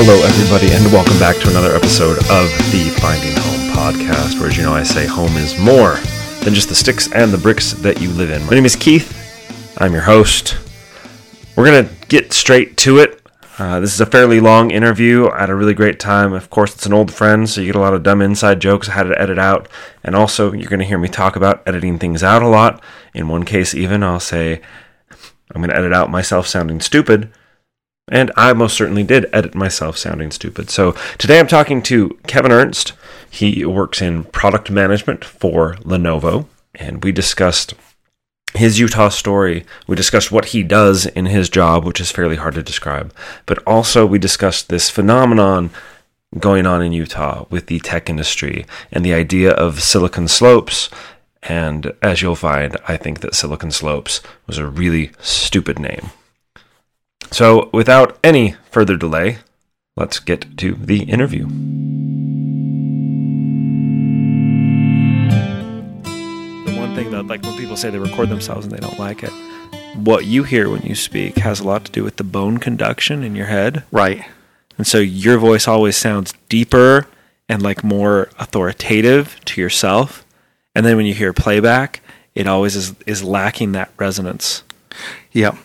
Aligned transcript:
Hello, 0.00 0.22
everybody, 0.22 0.70
and 0.70 0.92
welcome 0.92 1.18
back 1.18 1.34
to 1.38 1.50
another 1.50 1.74
episode 1.74 2.18
of 2.18 2.46
the 2.70 2.88
Finding 3.00 3.32
Home 3.32 3.74
podcast, 3.74 4.38
where, 4.38 4.48
as 4.48 4.56
you 4.56 4.62
know, 4.62 4.72
I 4.72 4.84
say 4.84 5.06
home 5.06 5.36
is 5.36 5.58
more 5.58 5.94
than 6.44 6.54
just 6.54 6.68
the 6.68 6.76
sticks 6.76 7.10
and 7.10 7.32
the 7.32 7.36
bricks 7.36 7.72
that 7.72 8.00
you 8.00 8.08
live 8.10 8.30
in. 8.30 8.40
My 8.44 8.50
name 8.50 8.64
is 8.64 8.76
Keith. 8.76 9.74
I'm 9.76 9.92
your 9.92 10.02
host. 10.02 10.56
We're 11.56 11.64
going 11.64 11.84
to 11.84 12.06
get 12.06 12.32
straight 12.32 12.76
to 12.76 12.98
it. 12.98 13.26
Uh, 13.58 13.80
this 13.80 13.92
is 13.92 14.00
a 14.00 14.06
fairly 14.06 14.38
long 14.38 14.70
interview. 14.70 15.28
I 15.30 15.40
had 15.40 15.50
a 15.50 15.56
really 15.56 15.74
great 15.74 15.98
time. 15.98 16.32
Of 16.32 16.48
course, 16.48 16.76
it's 16.76 16.86
an 16.86 16.92
old 16.92 17.12
friend, 17.12 17.50
so 17.50 17.60
you 17.60 17.66
get 17.66 17.74
a 17.74 17.80
lot 17.80 17.92
of 17.92 18.04
dumb 18.04 18.22
inside 18.22 18.60
jokes 18.60 18.88
I 18.88 18.92
had 18.92 19.08
to 19.08 19.20
edit 19.20 19.40
out. 19.40 19.68
And 20.04 20.14
also, 20.14 20.52
you're 20.52 20.70
going 20.70 20.78
to 20.78 20.86
hear 20.86 20.98
me 20.98 21.08
talk 21.08 21.34
about 21.34 21.66
editing 21.66 21.98
things 21.98 22.22
out 22.22 22.44
a 22.44 22.48
lot. 22.48 22.80
In 23.14 23.26
one 23.26 23.42
case, 23.42 23.74
even, 23.74 24.04
I'll 24.04 24.20
say, 24.20 24.60
I'm 25.50 25.60
going 25.60 25.70
to 25.70 25.76
edit 25.76 25.92
out 25.92 26.08
myself 26.08 26.46
sounding 26.46 26.80
stupid. 26.80 27.32
And 28.10 28.32
I 28.36 28.52
most 28.52 28.76
certainly 28.76 29.04
did 29.04 29.28
edit 29.32 29.54
myself 29.54 29.96
sounding 29.96 30.30
stupid. 30.30 30.70
So 30.70 30.92
today 31.18 31.38
I'm 31.38 31.46
talking 31.46 31.82
to 31.84 32.18
Kevin 32.26 32.52
Ernst. 32.52 32.92
He 33.30 33.64
works 33.64 34.00
in 34.00 34.24
product 34.24 34.70
management 34.70 35.24
for 35.24 35.74
Lenovo. 35.76 36.46
And 36.74 37.02
we 37.02 37.12
discussed 37.12 37.74
his 38.54 38.78
Utah 38.78 39.08
story. 39.08 39.66
We 39.86 39.96
discussed 39.96 40.32
what 40.32 40.46
he 40.46 40.62
does 40.62 41.06
in 41.06 41.26
his 41.26 41.48
job, 41.48 41.84
which 41.84 42.00
is 42.00 42.10
fairly 42.10 42.36
hard 42.36 42.54
to 42.54 42.62
describe. 42.62 43.12
But 43.46 43.58
also, 43.66 44.06
we 44.06 44.18
discussed 44.18 44.68
this 44.68 44.90
phenomenon 44.90 45.70
going 46.38 46.66
on 46.66 46.82
in 46.82 46.92
Utah 46.92 47.46
with 47.50 47.66
the 47.66 47.80
tech 47.80 48.10
industry 48.10 48.66
and 48.92 49.04
the 49.04 49.14
idea 49.14 49.52
of 49.52 49.82
Silicon 49.82 50.28
Slopes. 50.28 50.90
And 51.42 51.92
as 52.02 52.22
you'll 52.22 52.34
find, 52.34 52.76
I 52.86 52.96
think 52.96 53.20
that 53.20 53.34
Silicon 53.34 53.70
Slopes 53.70 54.20
was 54.46 54.58
a 54.58 54.66
really 54.66 55.12
stupid 55.20 55.78
name. 55.78 56.10
So, 57.30 57.68
without 57.72 58.18
any 58.24 58.56
further 58.70 58.96
delay, 58.96 59.38
let's 59.96 60.18
get 60.18 60.56
to 60.58 60.74
the 60.74 61.02
interview. 61.02 61.46
The 66.64 66.76
one 66.76 66.94
thing 66.94 67.10
that, 67.10 67.26
like, 67.26 67.42
when 67.42 67.56
people 67.56 67.76
say 67.76 67.90
they 67.90 67.98
record 67.98 68.28
themselves 68.28 68.66
and 68.66 68.74
they 68.74 68.80
don't 68.80 68.98
like 68.98 69.22
it, 69.22 69.32
what 69.94 70.24
you 70.24 70.44
hear 70.44 70.70
when 70.70 70.82
you 70.82 70.94
speak 70.94 71.36
has 71.38 71.60
a 71.60 71.64
lot 71.64 71.84
to 71.84 71.92
do 71.92 72.04
with 72.04 72.16
the 72.16 72.24
bone 72.24 72.58
conduction 72.58 73.22
in 73.22 73.34
your 73.34 73.46
head. 73.46 73.84
Right. 73.90 74.24
And 74.76 74.86
so 74.86 74.98
your 74.98 75.38
voice 75.38 75.66
always 75.66 75.96
sounds 75.96 76.34
deeper 76.48 77.06
and 77.48 77.62
like 77.62 77.82
more 77.82 78.28
authoritative 78.38 79.38
to 79.46 79.60
yourself. 79.60 80.24
And 80.74 80.86
then 80.86 80.96
when 80.96 81.06
you 81.06 81.14
hear 81.14 81.32
playback, 81.32 82.00
it 82.34 82.46
always 82.46 82.76
is, 82.76 82.94
is 83.06 83.24
lacking 83.24 83.72
that 83.72 83.90
resonance. 83.96 84.62
Yep. 85.32 85.56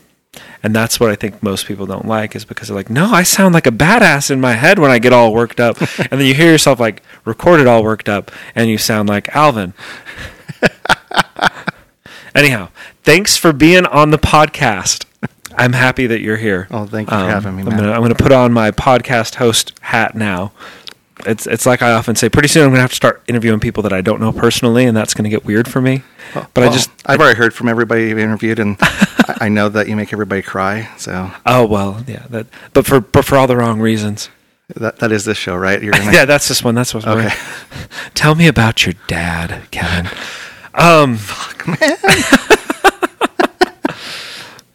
And 0.64 0.74
that's 0.74 1.00
what 1.00 1.10
I 1.10 1.16
think 1.16 1.44
most 1.44 1.66
people 1.66 1.86
don't 1.86 2.06
like 2.06 2.36
is 2.36 2.46
because 2.46 2.68
they're 2.70 2.78
like, 2.78 2.90
no, 2.90 3.12
I 3.12 3.24
sound 3.24 3.54
like 3.54 3.68
a 3.68 3.72
badass 3.72 4.32
in 4.32 4.42
my 4.42 4.54
head 4.54 4.80
when 4.80 4.92
I 4.92 5.00
get 5.00 5.14
all 5.14 5.34
worked 5.34 5.60
up. 5.60 5.80
and 6.00 6.20
then 6.20 6.26
you 6.26 6.34
hear 6.34 6.52
yourself 6.52 6.80
like 6.80 7.04
recorded 7.26 7.68
all 7.68 7.84
worked 7.84 8.10
up 8.10 8.32
and 8.56 8.70
you 8.70 8.78
sound 8.78 9.10
like 9.10 9.34
Alvin. 9.36 9.74
Anyhow, 12.36 12.70
thanks 13.04 13.38
for 13.38 13.54
being 13.54 13.86
on 13.86 14.12
the 14.12 14.18
podcast. 14.18 15.06
I'm 15.56 15.74
happy 15.74 16.08
that 16.08 16.22
you're 16.22 16.38
here. 16.38 16.68
Oh, 16.72 16.86
thank 16.86 17.12
you 17.12 17.16
for 17.16 17.24
um, 17.24 17.30
having 17.30 17.56
me. 17.56 17.62
I'm 17.64 18.02
gonna 18.02 18.16
put 18.16 18.32
on 18.32 18.52
my 18.52 18.72
podcast 18.72 19.36
host 19.36 19.74
hat 19.82 20.16
now. 20.16 20.52
It's 21.26 21.46
it's 21.48 21.66
like 21.66 21.82
I 21.82 21.92
often 21.94 22.16
say. 22.16 22.28
Pretty 22.30 22.48
soon 22.48 22.64
I'm 22.64 22.70
gonna 22.72 22.82
have 22.82 22.90
to 22.90 22.96
start 22.96 23.22
interviewing 23.28 23.60
people 23.60 23.84
that 23.84 23.94
I 23.94 24.02
don't 24.02 24.20
know 24.20 24.32
personally, 24.32 24.86
and 24.86 24.96
that's 24.98 25.14
gonna 25.14 25.30
get 25.30 25.46
weird 25.46 25.68
for 25.68 25.80
me. 25.82 26.02
But 26.54 26.64
I 26.64 26.70
just 26.70 26.90
I've 27.06 27.20
already 27.20 27.38
heard 27.38 27.54
from 27.54 27.70
everybody 27.70 28.08
you've 28.10 28.18
interviewed, 28.20 28.60
and 28.60 28.78
I 28.82 29.38
I 29.42 29.50
know 29.50 29.70
that 29.70 29.88
you 29.88 29.96
make 29.96 30.12
everybody 30.12 30.42
cry. 30.42 30.90
So 30.98 31.32
oh 31.46 31.66
well 31.66 32.04
yeah 32.08 32.26
that 32.30 32.48
but 32.74 32.86
for 32.86 33.00
but 33.00 33.26
for 33.26 33.36
all 33.38 33.48
the 33.48 33.56
wrong 33.58 33.80
reasons. 33.80 34.30
that 34.76 34.98
that 35.00 35.12
is 35.12 35.26
this 35.26 35.38
show, 35.38 35.56
right? 35.56 35.82
You're 35.84 35.94
gonna, 35.94 36.12
yeah, 36.14 36.26
that's 36.26 36.48
this 36.48 36.64
one. 36.64 36.74
That's 36.76 36.94
what's 36.94 37.06
Okay. 37.06 37.30
Tell 38.16 38.34
me 38.36 38.48
about 38.48 38.86
your 38.86 38.96
dad, 39.08 39.70
Kevin. 39.72 40.10
Um, 40.74 41.20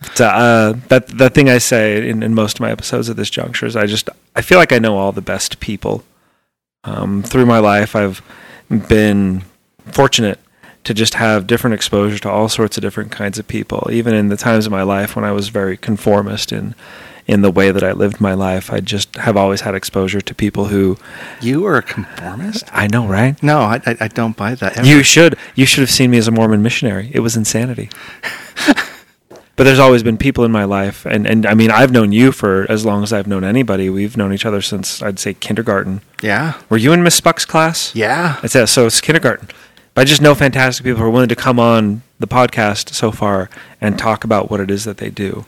But, 0.00 0.20
uh, 0.20 0.74
that 0.88 1.06
that 1.18 1.34
thing 1.34 1.48
I 1.48 1.58
say 1.58 2.08
in, 2.08 2.22
in 2.22 2.34
most 2.34 2.56
of 2.56 2.60
my 2.60 2.70
episodes 2.70 3.08
at 3.08 3.16
this 3.16 3.30
juncture 3.30 3.66
is 3.66 3.76
I 3.76 3.86
just 3.86 4.08
I 4.34 4.42
feel 4.42 4.58
like 4.58 4.72
I 4.72 4.78
know 4.78 4.96
all 4.96 5.12
the 5.12 5.20
best 5.20 5.60
people. 5.60 6.02
Um, 6.84 7.22
through 7.22 7.46
my 7.46 7.58
life, 7.58 7.94
I've 7.96 8.22
been 8.68 9.42
fortunate 9.86 10.38
to 10.84 10.94
just 10.94 11.14
have 11.14 11.46
different 11.46 11.74
exposure 11.74 12.18
to 12.20 12.30
all 12.30 12.48
sorts 12.48 12.76
of 12.78 12.82
different 12.82 13.10
kinds 13.10 13.38
of 13.38 13.46
people. 13.48 13.88
Even 13.92 14.14
in 14.14 14.28
the 14.28 14.36
times 14.36 14.64
of 14.64 14.72
my 14.72 14.82
life 14.82 15.16
when 15.16 15.24
I 15.24 15.32
was 15.32 15.48
very 15.48 15.76
conformist 15.76 16.52
in 16.52 16.74
in 17.26 17.42
the 17.42 17.50
way 17.50 17.70
that 17.70 17.84
I 17.84 17.92
lived 17.92 18.22
my 18.22 18.32
life, 18.32 18.72
I 18.72 18.80
just 18.80 19.16
have 19.16 19.36
always 19.36 19.60
had 19.60 19.74
exposure 19.74 20.22
to 20.22 20.34
people 20.34 20.64
who 20.64 20.96
you 21.42 21.66
are 21.66 21.76
a 21.76 21.82
conformist. 21.82 22.64
I 22.72 22.86
know, 22.86 23.06
right? 23.06 23.40
No, 23.42 23.58
I, 23.58 23.82
I, 23.84 23.96
I 24.00 24.08
don't 24.08 24.34
buy 24.34 24.54
that. 24.54 24.78
ever. 24.78 24.86
You 24.86 25.02
should. 25.02 25.36
You 25.54 25.66
should 25.66 25.82
have 25.82 25.90
seen 25.90 26.10
me 26.10 26.16
as 26.16 26.26
a 26.26 26.30
Mormon 26.30 26.62
missionary. 26.62 27.10
It 27.12 27.20
was 27.20 27.36
insanity. 27.36 27.90
but 29.58 29.64
there's 29.64 29.80
always 29.80 30.04
been 30.04 30.16
people 30.16 30.44
in 30.44 30.52
my 30.52 30.62
life, 30.64 31.04
and, 31.04 31.26
and 31.26 31.44
I 31.44 31.54
mean, 31.54 31.70
I've 31.72 31.90
known 31.90 32.12
you 32.12 32.30
for 32.30 32.64
as 32.70 32.86
long 32.86 33.02
as 33.02 33.12
I've 33.12 33.26
known 33.26 33.42
anybody. 33.42 33.90
We've 33.90 34.16
known 34.16 34.32
each 34.32 34.46
other 34.46 34.62
since 34.62 35.02
I'd 35.02 35.18
say 35.18 35.34
kindergarten. 35.34 36.00
yeah, 36.22 36.54
Were 36.70 36.76
you 36.76 36.92
in 36.92 37.02
Miss 37.02 37.20
Buck's 37.20 37.44
class? 37.44 37.92
yeah. 37.94 38.38
It's, 38.44 38.52
so 38.70 38.86
it's 38.86 39.00
kindergarten. 39.00 39.48
But 39.94 40.02
I 40.02 40.04
just 40.04 40.22
know 40.22 40.36
fantastic 40.36 40.84
people 40.84 41.00
who 41.00 41.06
are 41.06 41.10
willing 41.10 41.28
to 41.28 41.34
come 41.34 41.58
on 41.58 42.02
the 42.20 42.28
podcast 42.28 42.94
so 42.94 43.10
far 43.10 43.50
and 43.80 43.98
talk 43.98 44.22
about 44.22 44.48
what 44.48 44.60
it 44.60 44.70
is 44.70 44.84
that 44.84 44.98
they 44.98 45.10
do. 45.10 45.44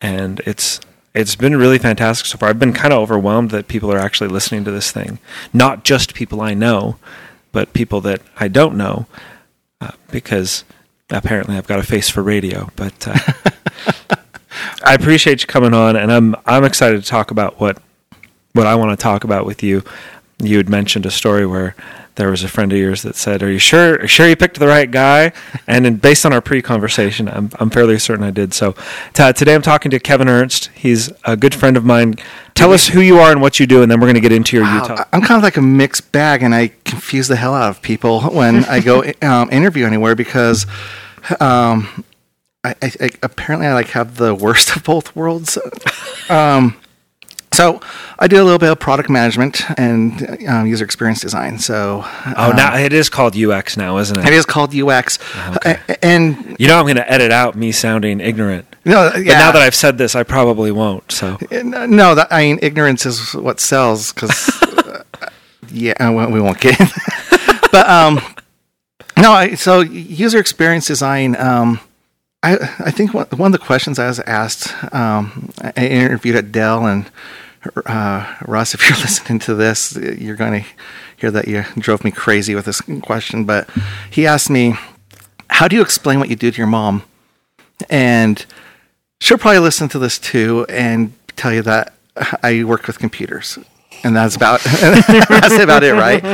And 0.00 0.40
it's 0.40 0.80
it's 1.14 1.36
been 1.36 1.54
really 1.56 1.78
fantastic 1.78 2.26
so 2.26 2.36
far. 2.36 2.48
I've 2.48 2.58
been 2.58 2.72
kind 2.72 2.92
of 2.92 2.98
overwhelmed 2.98 3.50
that 3.52 3.68
people 3.68 3.92
are 3.92 3.98
actually 3.98 4.28
listening 4.30 4.64
to 4.64 4.72
this 4.72 4.90
thing. 4.90 5.20
Not 5.52 5.84
just 5.84 6.14
people 6.14 6.40
I 6.40 6.54
know, 6.54 6.96
but 7.52 7.72
people 7.74 8.00
that 8.00 8.22
I 8.38 8.48
don't 8.48 8.76
know, 8.76 9.06
uh, 9.80 9.92
because 10.10 10.64
apparently 11.10 11.56
I've 11.56 11.66
got 11.66 11.78
a 11.78 11.82
face 11.82 12.08
for 12.08 12.22
radio. 12.22 12.70
But 12.76 13.08
uh, 13.08 13.18
I 14.84 14.94
appreciate 14.94 15.42
you 15.42 15.46
coming 15.46 15.74
on, 15.74 15.96
and 15.96 16.12
I'm 16.12 16.36
I'm 16.46 16.64
excited 16.64 17.02
to 17.02 17.08
talk 17.08 17.30
about 17.30 17.60
what 17.60 17.78
what 18.52 18.66
I 18.66 18.74
want 18.74 18.98
to 18.98 19.02
talk 19.02 19.24
about 19.24 19.46
with 19.46 19.62
you. 19.62 19.82
You 20.42 20.56
had 20.56 20.68
mentioned 20.68 21.06
a 21.06 21.10
story 21.10 21.46
where 21.46 21.74
there 22.16 22.30
was 22.30 22.42
a 22.42 22.48
friend 22.48 22.72
of 22.72 22.78
yours 22.78 23.02
that 23.02 23.16
said, 23.16 23.42
"Are 23.42 23.50
you 23.50 23.58
sure? 23.58 23.94
Are 23.94 24.02
you 24.02 24.08
sure 24.08 24.28
you 24.28 24.36
picked 24.36 24.58
the 24.58 24.66
right 24.66 24.90
guy?" 24.90 25.32
And 25.66 25.84
then 25.84 25.96
based 25.96 26.26
on 26.26 26.32
our 26.32 26.40
pre-conversation, 26.40 27.28
I'm 27.28 27.50
I'm 27.58 27.70
fairly 27.70 27.98
certain 27.98 28.24
I 28.24 28.30
did. 28.30 28.52
So 28.52 28.74
t- 29.14 29.32
today 29.32 29.54
I'm 29.54 29.62
talking 29.62 29.90
to 29.90 29.98
Kevin 29.98 30.28
Ernst. 30.28 30.70
He's 30.74 31.10
a 31.24 31.36
good 31.36 31.54
friend 31.54 31.76
of 31.76 31.84
mine. 31.84 32.16
Tell 32.54 32.72
us 32.72 32.88
who 32.88 33.00
you 33.00 33.18
are 33.18 33.30
and 33.30 33.40
what 33.40 33.58
you 33.58 33.66
do, 33.66 33.82
and 33.82 33.90
then 33.90 34.00
we're 34.00 34.06
going 34.06 34.14
to 34.16 34.20
get 34.20 34.32
into 34.32 34.56
your 34.56 34.64
Wow, 34.64 34.82
Utah. 34.82 35.04
I'm 35.12 35.22
kind 35.22 35.38
of 35.38 35.42
like 35.42 35.56
a 35.56 35.62
mixed 35.62 36.12
bag, 36.12 36.42
and 36.42 36.54
I 36.54 36.72
confuse 36.84 37.28
the 37.28 37.36
hell 37.36 37.54
out 37.54 37.70
of 37.70 37.80
people 37.82 38.22
when 38.22 38.64
I 38.66 38.80
go 38.80 39.04
um, 39.22 39.50
interview 39.50 39.86
anywhere 39.86 40.14
because 40.14 40.66
um, 41.38 42.04
I, 42.64 42.74
I, 42.82 42.92
I 43.00 43.10
apparently 43.22 43.66
I 43.66 43.74
like 43.74 43.88
have 43.88 44.16
the 44.16 44.34
worst 44.34 44.76
of 44.76 44.84
both 44.84 45.14
worlds. 45.16 45.58
Um, 46.28 46.76
so 47.52 47.80
I 48.18 48.28
do 48.28 48.36
a 48.40 48.44
little 48.44 48.58
bit 48.58 48.70
of 48.70 48.78
product 48.78 49.10
management 49.10 49.62
and 49.78 50.46
um, 50.48 50.66
user 50.66 50.84
experience 50.84 51.20
design. 51.20 51.58
So 51.58 52.02
Oh, 52.36 52.52
now 52.56 52.76
it 52.76 52.92
is 52.92 53.08
called 53.08 53.36
UX 53.36 53.76
now, 53.76 53.98
isn't 53.98 54.16
it? 54.18 54.24
it 54.26 54.32
is 54.32 54.46
called 54.46 54.74
UX, 54.74 55.18
Okay. 55.56 55.78
A- 55.88 56.04
and 56.04 56.56
You 56.58 56.68
know, 56.68 56.76
I'm 56.78 56.84
going 56.84 56.96
to 56.96 57.10
edit 57.10 57.32
out 57.32 57.56
me 57.56 57.72
sounding 57.72 58.20
ignorant. 58.20 58.66
no, 58.84 59.06
yeah. 59.06 59.10
But 59.12 59.24
now 59.24 59.52
that 59.52 59.62
I've 59.62 59.74
said 59.74 59.98
this, 59.98 60.14
I 60.14 60.22
probably 60.22 60.70
won't. 60.70 61.10
So 61.10 61.38
no, 61.50 62.14
that, 62.14 62.28
I 62.30 62.42
mean 62.42 62.58
ignorance 62.62 63.04
is 63.04 63.34
what 63.34 63.58
sells 63.60 64.12
because 64.12 64.50
yeah, 65.72 65.92
uh, 66.00 66.12
we 66.12 66.26
we 66.34 66.40
won't 66.40 66.60
get. 66.60 66.80
in. 66.80 66.86
but 67.72 67.88
um, 67.88 68.20
no, 69.18 69.32
I, 69.32 69.54
so 69.54 69.80
user 69.80 70.38
experience 70.38 70.86
design. 70.86 71.36
Um, 71.36 71.80
I 72.42 72.56
I 72.78 72.90
think 72.90 73.14
one, 73.14 73.26
of 73.30 73.52
the 73.52 73.58
questions 73.58 73.98
I 73.98 74.06
was 74.06 74.20
asked. 74.20 74.72
Um, 74.94 75.50
I 75.62 75.86
interviewed 75.86 76.36
at 76.36 76.52
Dell 76.52 76.86
and. 76.86 77.10
Uh, 77.84 78.36
Russ, 78.46 78.72
if 78.72 78.88
you're 78.88 78.98
listening 79.00 79.38
to 79.40 79.54
this, 79.54 79.94
you're 79.94 80.34
going 80.34 80.62
to 80.62 80.68
hear 81.18 81.30
that 81.30 81.46
you 81.46 81.62
drove 81.78 82.02
me 82.04 82.10
crazy 82.10 82.54
with 82.54 82.64
this 82.64 82.80
question. 83.02 83.44
But 83.44 83.68
he 84.10 84.26
asked 84.26 84.48
me, 84.48 84.76
"How 85.50 85.68
do 85.68 85.76
you 85.76 85.82
explain 85.82 86.18
what 86.20 86.30
you 86.30 86.36
do 86.36 86.50
to 86.50 86.56
your 86.56 86.66
mom?" 86.66 87.02
And 87.90 88.46
she'll 89.20 89.36
probably 89.36 89.58
listen 89.58 89.90
to 89.90 89.98
this 89.98 90.18
too 90.18 90.64
and 90.70 91.12
tell 91.36 91.52
you 91.52 91.60
that 91.62 91.92
I 92.42 92.64
work 92.64 92.86
with 92.86 92.98
computers. 92.98 93.58
And 94.02 94.16
that's 94.16 94.34
about 94.36 94.60
that's 94.64 95.58
about 95.58 95.82
it, 95.82 95.92
right? 95.94 96.24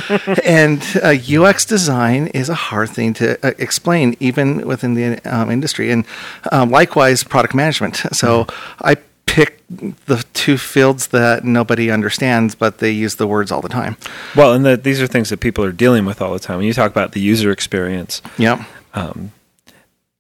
And 0.45 0.83
uh, 1.03 1.15
UX 1.43 1.65
design 1.65 2.29
is 2.29 2.49
a 2.49 2.55
hard 2.55 2.91
thing 2.91 3.13
to 3.15 3.45
uh, 3.47 3.53
explain, 3.59 4.17
even 4.21 4.67
within 4.67 4.95
the 4.95 5.19
um, 5.25 5.51
industry. 5.51 5.91
And 5.91 6.05
um, 6.53 6.71
likewise, 6.71 7.25
product 7.25 7.55
management. 7.55 7.97
So 8.13 8.47
I 8.81 8.97
pick 9.27 9.61
the 9.69 10.25
two 10.33 10.57
fields 10.57 11.09
that 11.09 11.45
nobody 11.45 11.91
understands, 11.91 12.55
but 12.55 12.79
they 12.79 12.91
use 12.93 13.17
the 13.17 13.27
words 13.27 13.51
all 13.51 13.61
the 13.61 13.69
time. 13.69 13.97
Well, 14.37 14.53
and 14.55 14.65
the, 14.65 14.77
these 14.77 15.03
are 15.03 15.07
things 15.09 15.31
that 15.31 15.41
people 15.41 15.65
are 15.65 15.73
dealing 15.73 16.05
with 16.05 16.23
all 16.23 16.33
the 16.33 16.39
time. 16.39 16.59
When 16.59 16.67
you 16.67 16.73
talk 16.73 16.91
about 16.91 17.13
the 17.13 17.21
user 17.21 17.51
experience, 17.51 18.23
Yep. 18.39 18.61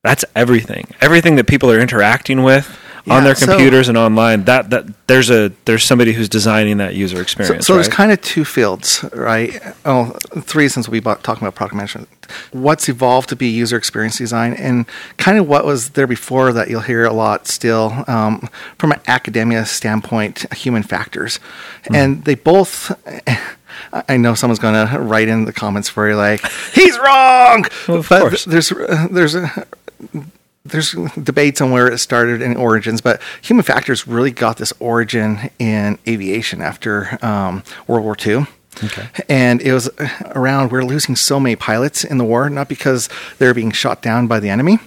that's 0.02 0.24
everything. 0.34 0.88
Everything 1.00 1.36
that 1.36 1.46
people 1.46 1.70
are 1.70 1.80
interacting 1.80 2.42
with 2.42 2.76
on 3.08 3.18
Yeah, 3.18 3.24
their 3.24 3.34
so- 3.34 3.46
computers 3.46 3.88
and 3.88 3.96
online. 3.96 4.44
That 4.44 4.70
that 4.70 4.84
there's 5.06 5.30
a 5.30 5.52
there's 5.64 5.84
somebody 5.84 6.12
who's 6.12 6.28
designing 6.28 6.78
that 6.78 6.94
user 6.94 7.20
experience. 7.22 7.66
so 7.66 7.74
right? 7.74 7.76
there's 7.78 7.88
kind 7.94 8.10
of 8.12 8.20
two 8.22 8.44
fields, 8.44 9.04
right? 9.14 9.60
Oh, 9.84 10.10
three 10.40 10.68
since 10.68 10.88
we 10.88 11.00
bought, 11.00 11.22
talking 11.22 11.42
about 11.46 11.54
product 11.54 11.76
management. 11.76 12.08
What's 12.50 12.88
evolved 12.88 13.28
to 13.28 13.36
be 13.36 13.46
user 13.48 13.76
experience 13.76 14.18
design, 14.18 14.54
and 14.54 14.86
kind 15.16 15.38
of 15.38 15.46
what 15.48 15.64
was 15.64 15.90
there 15.90 16.08
before 16.08 16.52
that 16.52 16.68
you'll 16.68 16.80
hear 16.80 17.04
a 17.04 17.12
lot 17.12 17.46
still 17.46 18.04
um, 18.08 18.48
from 18.78 18.90
an 18.92 19.00
academia 19.06 19.64
standpoint, 19.66 20.52
human 20.54 20.82
factors, 20.82 21.38
Hmm. 21.86 21.94
and 21.94 22.24
they 22.24 22.34
both. 22.34 22.90
I 24.08 24.16
know 24.16 24.34
someone's 24.34 24.58
going 24.58 24.88
to 24.88 24.98
write 24.98 25.28
in 25.28 25.44
the 25.44 25.52
comments 25.52 25.88
for 25.88 26.08
you 26.08 26.16
like 26.16 26.40
he's 26.72 26.98
wrong, 26.98 27.66
Well, 27.86 27.98
of 27.98 28.08
but 28.08 28.20
course. 28.22 28.44
there's 28.46 28.72
there's 29.10 29.34
a 29.36 29.66
there's 30.68 30.92
debates 31.22 31.60
on 31.60 31.70
where 31.70 31.90
it 31.90 31.98
started 31.98 32.42
and 32.42 32.56
origins, 32.56 33.00
but 33.00 33.20
human 33.42 33.62
factors 33.62 34.06
really 34.06 34.30
got 34.30 34.56
this 34.56 34.72
origin 34.78 35.50
in 35.58 35.98
aviation 36.06 36.60
after 36.60 37.18
um, 37.24 37.62
World 37.86 38.04
War 38.04 38.16
II. 38.24 38.46
Okay. 38.84 39.08
And 39.28 39.62
it 39.62 39.72
was 39.72 39.88
around 40.34 40.70
we're 40.70 40.84
losing 40.84 41.16
so 41.16 41.40
many 41.40 41.56
pilots 41.56 42.04
in 42.04 42.18
the 42.18 42.24
war, 42.24 42.50
not 42.50 42.68
because 42.68 43.08
they're 43.38 43.54
being 43.54 43.70
shot 43.70 44.02
down 44.02 44.26
by 44.26 44.38
the 44.38 44.50
enemy, 44.50 44.78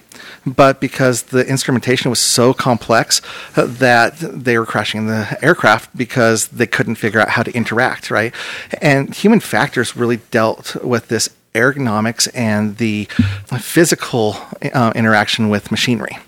but 0.46 0.80
because 0.80 1.24
the 1.24 1.46
instrumentation 1.46 2.08
was 2.08 2.20
so 2.20 2.54
complex 2.54 3.20
that 3.56 4.16
they 4.18 4.58
were 4.58 4.66
crashing 4.66 5.06
the 5.06 5.36
aircraft 5.42 5.96
because 5.96 6.48
they 6.48 6.66
couldn't 6.66 6.96
figure 6.96 7.20
out 7.20 7.30
how 7.30 7.42
to 7.42 7.52
interact, 7.52 8.10
right? 8.10 8.32
And 8.80 9.14
human 9.14 9.40
factors 9.40 9.96
really 9.96 10.18
dealt 10.30 10.76
with 10.84 11.08
this 11.08 11.28
ergonomics 11.54 12.28
and 12.34 12.76
the 12.78 13.04
physical 13.58 14.36
uh, 14.72 14.92
interaction 14.94 15.48
with 15.48 15.70
machinery. 15.70 16.18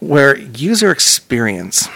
Where 0.00 0.38
user 0.38 0.90
experience, 0.90 1.88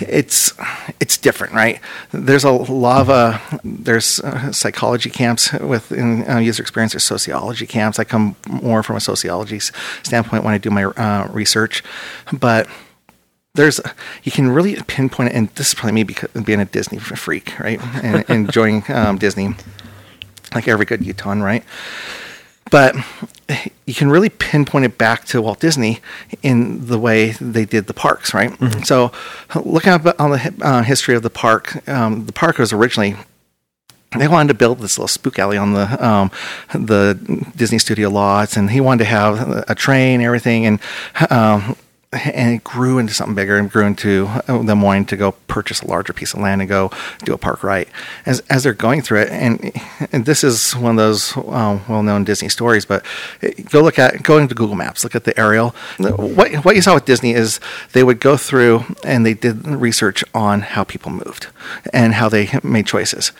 it's 0.00 0.52
it's 1.00 1.16
different, 1.16 1.52
right? 1.52 1.80
There's 2.10 2.44
a 2.44 2.50
lot 2.50 3.00
of 3.02 3.10
uh, 3.10 3.38
there's 3.62 4.20
uh, 4.20 4.50
psychology 4.52 5.08
camps 5.10 5.52
within 5.52 6.28
uh, 6.28 6.38
user 6.38 6.62
experience. 6.62 6.92
There's 6.92 7.04
sociology 7.04 7.66
camps. 7.66 7.98
I 7.98 8.04
come 8.04 8.34
more 8.48 8.82
from 8.82 8.96
a 8.96 9.00
sociology 9.00 9.60
standpoint 10.02 10.44
when 10.44 10.54
I 10.54 10.58
do 10.58 10.70
my 10.70 10.84
uh, 10.84 11.28
research, 11.32 11.84
but 12.32 12.66
there's 13.54 13.80
you 14.24 14.32
can 14.32 14.50
really 14.50 14.74
pinpoint 14.88 15.30
it, 15.30 15.36
and 15.36 15.48
this 15.50 15.68
is 15.68 15.74
probably 15.74 15.92
me 15.92 16.02
because 16.02 16.30
being 16.42 16.60
a 16.60 16.64
Disney 16.64 16.98
freak, 16.98 17.58
right, 17.60 17.80
and 18.02 18.24
enjoying 18.28 18.82
um, 18.88 19.16
Disney, 19.18 19.54
like 20.54 20.68
every 20.68 20.86
good 20.86 21.04
Utahn, 21.04 21.42
right? 21.42 21.64
But 22.70 22.96
you 23.86 23.94
can 23.94 24.10
really 24.10 24.30
pinpoint 24.30 24.84
it 24.84 24.96
back 24.96 25.26
to 25.26 25.42
Walt 25.42 25.60
Disney 25.60 26.00
in 26.42 26.86
the 26.86 26.98
way 26.98 27.30
they 27.32 27.64
did 27.64 27.86
the 27.86 27.94
parks, 27.94 28.32
right? 28.32 28.52
So, 28.86 29.12
looking 29.54 29.92
up 29.92 30.18
on 30.18 30.30
the 30.30 30.54
uh, 30.62 30.82
history 30.82 31.14
of 31.14 31.22
the 31.22 31.30
park, 31.30 31.86
um, 31.88 32.26
the 32.26 32.32
park 32.32 32.58
was 32.58 32.72
originally 32.72 33.16
they 34.16 34.28
wanted 34.28 34.48
to 34.48 34.54
build 34.54 34.78
this 34.78 34.96
little 34.96 35.08
spook 35.08 35.38
alley 35.38 35.56
on 35.56 35.72
the 35.72 36.06
um, 36.06 36.30
the 36.72 37.18
Disney 37.56 37.78
Studio 37.78 38.08
lots, 38.08 38.56
and 38.56 38.70
he 38.70 38.80
wanted 38.80 39.04
to 39.04 39.10
have 39.10 39.64
a 39.68 39.74
train, 39.74 40.20
and 40.20 40.24
everything, 40.24 40.66
and 40.66 40.80
um, 41.30 41.76
and 42.14 42.56
it 42.56 42.64
grew 42.64 42.98
into 42.98 43.12
something 43.12 43.34
bigger 43.34 43.56
and 43.56 43.70
grew 43.70 43.84
into 43.84 44.26
uh, 44.48 44.62
them 44.62 44.82
wanting 44.82 45.06
to 45.06 45.16
go 45.16 45.32
purchase 45.48 45.82
a 45.82 45.86
larger 45.86 46.12
piece 46.12 46.34
of 46.34 46.40
land 46.40 46.60
and 46.60 46.68
go 46.68 46.90
do 47.24 47.32
a 47.32 47.38
park 47.38 47.62
right 47.62 47.88
as 48.26 48.40
as 48.50 48.62
they're 48.62 48.72
going 48.72 49.02
through 49.02 49.20
it. 49.20 49.30
And 49.30 49.72
and 50.12 50.24
this 50.24 50.44
is 50.44 50.72
one 50.72 50.92
of 50.92 50.96
those 50.96 51.36
um, 51.36 51.82
well 51.88 52.02
known 52.02 52.24
Disney 52.24 52.48
stories, 52.48 52.84
but 52.84 53.04
go 53.70 53.80
look 53.80 53.98
at 53.98 54.22
go 54.22 54.38
into 54.38 54.54
Google 54.54 54.76
Maps, 54.76 55.04
look 55.04 55.14
at 55.14 55.24
the 55.24 55.38
aerial. 55.38 55.70
What 55.98 56.64
what 56.64 56.76
you 56.76 56.82
saw 56.82 56.94
with 56.94 57.04
Disney 57.04 57.32
is 57.32 57.60
they 57.92 58.02
would 58.02 58.20
go 58.20 58.36
through 58.36 58.84
and 59.04 59.24
they 59.26 59.34
did 59.34 59.66
research 59.66 60.24
on 60.34 60.60
how 60.60 60.84
people 60.84 61.10
moved 61.10 61.48
and 61.92 62.14
how 62.14 62.28
they 62.28 62.48
made 62.62 62.86
choices. 62.86 63.32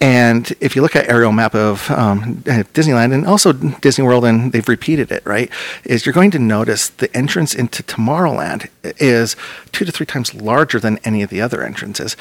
And 0.00 0.52
if 0.60 0.74
you 0.76 0.82
look 0.82 0.96
at 0.96 1.08
aerial 1.08 1.32
map 1.32 1.54
of 1.54 1.90
um, 1.90 2.36
Disneyland 2.74 3.12
and 3.12 3.26
also 3.26 3.52
Disney 3.52 4.04
World, 4.04 4.24
and 4.24 4.52
they've 4.52 4.68
repeated 4.68 5.12
it, 5.12 5.24
right? 5.26 5.50
Is 5.84 6.06
you're 6.06 6.12
going 6.12 6.30
to 6.32 6.38
notice 6.38 6.88
the 6.88 7.14
entrance 7.16 7.54
into 7.54 7.82
Tomorrowland 8.08 8.68
is 8.82 9.36
two 9.72 9.84
to 9.84 9.92
three 9.92 10.06
times 10.06 10.34
larger 10.34 10.80
than 10.80 10.98
any 11.04 11.22
of 11.22 11.30
the 11.30 11.40
other 11.40 11.62
entrances. 11.62 12.16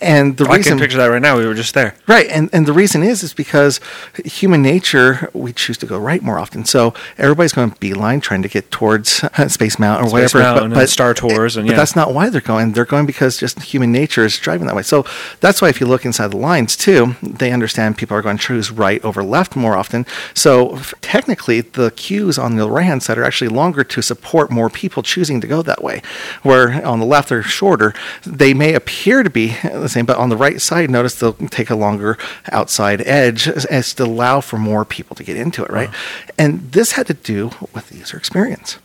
And 0.00 0.36
the 0.36 0.46
I 0.48 0.56
reason 0.56 0.72
can 0.72 0.78
picture 0.78 0.98
that 0.98 1.06
right 1.06 1.22
now. 1.22 1.38
We 1.38 1.46
were 1.46 1.54
just 1.54 1.74
there. 1.74 1.94
Right, 2.06 2.26
and 2.28 2.50
and 2.52 2.66
the 2.66 2.72
reason 2.72 3.02
is 3.02 3.22
is 3.22 3.32
because 3.32 3.80
human 4.24 4.62
nature 4.62 5.30
we 5.32 5.52
choose 5.52 5.78
to 5.78 5.86
go 5.86 5.98
right 5.98 6.22
more 6.22 6.38
often. 6.38 6.64
So 6.64 6.94
everybody's 7.18 7.52
going 7.52 7.74
beeline 7.80 8.20
trying 8.20 8.42
to 8.42 8.48
get 8.48 8.70
towards 8.70 9.24
uh, 9.24 9.48
Space 9.48 9.78
Mountain 9.78 10.06
or 10.06 10.10
Space 10.10 10.34
whatever. 10.34 10.60
Mountain 10.60 10.78
and 10.78 10.88
Star 10.88 11.14
Tours 11.14 11.56
and 11.56 11.66
but 11.66 11.72
yeah. 11.72 11.76
that's 11.78 11.96
not 11.96 12.12
why 12.12 12.28
they're 12.28 12.40
going. 12.40 12.72
They're 12.72 12.84
going 12.84 13.06
because 13.06 13.38
just 13.38 13.60
human 13.62 13.92
nature 13.92 14.24
is 14.24 14.38
driving 14.38 14.66
that 14.66 14.76
way. 14.76 14.82
So 14.82 15.06
that's 15.40 15.62
why 15.62 15.68
if 15.68 15.80
you 15.80 15.86
look 15.86 16.04
inside 16.04 16.30
the 16.32 16.36
lines 16.36 16.76
too, 16.76 17.16
they 17.22 17.52
understand 17.52 17.96
people 17.96 18.16
are 18.16 18.22
going 18.22 18.38
to 18.38 18.42
choose 18.42 18.70
right 18.70 19.02
over 19.04 19.22
left 19.22 19.56
more 19.56 19.76
often. 19.76 20.04
So 20.34 20.78
technically, 21.00 21.60
the 21.62 21.90
queues 21.92 22.38
on 22.38 22.56
the 22.56 22.68
right 22.68 22.84
hand 22.84 23.02
side 23.02 23.18
are 23.18 23.24
actually 23.24 23.48
longer 23.48 23.84
to 23.84 24.02
support 24.02 24.50
more 24.50 24.68
people 24.68 25.02
choosing 25.12 25.40
to 25.40 25.46
go 25.46 25.62
that 25.62 25.82
way. 25.82 26.02
Where 26.42 26.84
on 26.86 26.98
the 27.00 27.06
left 27.06 27.28
they're 27.28 27.42
shorter. 27.42 27.94
They 28.24 28.54
may 28.54 28.74
appear 28.74 29.22
to 29.22 29.30
be 29.30 29.56
the 29.62 29.88
same, 29.88 30.06
but 30.06 30.16
on 30.16 30.28
the 30.30 30.36
right 30.36 30.60
side, 30.60 30.90
notice 30.90 31.14
they'll 31.14 31.34
take 31.34 31.70
a 31.70 31.76
longer 31.76 32.16
outside 32.50 33.00
edge 33.06 33.48
as, 33.48 33.94
to 33.94 34.04
allow 34.04 34.40
for 34.40 34.58
more 34.58 34.84
people 34.84 35.14
to 35.16 35.24
get 35.24 35.36
into 35.36 35.62
it, 35.64 35.70
right? 35.70 35.90
And 36.38 36.72
this 36.72 36.92
had 36.92 37.06
to 37.08 37.14
do 37.14 37.50
with 37.74 37.88
the 37.88 37.96
user 37.98 38.16
experience 38.16 38.78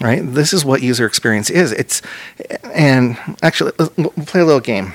right? 0.00 0.22
This 0.24 0.52
is 0.52 0.64
what 0.64 0.82
user 0.82 1.06
experience 1.06 1.50
is. 1.50 1.70
It's 1.72 2.02
and 2.74 3.16
actually 3.42 3.72
let's 3.78 3.96
we'll 3.96 4.10
play 4.26 4.40
a 4.40 4.44
little 4.44 4.60
game. 4.60 4.94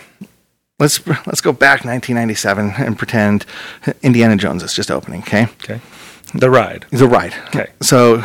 Let's 0.79 1.05
let's 1.07 1.41
go 1.41 1.51
back 1.51 1.85
1997 1.85 2.73
and 2.77 2.97
pretend 2.97 3.45
Indiana 4.03 4.35
Jones 4.35 4.63
is 4.63 4.73
just 4.73 4.91
opening. 4.91 5.21
Okay, 5.21 5.47
Okay. 5.63 5.79
The 6.33 6.49
ride. 6.49 6.85
the 6.91 7.07
ride. 7.07 7.33
Okay. 7.47 7.67
So. 7.81 8.23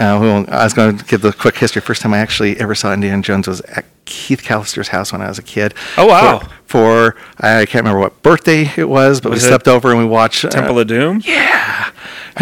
Uh, 0.00 0.16
well, 0.20 0.44
I 0.48 0.62
was 0.62 0.74
going 0.74 0.96
to 0.96 1.04
give 1.04 1.22
the 1.22 1.32
quick 1.32 1.56
history. 1.56 1.82
First 1.82 2.02
time 2.02 2.14
I 2.14 2.18
actually 2.18 2.58
ever 2.60 2.76
saw 2.76 2.92
Indiana 2.92 3.20
Jones 3.20 3.48
was 3.48 3.60
at 3.62 3.84
Keith 4.04 4.42
Callister's 4.44 4.88
house 4.88 5.10
when 5.12 5.20
I 5.20 5.28
was 5.28 5.40
a 5.40 5.42
kid. 5.42 5.74
Oh, 5.96 6.06
wow. 6.06 6.38
For, 6.38 6.48
for 6.66 7.16
I 7.38 7.66
can't 7.66 7.82
remember 7.82 7.98
what 7.98 8.22
birthday 8.22 8.70
it 8.76 8.88
was, 8.88 9.20
but 9.20 9.30
Was 9.30 9.42
we 9.42 9.48
stepped 9.48 9.66
over 9.66 9.90
and 9.90 9.98
we 9.98 10.04
watched 10.04 10.44
uh, 10.44 10.50
Temple 10.50 10.78
of 10.78 10.86
Doom. 10.86 11.20
Yeah, 11.24 11.90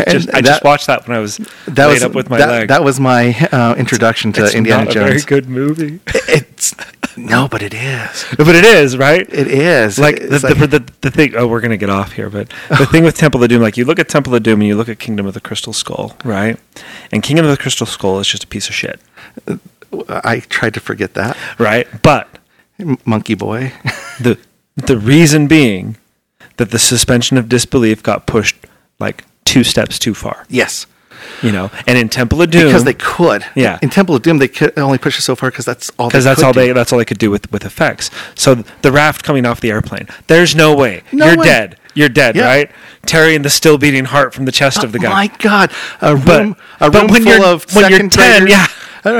Just, 0.07 0.29
And 0.29 0.37
I 0.37 0.43
just 0.43 0.65
watched 0.65 0.87
that 0.89 1.09
when 1.09 1.17
I 1.17 1.21
was 1.21 1.39
that 1.67 1.87
laid 1.87 1.95
was 1.95 2.03
up 2.03 2.13
with 2.13 2.29
my 2.29 2.37
that, 2.37 2.49
leg. 2.51 2.69
that 2.69 2.85
was 2.85 3.01
my 3.01 3.35
uh, 3.51 3.75
introduction 3.79 4.35
to 4.35 4.45
it's 4.45 4.55
Indiana 4.55 4.85
not 4.85 4.91
a 4.91 4.95
Jones. 4.95 5.25
very 5.25 5.41
good 5.41 5.49
movie, 5.49 6.01
It's 6.29 6.75
no, 7.17 7.49
but 7.49 7.63
it 7.63 7.73
is. 7.73 8.27
but 8.37 8.55
it 8.55 8.67
is 8.67 8.99
right. 8.99 9.27
It 9.33 9.49
is 9.49 9.99
like 9.99 10.17
the, 10.19 10.35
It's 10.35 10.43
the, 10.43 10.67
the, 10.67 10.93
the 11.01 11.11
thing 11.11 11.35
oh 11.37 11.47
we're 11.47 11.63
gonna 11.63 11.79
get 11.79 11.89
off 11.89 12.13
here 12.13 12.29
but 12.29 12.53
the 12.69 12.85
thing 12.91 13.05
with 13.05 13.17
temple 13.17 13.43
of 13.43 13.49
doom 13.49 13.63
like 13.63 13.79
you 13.79 13.87
look 13.87 13.99
at 13.99 14.11
temple 14.11 14.35
of 14.35 14.43
doom 14.43 14.61
and 14.61 14.69
you 14.69 14.77
look 14.77 14.91
at 14.91 14.99
kingdom 14.99 15.25
of 15.25 15.33
the 15.33 15.41
crystal 15.41 15.73
skull 15.73 16.15
right 16.25 16.61
and 17.13 17.23
kingdom 17.23 17.45
of 17.45 17.51
the 17.51 17.57
crystal 17.57 17.87
skull 17.87 18.19
is 18.21 18.29
just 18.29 18.45
a 18.45 18.47
piece 18.47 18.69
of 18.69 18.75
shit 18.75 19.01
I 20.09 20.41
tried 20.41 20.75
to 20.75 20.81
forget 20.81 21.15
that 21.15 21.37
right 21.59 21.87
but 22.03 22.29
Monkey 23.05 23.35
Boy. 23.35 23.73
the 24.21 24.39
the 24.77 24.99
reason 24.99 25.47
being 25.47 25.97
that 26.59 26.71
the 26.71 26.79
suspension 26.79 27.37
of 27.39 27.49
disbelief 27.49 28.03
got 28.03 28.27
pushed 28.27 28.57
like 28.99 29.25
two 29.45 29.65
steps 29.65 29.99
too 29.99 30.13
far 30.15 30.45
yes, 30.49 30.87
you 31.43 31.53
know 31.53 31.71
and 31.87 31.97
in 31.99 32.09
temple 32.09 32.43
of 32.43 32.51
doom 32.51 32.67
because 32.67 32.85
they 32.85 32.95
could. 32.95 33.45
Yeah. 33.55 33.79
In 33.83 33.89
Temple 33.91 34.15
of 34.17 34.23
Doom, 34.23 34.39
they 34.39 34.49
could 34.49 34.77
only 34.79 34.99
push 34.99 35.19
it 35.19 35.23
so 35.23 35.35
far 35.35 35.51
because 35.51 35.65
that's 35.65 35.91
all. 35.99 36.09
because 36.09 36.25
they 36.25 36.31
that's 36.31 36.41
could 36.41 36.47
all 36.47 36.53
do. 36.53 36.61
they 36.61 36.73
that's 36.73 36.93
all 36.93 36.99
they 36.99 37.05
could 37.05 37.19
do 37.19 37.31
with 37.31 37.51
with 37.53 37.65
effects. 37.65 38.11
So 38.35 38.55
the 38.83 38.93
raft 38.93 39.23
coming 39.25 39.47
off 39.47 39.61
the 39.61 39.71
airplane, 39.71 40.07
there's 40.27 40.55
no 40.55 40.75
way 40.75 41.03
No 41.13 41.27
you're 41.27 41.39
way. 41.39 41.45
dead. 41.47 41.79
You're 41.97 42.09
dead, 42.09 42.37
Yeah. 42.37 42.45
right? 42.45 42.71
Terry 43.07 43.35
and 43.35 43.45
the 43.45 43.51
still 43.51 43.79
beating 43.79 44.05
heart 44.05 44.35
from 44.35 44.45
the 44.45 44.53
chest 44.53 44.85
of 44.85 44.93
the 44.93 44.99
oh 44.99 45.03
guy. 45.03 45.09
Oh 45.11 45.15
my 45.15 45.27
God, 45.39 45.71
a 46.01 46.15
But- 46.17 46.41
room, 46.41 46.57
a 46.81 46.91
room 46.91 47.09
full 47.09 47.45
of 47.45 47.65
when 47.75 47.91
you're 47.91 47.99
second 47.99 48.13
10, 48.13 48.43
graders, 48.45 48.51
yeah. 48.51 48.67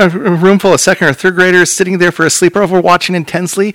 a 0.05 0.09
room 0.09 0.59
full 0.59 0.73
of 0.73 0.79
second 0.81 1.07
or 1.07 1.13
third 1.13 1.35
graders 1.35 1.71
sitting 1.71 1.97
there 1.97 2.11
for 2.11 2.25
a 2.25 2.29
sleepover, 2.29 2.81
watching 2.81 3.15
intensely. 3.15 3.73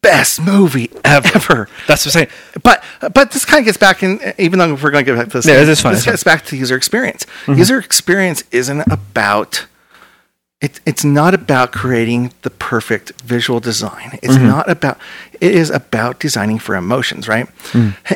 Best 0.00 0.40
movie 0.40 0.90
Ever. 1.04 1.28
ever. 1.34 1.68
That's 1.88 2.06
what 2.06 2.14
I'm 2.14 2.28
saying. 2.28 2.28
But 2.62 2.84
but 3.12 3.32
this 3.32 3.44
kind 3.44 3.58
of 3.58 3.64
gets 3.64 3.76
back 3.76 4.04
in. 4.04 4.20
Even 4.38 4.60
though 4.60 4.74
we're 4.74 4.92
going 4.92 5.04
to 5.04 5.10
get 5.10 5.16
back 5.18 5.26
to 5.30 5.38
this, 5.38 5.46
Yeah, 5.46 5.64
that's 5.64 5.80
fine, 5.80 5.94
This 5.94 6.04
gets 6.04 6.22
back 6.22 6.44
to 6.46 6.56
user 6.56 6.76
experience. 6.76 7.26
Mm-hmm. 7.46 7.54
User 7.58 7.78
experience 7.80 8.44
isn't 8.52 8.82
about. 8.88 9.66
It, 10.60 10.80
it's 10.84 11.04
not 11.04 11.34
about 11.34 11.70
creating 11.70 12.32
the 12.42 12.50
perfect 12.50 13.12
visual 13.22 13.60
design. 13.60 14.18
It's 14.22 14.34
not 14.48 14.68
about. 14.68 14.98
It 15.40 15.54
is 15.54 15.70
about 15.70 16.18
designing 16.18 16.58
for 16.58 16.74
emotions, 16.74 17.28
right? 17.28 17.46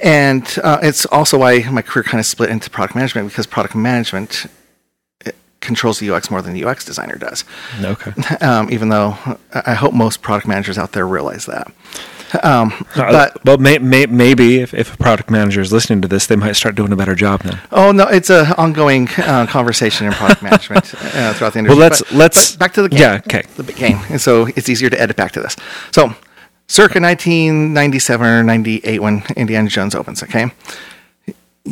And 0.03 0.59
uh, 0.65 0.79
it's 0.83 1.07
also 1.07 1.39
why 1.39 1.63
my 1.71 1.83
career 1.83 2.03
kind 2.03 2.19
of 2.19 2.27
split 2.27 2.51
into 2.51 2.69
product 2.69 2.97
management 2.97 3.29
because 3.29 3.47
product 3.47 3.77
management 3.77 4.47
controls 5.61 6.01
the 6.01 6.11
UX 6.11 6.31
more 6.31 6.43
than 6.43 6.53
the 6.53 6.65
UX 6.65 6.85
designer 6.85 7.17
does 7.17 7.45
Okay. 7.81 8.13
um, 8.41 8.69
even 8.71 8.89
though 8.89 9.17
I 9.55 9.75
hope 9.75 9.95
most 9.95 10.21
product 10.21 10.49
managers 10.49 10.77
out 10.77 10.91
there 10.93 11.07
realize 11.07 11.47
that. 11.47 11.73
Um, 12.43 12.73
but 12.97 13.45
well, 13.45 13.59
may, 13.59 13.79
may, 13.79 14.07
maybe 14.07 14.61
if, 14.61 14.73
if 14.75 14.95
a 14.95 14.97
product 14.97 15.31
manager 15.31 15.61
is 15.61 15.73
listening 15.73 16.01
to 16.03 16.09
this, 16.09 16.27
they 16.27 16.37
might 16.37 16.53
start 16.53 16.75
doing 16.75 16.93
a 16.93 16.97
better 16.97 17.15
job 17.15 17.43
then. 17.43 17.59
oh 17.71 17.93
no, 17.93 18.05
it's 18.09 18.31
an 18.31 18.53
ongoing 18.57 19.09
uh, 19.19 19.47
conversation 19.47 20.07
in 20.07 20.13
product 20.13 20.43
management 20.43 20.95
uh, 20.95 21.35
throughout 21.35 21.53
the 21.53 21.59
industry. 21.59 21.69
Well, 21.69 21.77
let's 21.77 22.03
But- 22.03 22.13
let's 22.13 22.51
but 22.53 22.59
back 22.59 22.73
to 22.75 22.83
the 22.83 22.89
game. 22.89 23.01
Yeah, 23.01 23.21
okay. 23.27 23.43
the 23.57 23.63
big 23.63 23.77
game, 23.77 23.99
and 24.09 24.21
so 24.21 24.47
it's 24.57 24.69
easier 24.69 24.89
to 24.91 25.01
edit 25.01 25.17
back 25.17 25.33
to 25.33 25.41
this. 25.41 25.57
So, 25.91 26.15
circa 26.69 27.01
1997 27.01 28.27
or 28.27 28.43
98, 28.43 29.01
when 29.03 29.23
Indiana 29.37 29.69
Jones 29.69 29.95
opens, 29.95 30.23
okay, 30.23 30.51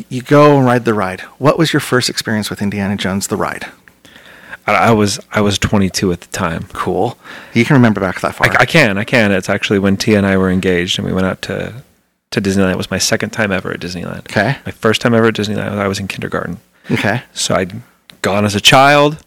you 0.09 0.23
go 0.23 0.57
and 0.57 0.67
ride 0.67 0.85
the 0.85 0.95
ride. 0.95 1.21
What 1.39 1.59
was 1.59 1.73
your 1.73 1.81
first 1.81 2.09
experience 2.11 2.51
with 2.51 2.61
Indiana 2.63 2.97
Jones 2.97 3.27
the 3.29 3.37
ride? 3.37 3.67
I, 4.75 4.91
was 4.93 5.19
I 5.33 5.41
was 5.41 5.59
22 5.59 6.13
at 6.13 6.21
the 6.21 6.27
time. 6.29 6.65
Cool. 6.73 7.19
You 7.55 7.65
can 7.65 7.75
remember 7.75 8.01
back 8.01 8.21
that 8.21 8.35
far. 8.35 8.49
I, 8.51 8.61
I 8.63 8.67
can, 8.67 8.99
I 8.99 9.05
can. 9.05 9.33
It's 9.33 9.49
actually 9.49 9.79
when 9.79 9.97
Tia 9.97 10.19
and 10.19 10.27
I 10.27 10.37
were 10.37 10.51
engaged, 10.51 10.99
and 10.99 11.07
we 11.07 11.13
went 11.13 11.27
out 11.27 11.43
to 11.43 11.83
to 12.31 12.41
Disneyland. 12.41 12.73
It 12.73 12.77
was 12.79 12.91
my 12.91 12.99
second 12.99 13.31
time 13.31 13.51
ever 13.53 13.73
at 13.73 13.81
Disneyland. 13.81 14.21
Okay. 14.31 14.57
My 14.65 14.73
first 14.73 15.01
time 15.01 15.15
ever 15.15 15.27
at 15.29 15.35
Disneyland. 15.35 15.73
I 15.79 15.89
was 15.89 15.99
in 15.99 16.09
kindergarten, 16.09 16.59
okay. 16.91 17.23
so 17.33 17.55
I'd 17.55 17.73
gone 18.23 18.45
as 18.45 18.55
a 18.55 18.61
child. 18.61 19.19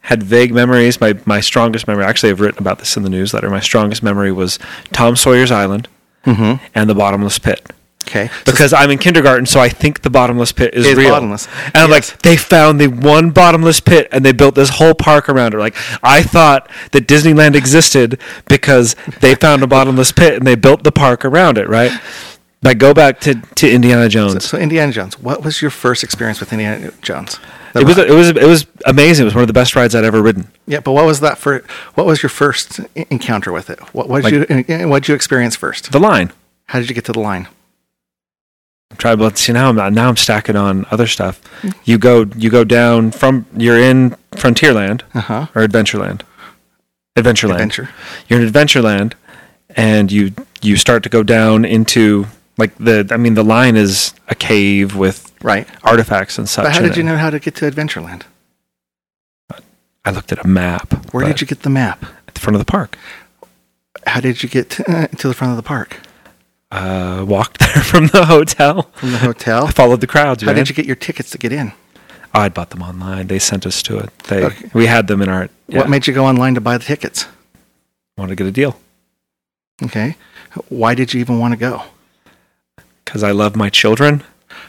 Had 0.00 0.22
vague 0.22 0.54
memories. 0.54 1.00
My 1.00 1.18
my 1.26 1.40
strongest 1.40 1.86
memory. 1.88 2.04
Actually, 2.04 2.30
I've 2.30 2.40
written 2.40 2.60
about 2.60 2.78
this 2.78 2.96
in 2.96 3.02
the 3.02 3.10
newsletter. 3.10 3.50
My 3.50 3.60
strongest 3.60 4.02
memory 4.02 4.30
was 4.32 4.58
Tom 4.92 5.16
Sawyer's 5.16 5.50
Island 5.50 5.88
Mm-hmm. 6.24 6.64
and 6.74 6.90
the 6.90 6.94
bottomless 6.94 7.38
pit. 7.38 7.70
Okay. 8.06 8.30
Because 8.44 8.72
I'm 8.72 8.90
in 8.90 8.98
kindergarten, 8.98 9.46
so 9.46 9.58
I 9.58 9.68
think 9.68 10.02
the 10.02 10.10
bottomless 10.10 10.52
pit 10.52 10.74
is, 10.74 10.94
real. 10.94 11.10
bottomless. 11.10 11.48
And 11.66 11.76
I'm 11.78 11.90
like, 11.90 12.04
they 12.22 12.36
found 12.36 12.80
the 12.80 12.86
one 12.86 13.30
bottomless 13.30 13.80
pit, 13.80 14.08
and 14.12 14.24
they 14.24 14.32
built 14.32 14.54
this 14.54 14.70
whole 14.70 14.94
park 14.94 15.28
around 15.28 15.54
it. 15.54 15.58
Like, 15.58 15.74
I 16.04 16.22
thought 16.22 16.70
that 16.92 17.08
Disneyland 17.08 17.56
existed 17.56 18.20
because 18.48 18.94
they 19.20 19.34
found 19.34 19.62
a 19.64 19.66
bottomless 19.66 20.12
pit 20.12 20.34
and 20.34 20.46
they 20.46 20.54
built 20.54 20.84
the 20.84 20.92
park 20.92 21.24
around 21.24 21.58
it, 21.58 21.68
right? 21.68 21.90
Like, 22.62 22.78
go 22.78 22.94
back 22.94 23.18
to, 23.20 23.34
to 23.34 23.70
Indiana 23.70 24.08
Jones. 24.08 24.44
So 24.44 24.56
Indiana 24.56 24.92
Jones. 24.92 25.18
What 25.20 25.44
was 25.44 25.60
your 25.60 25.70
first 25.72 26.04
experience 26.04 26.38
with 26.40 26.52
Indiana 26.52 26.92
Jones? 27.02 27.38
The 27.72 27.80
it 27.80 27.86
was 27.86 27.98
it 27.98 28.10
was 28.10 28.28
it 28.28 28.44
was 28.46 28.66
amazing. 28.86 29.24
It 29.24 29.26
was 29.26 29.34
one 29.34 29.42
of 29.42 29.48
the 29.48 29.52
best 29.52 29.76
rides 29.76 29.94
I'd 29.94 30.04
ever 30.04 30.22
ridden. 30.22 30.48
yeah, 30.66 30.80
but 30.80 30.92
what 30.92 31.04
was 31.04 31.20
that 31.20 31.36
for? 31.36 31.62
What 31.94 32.06
was 32.06 32.22
your 32.22 32.30
first 32.30 32.80
encounter 32.94 33.52
with 33.52 33.68
it? 33.68 33.78
What 33.94 34.08
what 34.08 34.24
Like- 34.24 34.32
did 34.32 34.68
you 34.68 34.88
what 34.88 35.02
did 35.02 35.08
you 35.08 35.14
experience 35.14 35.56
first? 35.56 35.92
The 35.92 36.00
line. 36.00 36.32
How 36.66 36.78
did 36.78 36.88
you 36.88 36.94
get 36.94 37.04
to 37.04 37.12
the 37.12 37.20
line? 37.20 37.48
Tribal. 38.96 39.30
See 39.30 39.52
now 39.52 39.68
I'm 39.70 39.94
now 39.94 40.08
I'm 40.08 40.16
stacking 40.16 40.56
on 40.56 40.86
other 40.90 41.06
stuff. 41.06 41.40
You 41.84 41.98
go 41.98 42.26
you 42.36 42.50
go 42.50 42.64
down 42.64 43.10
from 43.12 43.46
you're 43.56 43.78
in 43.80 44.16
Frontierland 44.32 45.02
Uh 45.14 45.20
huh. 45.20 45.46
or 45.54 45.66
Adventureland. 45.66 46.22
Adventureland. 47.16 47.52
Adventure. 47.54 47.88
you're 48.28 48.40
in 48.42 48.48
Adventureland, 48.52 49.14
and 49.70 50.10
you 50.12 50.32
you 50.62 50.76
start 50.76 51.02
to 51.04 51.08
go 51.08 51.22
down 51.22 51.64
into 51.64 52.26
like 52.58 52.74
the 52.78 53.06
I 53.10 53.16
mean 53.16 53.34
the 53.34 53.44
line 53.44 53.76
is 53.76 54.12
a 54.28 54.34
cave 54.34 54.96
with 54.96 55.32
Right. 55.42 55.68
artifacts 55.84 56.38
and 56.38 56.48
such. 56.48 56.64
But 56.64 56.72
how 56.72 56.80
did 56.82 56.96
you 56.96 57.02
know 57.02 57.16
how 57.16 57.30
to 57.30 57.38
get 57.38 57.54
to 57.56 57.70
Adventureland? 57.70 58.22
I 60.04 60.10
looked 60.10 60.32
at 60.32 60.44
a 60.44 60.46
map. 60.48 61.12
Where 61.12 61.24
did 61.26 61.40
you 61.40 61.46
get 61.46 61.62
the 61.62 61.70
map? 61.70 62.04
At 62.28 62.34
the 62.34 62.40
front 62.40 62.54
of 62.54 62.60
the 62.60 62.70
park. 62.70 62.96
How 64.06 64.20
did 64.20 64.42
you 64.42 64.48
get 64.48 64.70
to, 64.70 64.90
uh, 64.90 65.06
to 65.08 65.26
the 65.28 65.34
front 65.34 65.50
of 65.50 65.56
the 65.56 65.62
park? 65.64 65.98
Uh, 66.76 67.24
walked 67.24 67.58
there 67.64 67.82
from 67.82 68.06
the 68.08 68.24
hotel. 68.26 68.82
From 68.94 69.12
the 69.12 69.18
hotel? 69.18 69.66
I 69.66 69.70
followed 69.72 70.00
the 70.00 70.06
crowds. 70.06 70.42
How 70.42 70.48
man. 70.48 70.56
did 70.56 70.68
you 70.68 70.74
get 70.74 70.86
your 70.86 70.96
tickets 70.96 71.30
to 71.30 71.38
get 71.38 71.52
in? 71.52 71.72
I 72.34 72.48
bought 72.50 72.70
them 72.70 72.82
online. 72.82 73.28
They 73.28 73.38
sent 73.38 73.64
us 73.66 73.82
to 73.84 73.98
it. 73.98 74.10
They 74.28 74.44
Okay. 74.44 74.70
we 74.74 74.86
had 74.86 75.06
them 75.06 75.22
in 75.22 75.28
our. 75.28 75.48
Yeah, 75.68 75.78
What 75.78 75.88
made 75.88 76.06
you 76.06 76.12
go 76.14 76.26
online 76.26 76.54
to 76.54 76.60
buy 76.60 76.76
the 76.78 76.84
tickets? 76.84 77.26
wanted 78.18 78.30
to 78.36 78.36
get 78.44 78.46
a 78.46 78.52
deal 78.52 78.78
Okay. 79.84 80.16
Why 80.70 80.94
did 80.94 81.12
you 81.12 81.20
even 81.20 81.38
want 81.38 81.52
to 81.52 81.58
go? 81.58 81.82
because 83.04 83.22
I 83.22 83.30
love 83.32 83.54
my 83.56 83.70
children. 83.70 84.22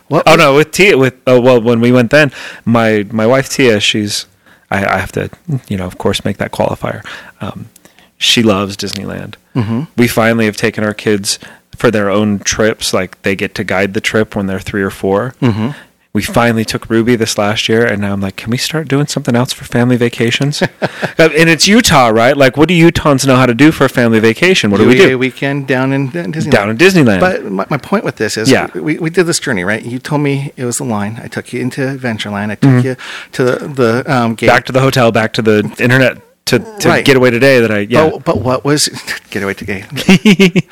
What 0.10 0.24
Oh 0.28 0.36
no, 0.36 0.56
with 0.56 0.72
Tia, 0.72 0.98
with 0.98 1.16
oh 1.26 1.40
well, 1.42 1.60
when 1.62 1.80
we 1.82 1.92
went 1.92 2.12
then, 2.12 2.32
my 2.66 3.06
my 3.12 3.26
wife 3.26 3.50
Tia, 3.50 3.80
she's 3.80 4.26
I, 4.70 4.86
I 4.86 4.98
have 5.00 5.12
to 5.14 5.30
you 5.68 5.78
know 5.78 5.86
of 5.88 5.98
course 5.98 6.24
make 6.26 6.38
that 6.38 6.52
qualifier. 6.52 7.02
Um, 7.42 7.70
she 8.18 8.44
loves 8.44 8.78
Disneyland. 8.78 9.36
Mhm. 9.56 9.88
We 9.98 10.08
finally 10.08 10.46
have 10.46 10.58
taken 10.58 10.84
our 10.84 10.94
kids 10.94 11.40
for 11.77 11.89
their 11.91 12.10
own 12.10 12.39
trips. 12.39 12.93
Like 12.93 13.22
they 13.22 13.36
get 13.36 13.55
to 13.55 13.63
guide 13.63 13.93
the 13.93 14.01
trip 14.01 14.36
when 14.36 14.48
they're 14.48 14.60
three 14.60 14.81
or 14.84 14.91
4 14.91 15.34
Mhm. 15.41 15.75
We 16.13 16.24
finally 16.24 16.65
took 16.65 16.89
Ruby 16.89 17.15
this 17.15 17.38
last 17.38 17.69
year, 17.69 17.86
and 17.86 18.01
now 18.01 18.12
I'm 18.13 18.22
like, 18.22 18.38
can 18.38 18.50
we 18.50 18.57
start 18.57 18.88
doing 18.88 19.05
something 19.05 19.36
else 19.36 19.53
for 19.53 19.65
family 19.65 19.98
vacations? 19.98 20.63
And 21.19 21.48
it's 21.50 21.67
Utah, 21.67 22.07
right? 22.07 22.36
Like, 22.36 22.57
what 22.57 22.67
do 22.69 22.74
Utahns 22.74 23.27
know 23.27 23.36
how 23.36 23.46
to 23.46 23.53
do 23.53 23.72
for 23.72 23.86
a 23.86 23.89
family 23.89 24.19
vacation? 24.19 24.72
What 24.72 24.79
do 24.79 24.88
we 24.88 25.00
a 25.03 25.10
do? 25.10 25.17
weekend 25.19 25.67
down 25.67 25.93
in 25.93 26.07
uh, 26.07 26.12
Disneyland. 26.34 26.51
Down 26.51 26.69
in 26.72 26.77
Disneyland. 26.77 27.19
But 27.19 27.46
my, 27.46 27.65
my 27.69 27.77
point 27.77 28.03
with 28.03 28.15
this 28.15 28.36
is, 28.36 28.50
Yeah. 28.50 28.67
we, 28.74 28.98
we 28.98 29.10
did 29.12 29.25
this 29.25 29.39
journey, 29.39 29.63
right? 29.63 29.84
You 29.86 30.00
told 30.00 30.22
me 30.22 30.51
it 30.55 30.65
was 30.65 30.77
the 30.79 30.86
line. 30.86 31.19
I 31.22 31.27
took 31.27 31.53
you 31.53 31.62
into 31.62 31.81
Adventureland. 31.81 32.50
I 32.50 32.55
took 32.55 32.84
you 32.84 32.96
to 33.34 33.43
the, 33.43 33.55
the 33.67 33.91
um, 34.12 34.34
gate. 34.34 34.48
Mm-hmm. 34.48 34.55
back 34.55 34.65
to 34.65 34.72
the 34.72 34.81
hotel, 34.81 35.12
back 35.12 35.34
to 35.34 35.41
the 35.43 35.60
internet 35.79 36.17
to, 36.46 36.57
to 36.79 36.89
Right. 36.89 37.05
get 37.05 37.15
away 37.17 37.29
today. 37.29 37.60
That 37.60 37.69
I 37.72 37.79
yeah. 37.79 38.10
But, 38.10 38.24
but 38.25 38.38
what 38.41 38.63
was 38.65 38.88
get 39.29 39.43
away 39.43 39.53
to 39.53 39.65
gate? 39.65 39.86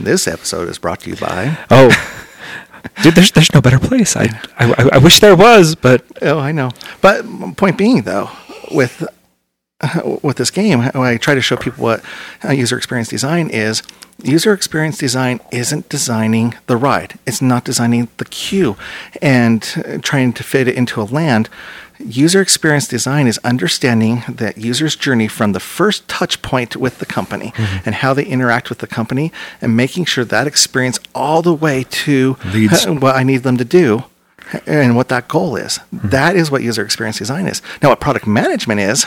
this 0.00 0.26
episode 0.28 0.68
is 0.68 0.78
brought 0.78 1.00
to 1.00 1.10
you 1.10 1.16
by. 1.16 1.58
Oh, 1.70 1.90
dude, 3.02 3.14
there's 3.14 3.32
there's 3.32 3.52
no 3.54 3.60
better 3.60 3.78
place. 3.78 4.16
I, 4.16 4.28
I 4.58 4.90
I 4.94 4.98
wish 4.98 5.20
there 5.20 5.36
was, 5.36 5.74
but 5.74 6.04
Oh, 6.22 6.38
I 6.38 6.52
know. 6.52 6.70
But 7.00 7.24
point 7.56 7.76
being, 7.78 8.02
though, 8.02 8.30
with 8.70 9.06
with 10.22 10.36
this 10.36 10.50
game, 10.50 10.80
I 10.94 11.16
try 11.18 11.34
to 11.34 11.40
show 11.40 11.56
people 11.56 11.82
what 11.84 12.02
uh, 12.44 12.50
user 12.52 12.76
experience 12.76 13.08
design 13.08 13.48
is. 13.50 13.82
User 14.20 14.52
experience 14.52 14.98
design 14.98 15.38
isn't 15.52 15.88
designing 15.88 16.54
the 16.66 16.76
ride. 16.76 17.20
It's 17.24 17.40
not 17.40 17.64
designing 17.64 18.08
the 18.16 18.24
queue 18.24 18.76
and 19.22 19.64
uh, 19.86 19.98
trying 19.98 20.32
to 20.32 20.42
fit 20.42 20.66
it 20.66 20.74
into 20.74 21.00
a 21.00 21.04
land. 21.04 21.48
User 21.98 22.40
experience 22.40 22.86
design 22.86 23.26
is 23.26 23.38
understanding 23.44 24.22
that 24.28 24.56
user's 24.56 24.94
journey 24.94 25.26
from 25.26 25.52
the 25.52 25.60
first 25.60 26.06
touch 26.08 26.40
point 26.42 26.76
with 26.76 26.98
the 26.98 27.06
company 27.06 27.52
mm-hmm. 27.56 27.78
and 27.84 27.96
how 27.96 28.14
they 28.14 28.24
interact 28.24 28.68
with 28.68 28.78
the 28.78 28.86
company 28.86 29.32
and 29.60 29.76
making 29.76 30.04
sure 30.04 30.24
that 30.24 30.46
experience 30.46 31.00
all 31.14 31.42
the 31.42 31.54
way 31.54 31.84
to 31.90 32.36
Leads. 32.52 32.86
what 32.86 33.16
I 33.16 33.22
need 33.22 33.42
them 33.42 33.56
to 33.56 33.64
do 33.64 34.04
and 34.66 34.96
what 34.96 35.08
that 35.08 35.28
goal 35.28 35.56
is. 35.56 35.78
Mm-hmm. 35.94 36.08
That 36.08 36.36
is 36.36 36.50
what 36.50 36.62
user 36.62 36.84
experience 36.84 37.18
design 37.18 37.46
is. 37.46 37.62
Now, 37.82 37.90
what 37.90 38.00
product 38.00 38.26
management 38.26 38.80
is, 38.80 39.06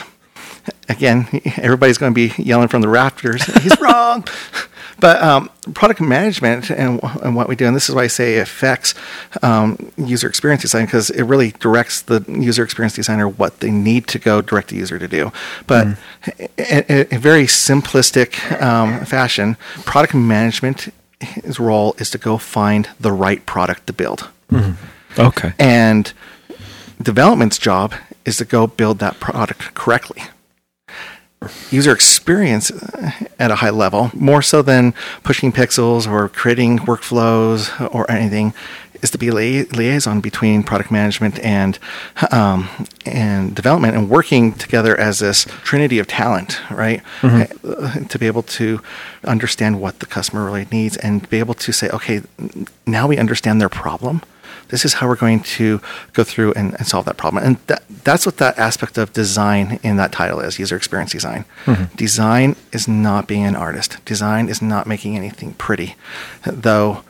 again, 0.88 1.26
everybody's 1.56 1.98
going 1.98 2.12
to 2.12 2.14
be 2.14 2.42
yelling 2.42 2.68
from 2.68 2.82
the 2.82 2.88
rafters, 2.88 3.44
he's 3.62 3.78
wrong. 3.80 4.24
But 5.00 5.20
um, 5.20 5.50
product 5.74 6.00
management 6.00 6.70
and, 6.70 7.00
and 7.24 7.34
what 7.34 7.48
we 7.48 7.56
do, 7.56 7.66
and 7.66 7.74
this 7.74 7.88
is 7.88 7.94
why 7.94 8.04
I 8.04 8.06
say 8.06 8.38
affects 8.38 8.94
um, 9.42 9.90
user 9.96 10.28
experience 10.28 10.62
design 10.62 10.84
because 10.84 11.10
it 11.10 11.24
really 11.24 11.50
directs 11.58 12.02
the 12.02 12.24
user 12.28 12.62
experience 12.62 12.94
designer 12.94 13.28
what 13.28 13.58
they 13.58 13.72
need 13.72 14.06
to 14.08 14.20
go 14.20 14.40
direct 14.40 14.68
the 14.68 14.76
user 14.76 15.00
to 15.00 15.08
do. 15.08 15.32
But 15.66 15.88
in, 16.38 16.84
in 16.88 17.08
a 17.10 17.18
very 17.18 17.46
simplistic 17.46 18.62
um, 18.62 19.04
fashion, 19.04 19.56
product 19.84 20.14
management's 20.14 20.88
role 21.58 21.96
is 21.98 22.08
to 22.10 22.18
go 22.18 22.38
find 22.38 22.88
the 23.00 23.10
right 23.10 23.44
product 23.44 23.88
to 23.88 23.92
build. 23.92 24.28
okay. 25.18 25.52
And 25.58 26.12
development's 27.02 27.58
job 27.58 27.94
is 28.24 28.36
to 28.36 28.44
go 28.44 28.68
build 28.68 29.00
that 29.00 29.18
product 29.18 29.74
correctly. 29.74 30.22
User 31.70 31.92
experience 31.92 32.70
at 33.38 33.50
a 33.50 33.56
high 33.56 33.70
level, 33.70 34.10
more 34.14 34.42
so 34.42 34.62
than 34.62 34.94
pushing 35.22 35.52
pixels 35.52 36.06
or 36.10 36.28
creating 36.28 36.80
workflows 36.80 37.70
or 37.94 38.08
anything, 38.10 38.52
is 39.02 39.10
to 39.10 39.18
be 39.18 39.30
lia- 39.30 39.66
liaison 39.72 40.20
between 40.20 40.62
product 40.62 40.90
management 40.90 41.38
and 41.40 41.78
um, 42.30 42.68
and 43.04 43.54
development 43.54 43.96
and 43.96 44.08
working 44.08 44.52
together 44.52 44.96
as 44.98 45.18
this 45.18 45.44
trinity 45.64 45.98
of 45.98 46.06
talent, 46.06 46.60
right? 46.70 47.02
Uh, 47.22 48.04
To 48.08 48.18
be 48.18 48.26
able 48.28 48.42
to 48.44 48.80
understand 49.24 49.80
what 49.80 49.98
the 49.98 50.06
customer 50.06 50.44
really 50.44 50.66
needs 50.70 50.96
and 50.98 51.28
be 51.30 51.38
able 51.40 51.54
to 51.54 51.72
say, 51.72 51.88
okay, 51.90 52.22
now 52.86 53.08
we 53.08 53.16
understand 53.18 53.60
their 53.60 53.68
problem 53.68 54.20
this 54.72 54.86
is 54.86 54.94
how 54.94 55.06
we're 55.06 55.16
going 55.16 55.40
to 55.40 55.80
go 56.14 56.24
through 56.24 56.54
and, 56.54 56.74
and 56.78 56.86
solve 56.86 57.04
that 57.04 57.18
problem. 57.18 57.44
And 57.44 57.58
that, 57.66 57.84
that's 58.04 58.24
what 58.24 58.38
that 58.38 58.58
aspect 58.58 58.96
of 58.96 59.12
design 59.12 59.78
in 59.82 59.96
that 59.98 60.12
title 60.12 60.40
is 60.40 60.58
user 60.58 60.76
experience 60.76 61.12
design. 61.12 61.44
Design 61.94 62.56
is 62.72 62.88
not 62.88 63.28
being 63.28 63.44
an 63.44 63.54
artist, 63.54 64.02
design 64.06 64.48
is 64.48 64.62
not 64.62 64.86
making 64.86 65.14
anything 65.14 65.52
pretty, 65.54 65.94
though. 66.44 67.04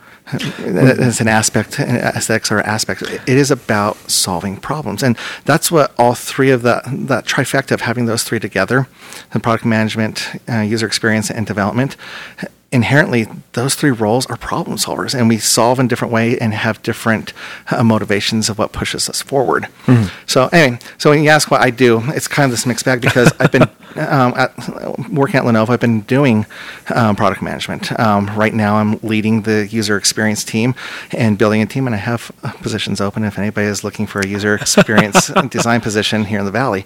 It's 0.59 1.19
an 1.19 1.27
aspect, 1.27 1.79
aesthetics 1.79 2.51
are 2.51 2.61
aspects. 2.61 3.01
It 3.03 3.27
is 3.27 3.51
about 3.51 3.97
solving 4.09 4.55
problems, 4.57 5.03
and 5.03 5.17
that's 5.43 5.69
what 5.69 5.93
all 5.97 6.15
three 6.15 6.49
of 6.49 6.61
that 6.61 6.83
that 7.07 7.25
trifecta 7.25 7.71
of 7.71 7.81
having 7.81 8.05
those 8.05 8.23
three 8.23 8.39
together, 8.39 8.87
the 9.31 9.41
product 9.41 9.65
management, 9.65 10.29
uh, 10.47 10.59
user 10.59 10.87
experience, 10.87 11.29
and 11.29 11.45
development, 11.45 11.97
inherently 12.73 13.27
those 13.53 13.75
three 13.75 13.91
roles 13.91 14.25
are 14.25 14.37
problem 14.37 14.77
solvers 14.77 15.17
and 15.17 15.29
we 15.29 15.37
solve 15.37 15.79
in 15.79 15.87
different 15.87 16.13
way 16.13 16.37
and 16.39 16.53
have 16.53 16.81
different 16.83 17.31
uh, 17.71 17.83
motivations 17.83 18.49
of 18.49 18.57
what 18.57 18.71
pushes 18.71 19.07
us 19.07 19.21
forward. 19.21 19.67
So 20.25 20.49
anyway 20.51 20.79
so 20.97 21.09
when 21.09 21.23
you 21.23 21.29
ask 21.29 21.51
what 21.51 21.61
i 21.61 21.69
do 21.69 22.01
it's 22.07 22.27
kind 22.27 22.45
of 22.45 22.51
this 22.51 22.65
mixed 22.65 22.85
bag 22.85 23.01
because 23.01 23.31
i've 23.39 23.51
been 23.51 23.63
um, 23.95 24.33
at, 24.35 24.57
working 25.09 25.35
at 25.35 25.43
lenovo 25.43 25.69
i've 25.69 25.79
been 25.79 26.01
doing 26.01 26.45
um, 26.93 27.15
product 27.15 27.41
management. 27.41 27.97
Um, 27.99 28.27
right 28.37 28.53
now 28.53 28.75
i'm 28.77 28.97
leading 29.03 29.43
the 29.43 29.67
user 29.67 29.97
experience 29.97 30.43
team 30.43 30.73
and 31.11 31.37
building 31.37 31.61
a 31.61 31.65
team 31.65 31.85
and 31.87 31.95
i 31.95 31.99
have 31.99 32.31
uh, 32.43 32.51
positions 32.53 32.99
open 32.99 33.23
if 33.23 33.37
anybody 33.37 33.67
is 33.67 33.83
looking 33.83 34.07
for 34.07 34.19
a 34.19 34.27
user 34.27 34.55
experience 34.61 35.31
design 35.49 35.81
position 35.81 36.25
here 36.25 36.39
in 36.39 36.45
the 36.45 36.51
valley. 36.51 36.85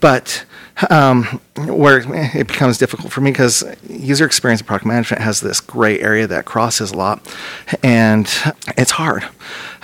But 0.00 0.44
um, 0.88 1.24
where 1.56 1.98
it 2.34 2.46
becomes 2.46 2.78
difficult 2.78 3.12
for 3.12 3.20
me 3.20 3.30
because 3.30 3.64
user 3.88 4.24
experience 4.24 4.60
and 4.60 4.68
product 4.68 4.86
management 4.86 5.22
has 5.22 5.40
this 5.40 5.60
gray 5.60 6.00
area 6.00 6.26
that 6.26 6.44
crosses 6.44 6.92
a 6.92 6.96
lot, 6.96 7.36
and 7.82 8.26
it's 8.78 8.92
hard. 8.92 9.24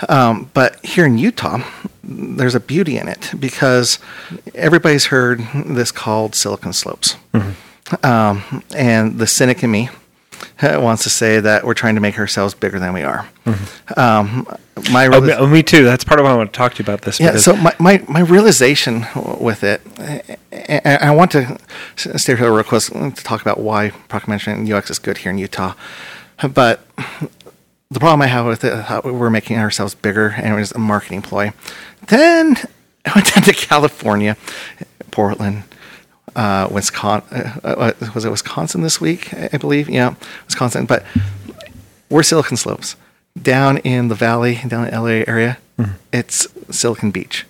Um, 0.09 0.49
but 0.53 0.83
here 0.83 1.05
in 1.05 1.17
Utah, 1.17 1.63
there's 2.03 2.55
a 2.55 2.59
beauty 2.59 2.97
in 2.97 3.07
it 3.07 3.31
because 3.39 3.99
everybody's 4.55 5.07
heard 5.07 5.39
this 5.53 5.91
called 5.91 6.33
Silicon 6.33 6.73
Slopes, 6.73 7.15
um, 8.03 8.63
and 8.75 9.19
the 9.19 9.27
cynic 9.27 9.63
in 9.63 9.71
me 9.71 9.89
wants 10.61 11.03
to 11.03 11.09
say 11.09 11.39
that 11.39 11.63
we're 11.65 11.73
trying 11.73 11.95
to 11.95 12.01
make 12.01 12.17
ourselves 12.17 12.53
bigger 12.53 12.79
than 12.79 12.93
we 12.93 13.03
are. 13.03 13.27
Um, 13.95 14.47
my 14.91 15.07
reali- 15.07 15.27
me, 15.27 15.33
oh, 15.33 15.47
me 15.47 15.63
too. 15.63 15.83
That's 15.83 16.03
part 16.03 16.19
of 16.19 16.25
why 16.25 16.31
I 16.31 16.35
want 16.35 16.51
to 16.53 16.57
talk 16.57 16.73
to 16.75 16.79
you 16.79 16.85
about 16.85 17.01
this. 17.01 17.19
yeah, 17.19 17.37
so 17.37 17.55
my, 17.55 17.75
my, 17.79 18.03
my 18.07 18.19
realization 18.21 19.05
with 19.39 19.63
it, 19.63 19.81
and 20.51 20.81
I 21.03 21.11
want 21.11 21.31
to 21.31 21.57
stay 22.17 22.35
here 22.35 22.51
real 22.51 22.63
quick 22.63 22.83
to 22.83 23.11
talk 23.11 23.41
about 23.41 23.59
why 23.59 23.91
product 24.09 24.27
management 24.27 24.59
and 24.59 24.71
UX 24.71 24.89
is 24.89 24.99
good 24.99 25.19
here 25.19 25.31
in 25.31 25.37
Utah. 25.37 25.73
But 26.53 26.85
the 27.89 27.99
problem 27.99 28.21
I 28.21 28.27
have 28.27 28.45
with 28.45 28.63
it, 28.63 28.73
how 28.85 29.01
we're 29.01 29.29
making 29.29 29.57
ourselves 29.57 29.95
bigger, 29.95 30.29
and 30.29 30.53
it 30.53 30.57
was 30.57 30.71
a 30.71 30.79
marketing 30.79 31.21
ploy. 31.21 31.53
Then 32.07 32.57
I 33.05 33.11
went 33.15 33.33
down 33.33 33.43
to 33.45 33.53
California, 33.53 34.37
Portland, 35.11 35.63
uh, 36.37 36.69
Wisconsin. 36.71 37.27
Uh, 37.63 37.93
uh, 37.99 38.11
was 38.13 38.23
it 38.23 38.29
Wisconsin 38.29 38.81
this 38.81 39.01
week? 39.01 39.33
I 39.33 39.57
believe. 39.57 39.89
Yeah, 39.89 40.15
Wisconsin. 40.45 40.85
But 40.85 41.03
we're 42.09 42.23
Silicon 42.23 42.55
Slopes. 42.55 42.95
Down 43.41 43.77
in 43.79 44.07
the 44.07 44.15
valley, 44.15 44.59
down 44.67 44.87
in 44.87 44.93
the 44.93 44.99
LA 45.01 45.23
area, 45.27 45.57
it's 46.13 46.47
Silicon 46.71 47.11
Beach. 47.11 47.45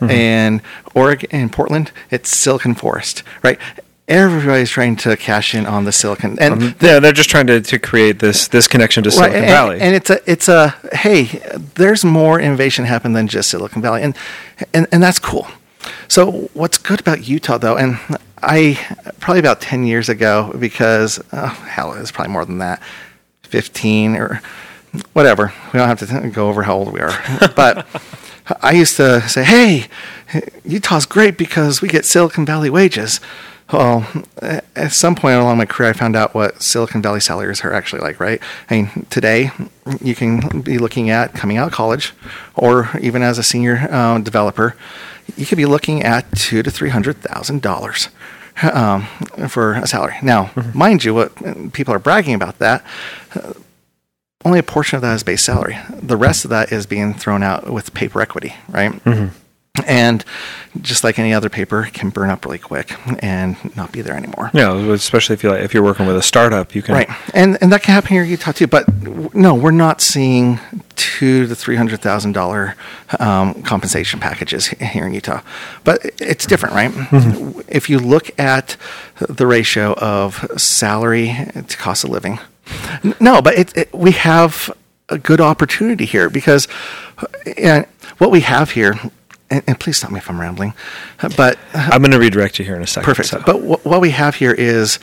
And 0.00 0.62
Oregon 0.94 1.28
and 1.32 1.50
Portland, 1.52 1.90
it's 2.10 2.30
Silicon 2.36 2.74
Forest, 2.74 3.24
right? 3.42 3.58
Everybody's 4.06 4.70
trying 4.70 4.96
to 4.96 5.16
cash 5.16 5.54
in 5.54 5.66
on 5.66 5.84
the 5.84 5.92
silicon. 5.92 6.38
And 6.38 6.74
yeah, 6.80 7.00
they're 7.00 7.12
just 7.12 7.28
trying 7.28 7.46
to, 7.48 7.60
to 7.60 7.78
create 7.78 8.20
this 8.20 8.48
this 8.48 8.68
connection 8.68 9.02
to 9.04 9.08
Right, 9.10 9.16
Silicon 9.16 9.36
and, 9.36 9.46
Valley. 9.46 9.80
and 9.80 9.94
it's 9.94 10.08
a 10.08 10.30
it's 10.30 10.48
a 10.48 10.74
hey, 10.92 11.24
there's 11.74 12.04
more 12.04 12.40
innovation 12.40 12.84
happen 12.84 13.12
than 13.12 13.26
just 13.28 13.50
Silicon 13.50 13.82
Valley, 13.82 14.02
and 14.02 14.16
and 14.72 14.86
and 14.92 15.02
that's 15.02 15.18
cool. 15.18 15.46
So 16.08 16.50
what's 16.54 16.78
good 16.78 17.00
about 17.00 17.26
Utah 17.28 17.58
though, 17.58 17.76
and 17.76 17.98
I 18.42 18.78
probably 19.20 19.40
about 19.40 19.60
ten 19.60 19.84
years 19.84 20.08
ago, 20.08 20.54
because 20.58 21.20
oh, 21.32 21.46
hell, 21.46 21.94
it's 21.94 22.12
probably 22.12 22.32
more 22.32 22.44
than 22.44 22.58
that, 22.58 22.82
fifteen 23.42 24.16
or 24.16 24.42
whatever. 25.12 25.52
We 25.72 25.78
don't 25.78 25.88
have 25.88 25.98
to 26.08 26.30
go 26.30 26.48
over 26.48 26.62
how 26.62 26.76
old 26.76 26.92
we 26.92 27.00
are, 27.00 27.12
but. 27.56 27.86
I 28.62 28.72
used 28.72 28.96
to 28.96 29.28
say, 29.28 29.44
"Hey, 29.44 29.88
Utah's 30.64 31.04
great 31.04 31.36
because 31.36 31.82
we 31.82 31.88
get 31.88 32.06
Silicon 32.06 32.46
Valley 32.46 32.70
wages." 32.70 33.20
Well, 33.72 34.06
at 34.40 34.92
some 34.92 35.14
point 35.14 35.36
along 35.36 35.58
my 35.58 35.66
career, 35.66 35.90
I 35.90 35.92
found 35.92 36.16
out 36.16 36.34
what 36.34 36.62
Silicon 36.62 37.02
Valley 37.02 37.20
salaries 37.20 37.62
are 37.62 37.72
actually 37.74 38.00
like. 38.00 38.18
Right? 38.18 38.40
I 38.70 38.74
mean, 38.74 39.06
today 39.10 39.50
you 40.00 40.14
can 40.14 40.62
be 40.62 40.78
looking 40.78 41.10
at 41.10 41.34
coming 41.34 41.58
out 41.58 41.68
of 41.68 41.74
college, 41.74 42.14
or 42.54 42.88
even 43.00 43.22
as 43.22 43.36
a 43.38 43.42
senior 43.42 43.86
uh, 43.90 44.18
developer, 44.18 44.74
you 45.38 45.46
could 45.46 45.58
be 45.58 45.66
looking 45.66 46.02
at 46.02 46.30
two 46.36 46.62
to 46.62 46.70
three 46.70 46.90
hundred 46.90 47.18
thousand 47.18 47.62
dollars 47.62 48.08
um, 48.62 49.06
for 49.48 49.74
a 49.74 49.86
salary. 49.86 50.16
Now, 50.22 50.46
mm-hmm. 50.46 50.76
mind 50.76 51.04
you, 51.04 51.14
what 51.14 51.30
uh, 51.46 51.54
people 51.72 51.94
are 51.94 51.98
bragging 51.98 52.34
about 52.34 52.58
that 52.58 52.84
uh, 53.34 53.52
only 54.44 54.58
a 54.58 54.62
portion 54.62 54.96
of 54.96 55.02
that 55.02 55.14
is 55.14 55.22
base 55.22 55.42
salary. 55.42 55.78
The 55.90 56.16
rest 56.16 56.44
of 56.44 56.50
that 56.50 56.72
is 56.72 56.86
being 56.86 57.14
thrown 57.14 57.42
out 57.42 57.70
with 57.70 57.92
paper 57.94 58.20
equity, 58.20 58.54
right? 58.68 58.92
Mm-hmm. 58.92 59.36
And 59.86 60.24
just 60.80 61.04
like 61.04 61.18
any 61.18 61.32
other 61.32 61.48
paper, 61.48 61.84
it 61.84 61.94
can 61.94 62.10
burn 62.10 62.30
up 62.30 62.44
really 62.44 62.58
quick 62.58 62.92
and 63.22 63.56
not 63.76 63.92
be 63.92 64.00
there 64.00 64.16
anymore. 64.16 64.50
yeah, 64.52 64.74
especially 64.92 65.34
if 65.34 65.44
you 65.44 65.50
like, 65.50 65.62
if 65.62 65.72
you're 65.72 65.84
working 65.84 66.06
with 66.06 66.16
a 66.16 66.22
startup, 66.22 66.74
you 66.74 66.82
can 66.82 66.94
Right, 66.94 67.08
and 67.32 67.58
and 67.60 67.72
that 67.72 67.82
can 67.82 67.94
happen 67.94 68.10
here 68.10 68.22
in 68.22 68.28
Utah 68.28 68.52
too. 68.52 68.66
But 68.66 68.86
no, 69.34 69.54
we're 69.54 69.70
not 69.70 70.00
seeing 70.00 70.58
two 70.98 71.46
to 71.46 71.54
three 71.54 71.76
hundred 71.76 72.02
thousand 72.02 72.32
dollar 72.32 72.74
um, 73.18 73.62
compensation 73.62 74.20
packages 74.20 74.66
here 74.66 75.06
in 75.06 75.14
Utah. 75.14 75.40
But 75.84 76.04
it's 76.20 76.44
different, 76.44 76.74
right? 76.74 76.92
If 77.68 77.88
you 77.88 77.98
look 77.98 78.38
at 78.38 78.76
the 79.28 79.46
ratio 79.46 79.94
of 79.94 80.44
salary 80.56 81.34
to 81.54 81.76
cost 81.76 82.04
of 82.04 82.10
living, 82.10 82.38
no, 83.20 83.40
but 83.40 83.54
it, 83.54 83.76
it, 83.76 83.94
we 83.94 84.12
have 84.12 84.70
a 85.08 85.18
good 85.18 85.40
opportunity 85.40 86.04
here 86.04 86.28
because 86.28 86.66
what 88.18 88.30
we 88.30 88.40
have 88.40 88.72
here. 88.72 88.94
And, 89.50 89.62
and 89.66 89.80
please 89.80 89.96
stop 89.96 90.10
me 90.10 90.18
if 90.18 90.28
I'm 90.28 90.38
rambling, 90.40 90.74
but 91.36 91.58
I'm 91.72 92.02
going 92.02 92.10
to 92.12 92.18
redirect 92.18 92.58
you 92.58 92.66
here 92.66 92.76
in 92.76 92.82
a 92.82 92.86
second. 92.86 93.06
Perfect. 93.06 93.28
so- 93.30 93.42
But 93.46 93.56
wh- 93.60 93.86
what 93.86 94.00
we 94.02 94.10
have 94.10 94.34
here 94.34 94.52
is 94.52 94.98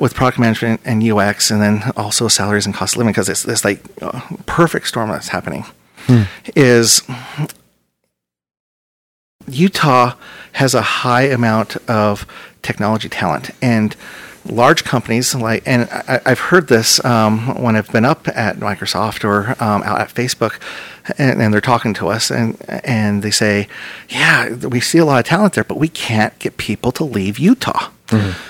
with 0.00 0.14
product 0.14 0.38
management 0.38 0.80
and 0.86 1.02
UX, 1.02 1.50
and 1.50 1.60
then 1.60 1.92
also 1.96 2.28
salaries 2.28 2.64
and 2.64 2.74
cost 2.74 2.94
of 2.94 2.98
living, 2.98 3.12
because 3.12 3.28
it's 3.28 3.42
this 3.42 3.62
like 3.64 3.80
uh, 4.00 4.20
perfect 4.46 4.88
storm 4.88 5.10
that's 5.10 5.28
happening. 5.28 5.66
Is 6.56 7.02
Utah 9.46 10.14
has 10.52 10.74
a 10.74 10.82
high 10.82 11.22
amount 11.24 11.76
of 11.88 12.26
technology 12.62 13.08
talent 13.08 13.50
and 13.60 13.94
large 14.46 14.84
companies 14.84 15.34
like 15.34 15.62
and 15.66 15.88
I, 15.90 16.20
I've 16.26 16.38
heard 16.38 16.68
this 16.68 17.02
um, 17.04 17.62
when 17.62 17.76
I've 17.76 17.90
been 17.90 18.04
up 18.04 18.28
at 18.28 18.56
Microsoft 18.56 19.24
or 19.24 19.50
um, 19.62 19.82
out 19.82 20.00
at 20.00 20.08
Facebook 20.12 20.60
and, 21.18 21.40
and 21.40 21.52
they're 21.52 21.60
talking 21.60 21.94
to 21.94 22.08
us 22.08 22.30
and 22.30 22.56
and 22.84 23.22
they 23.22 23.30
say 23.30 23.68
yeah 24.08 24.52
we 24.54 24.80
see 24.80 24.98
a 24.98 25.04
lot 25.04 25.18
of 25.18 25.24
talent 25.24 25.54
there 25.54 25.64
but 25.64 25.78
we 25.78 25.88
can't 25.88 26.38
get 26.38 26.56
people 26.56 26.92
to 26.92 27.04
leave 27.04 27.38
Utah. 27.38 27.90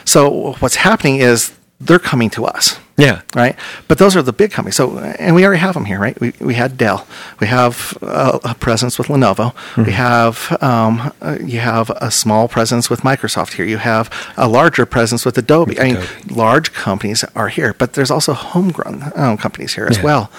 So 0.04 0.54
what's 0.59 0.76
happening 0.76 1.16
is 1.16 1.52
they're 1.80 1.98
coming 1.98 2.30
to 2.30 2.44
us 2.44 2.78
yeah, 2.96 3.22
right? 3.35 3.57
But 3.88 3.98
those 3.98 4.14
are 4.16 4.22
the 4.22 4.33
big 4.33 4.50
companies. 4.52 4.76
So, 4.76 4.98
and 4.98 5.35
we 5.35 5.44
already 5.44 5.61
have 5.61 5.74
them 5.74 5.85
here, 5.85 5.98
right? 5.98 6.18
We, 6.20 6.33
we 6.40 6.54
had 6.54 6.76
Dell. 6.78 7.07
We 7.40 7.46
have 7.48 7.96
uh, 8.02 8.38
a 8.44 8.54
presence 8.54 8.98
with 8.98 9.09
Lenovo. 9.09 9.52
We 9.76 9.92
have 9.92 10.57
um, 10.62 11.12
uh, 11.20 11.38
you 11.44 11.59
have 11.61 11.90
a 11.90 12.11
small 12.11 12.48
presence 12.48 12.88
with 12.90 13.00
Microsoft 13.02 13.54
here. 13.54 13.64
You 13.64 13.78
have 13.78 14.09
a 14.37 14.46
larger 14.48 14.87
presence 14.87 15.24
with 15.24 15.37
Adobe. 15.38 15.78
I 15.80 15.85
mean, 15.92 16.02
large 16.30 16.72
companies 16.72 17.24
are 17.35 17.48
here, 17.48 17.74
but 17.74 17.94
there's 17.94 18.11
also 18.11 18.33
homegrown 18.33 19.12
um, 19.16 19.37
companies 19.38 19.74
here 19.74 19.87
as 19.90 19.96
Yeah. 19.98 20.04
well. 20.04 20.30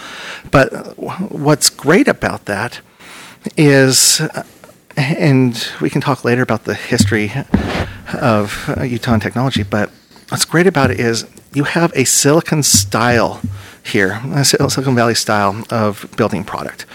But 0.51 0.97
what's 1.31 1.69
great 1.69 2.07
about 2.07 2.45
that 2.45 2.79
is. 3.57 4.21
uh, 4.21 4.43
and 4.97 5.67
we 5.81 5.89
can 5.89 5.99
talk 5.99 6.23
later 6.23 6.41
about 6.41 6.63
the 6.63 6.73
history 6.73 7.29
of 8.13 8.69
uh, 8.77 8.83
Utah 8.83 9.11
and 9.13 9.21
technology, 9.21 9.61
but 9.61 9.89
what's 10.29 10.45
great 10.45 10.67
about 10.67 10.91
it 10.91 10.99
is 10.99 11.25
you 11.53 11.63
have 11.65 11.91
a 11.95 12.03
silicon 12.05 12.63
style 12.63 13.41
here, 13.83 14.19
a 14.33 14.43
Silicon 14.43 14.95
Valley 14.95 15.13
style 15.13 15.63
of 15.69 16.11
building 16.17 16.43
product, 16.43 16.87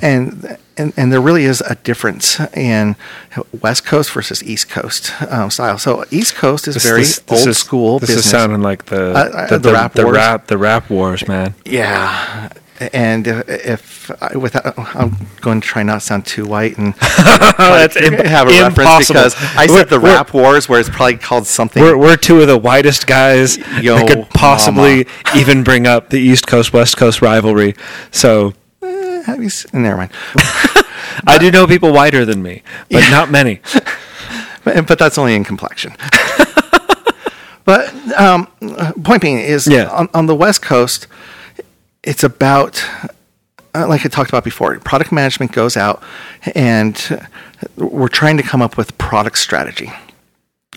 and, 0.00 0.56
and 0.76 0.92
and 0.96 1.12
there 1.12 1.20
really 1.20 1.42
is 1.42 1.60
a 1.62 1.74
difference 1.82 2.38
in 2.56 2.94
West 3.60 3.84
Coast 3.84 4.12
versus 4.12 4.40
East 4.44 4.68
Coast 4.70 5.10
um, 5.32 5.50
style. 5.50 5.78
So 5.78 6.04
East 6.12 6.36
Coast 6.36 6.68
is 6.68 6.74
This- 6.74 6.84
very 6.84 7.00
this- 7.00 7.18
this 7.18 7.40
old 7.40 7.48
is- 7.48 7.58
school 7.58 7.98
This 7.98 8.10
business. 8.10 8.24
is 8.26 8.30
sounding 8.30 8.62
like 8.62 8.84
the 8.86 9.10
Uh, 9.10 9.18
uh, 9.18 9.46
the, 9.48 9.58
the 9.58 9.72
rap 9.72 9.94
the 9.94 10.04
wars. 10.04 10.16
rap 10.16 10.46
the 10.46 10.58
rap 10.58 10.88
wars, 10.88 11.26
man. 11.26 11.54
Yeah, 11.64 12.50
and 12.92 13.26
if, 13.26 14.10
without, 14.34 14.74
I'm 14.96 15.16
going 15.40 15.60
to 15.60 15.66
try 15.66 15.82
not 15.82 15.94
to 15.94 16.00
sound 16.00 16.26
too 16.26 16.44
white 16.46 16.78
and 16.78 16.94
That's 17.18 17.96
im- 17.96 18.12
have 18.14 18.48
a 18.48 18.50
reference 18.62 19.08
because 19.08 19.34
I 19.56 19.66
We're- 19.66 19.78
said 19.78 19.88
the 19.88 19.98
rap 20.00 20.32
wars 20.32 20.68
where 20.68 20.78
it's 20.80 20.88
probably 20.88 21.16
called 21.16 21.46
something. 21.46 21.82
We're, 21.82 21.96
we're 21.96 22.16
two 22.16 22.40
of 22.40 22.46
the 22.46 22.56
whitest 22.58 23.06
guys 23.06 23.56
Yo, 23.82 23.96
that 23.96 24.06
could 24.08 24.30
possibly 24.30 25.06
even 25.36 25.64
bring 25.64 25.86
up 25.86 26.10
the 26.10 26.18
East 26.20 26.46
Coast 26.46 26.72
West 26.72 26.96
Coast 26.96 27.20
rivalry. 27.22 27.74
So 28.12 28.54
Have 28.80 29.40
you 29.40 29.46
s- 29.46 29.66
Never 29.72 29.96
mind. 29.96 30.10
I 31.26 31.36
do 31.40 31.50
know 31.50 31.66
people 31.66 31.92
whiter 31.92 32.24
than 32.24 32.42
me, 32.42 32.62
but 32.90 33.10
not 33.10 33.28
many. 33.30 33.60
but, 34.64 34.86
but 34.86 34.98
that's 34.98 35.18
only 35.18 35.34
in 35.34 35.42
complexion. 35.42 35.94
but 37.64 37.92
um, 38.18 38.46
point 39.04 39.20
being 39.22 39.38
is 39.38 39.66
Yeah. 39.66 39.88
on, 39.88 40.08
on 40.14 40.26
the 40.26 40.34
West 40.34 40.62
Coast, 40.62 41.06
it's 42.08 42.24
about 42.24 42.82
uh, 43.74 43.86
like 43.86 44.04
I 44.06 44.08
talked 44.08 44.30
about 44.30 44.42
before. 44.42 44.78
Product 44.80 45.12
management 45.12 45.52
goes 45.52 45.76
out, 45.76 46.02
and 46.54 46.96
we're 47.76 48.08
trying 48.08 48.38
to 48.38 48.42
come 48.42 48.62
up 48.62 48.78
with 48.78 48.96
product 48.96 49.38
strategy. 49.38 49.92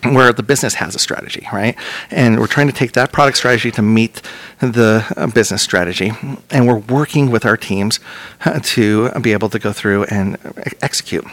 where 0.03 0.33
the 0.33 0.43
business 0.43 0.73
has 0.73 0.95
a 0.95 0.99
strategy, 0.99 1.47
right? 1.53 1.75
And 2.09 2.39
we're 2.39 2.47
trying 2.47 2.65
to 2.65 2.73
take 2.73 2.93
that 2.93 3.11
product 3.11 3.37
strategy 3.37 3.69
to 3.71 3.83
meet 3.83 4.21
the 4.59 5.05
uh, 5.15 5.27
business 5.27 5.61
strategy. 5.61 6.11
And 6.49 6.67
we're 6.67 6.79
working 6.79 7.29
with 7.29 7.45
our 7.45 7.55
teams 7.55 7.99
uh, 8.43 8.59
to 8.63 9.11
be 9.21 9.31
able 9.31 9.49
to 9.49 9.59
go 9.59 9.71
through 9.71 10.05
and 10.05 10.37
execute. 10.81 11.25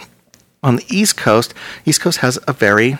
On 0.63 0.77
the 0.77 0.85
East 0.91 1.17
Coast, 1.17 1.55
East 1.87 2.03
Coast 2.03 2.19
has 2.19 2.39
a 2.47 2.53
very 2.53 2.99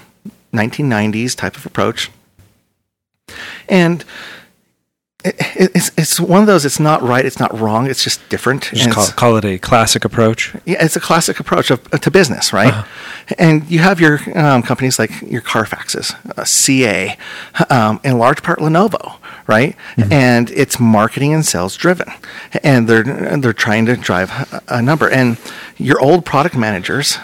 1990s 0.55 1.37
type 1.37 1.55
of 1.55 1.67
approach. 1.67 2.11
And 3.69 4.05
it, 5.25 5.35
it's 5.75 5.91
it's 5.99 6.21
one 6.21 6.41
of 6.41 6.47
those. 6.47 6.65
It's 6.65 6.79
not 6.79 7.03
right. 7.03 7.27
It's 7.27 7.41
not 7.41 7.59
wrong. 7.59 7.89
It's 7.89 8.05
just 8.05 8.27
different. 8.29 8.71
Just 8.73 8.91
call, 8.91 9.07
call, 9.09 9.37
it 9.37 9.45
a 9.45 9.59
classic 9.59 10.05
approach. 10.05 10.55
Yeah, 10.65 10.85
it's 10.85 10.95
a 10.95 11.01
classic 11.01 11.41
approach 11.41 11.73
of, 11.73 11.83
to 11.91 12.11
business, 12.11 12.53
right? 12.53 12.73
Uh-huh. 12.73 13.35
And 13.37 13.69
you 13.69 13.81
have 13.81 14.01
your 14.01 14.21
um, 14.39 14.63
companies 14.63 14.97
like 14.97 15.11
your 15.23 15.43
Carfaxes, 15.43 16.15
uh, 16.39 16.45
CA, 16.45 17.19
um, 17.69 18.01
in 18.05 18.19
large 18.19 18.45
part 18.45 18.61
Lenovo, 18.61 19.17
right? 19.49 19.77
Mm-hmm. 19.97 20.13
And 20.13 20.51
it's 20.53 20.79
marketing 20.79 21.35
and 21.35 21.45
sales 21.45 21.77
driven, 21.77 22.13
and 22.63 22.89
they're 22.89 23.03
they're 23.39 23.53
trying 23.53 23.87
to 23.87 23.97
drive 23.97 24.31
a, 24.31 24.63
a 24.77 24.83
number. 24.83 25.11
And 25.11 25.37
your 25.79 26.01
old 26.01 26.25
product 26.25 26.57
managers. 26.57 27.19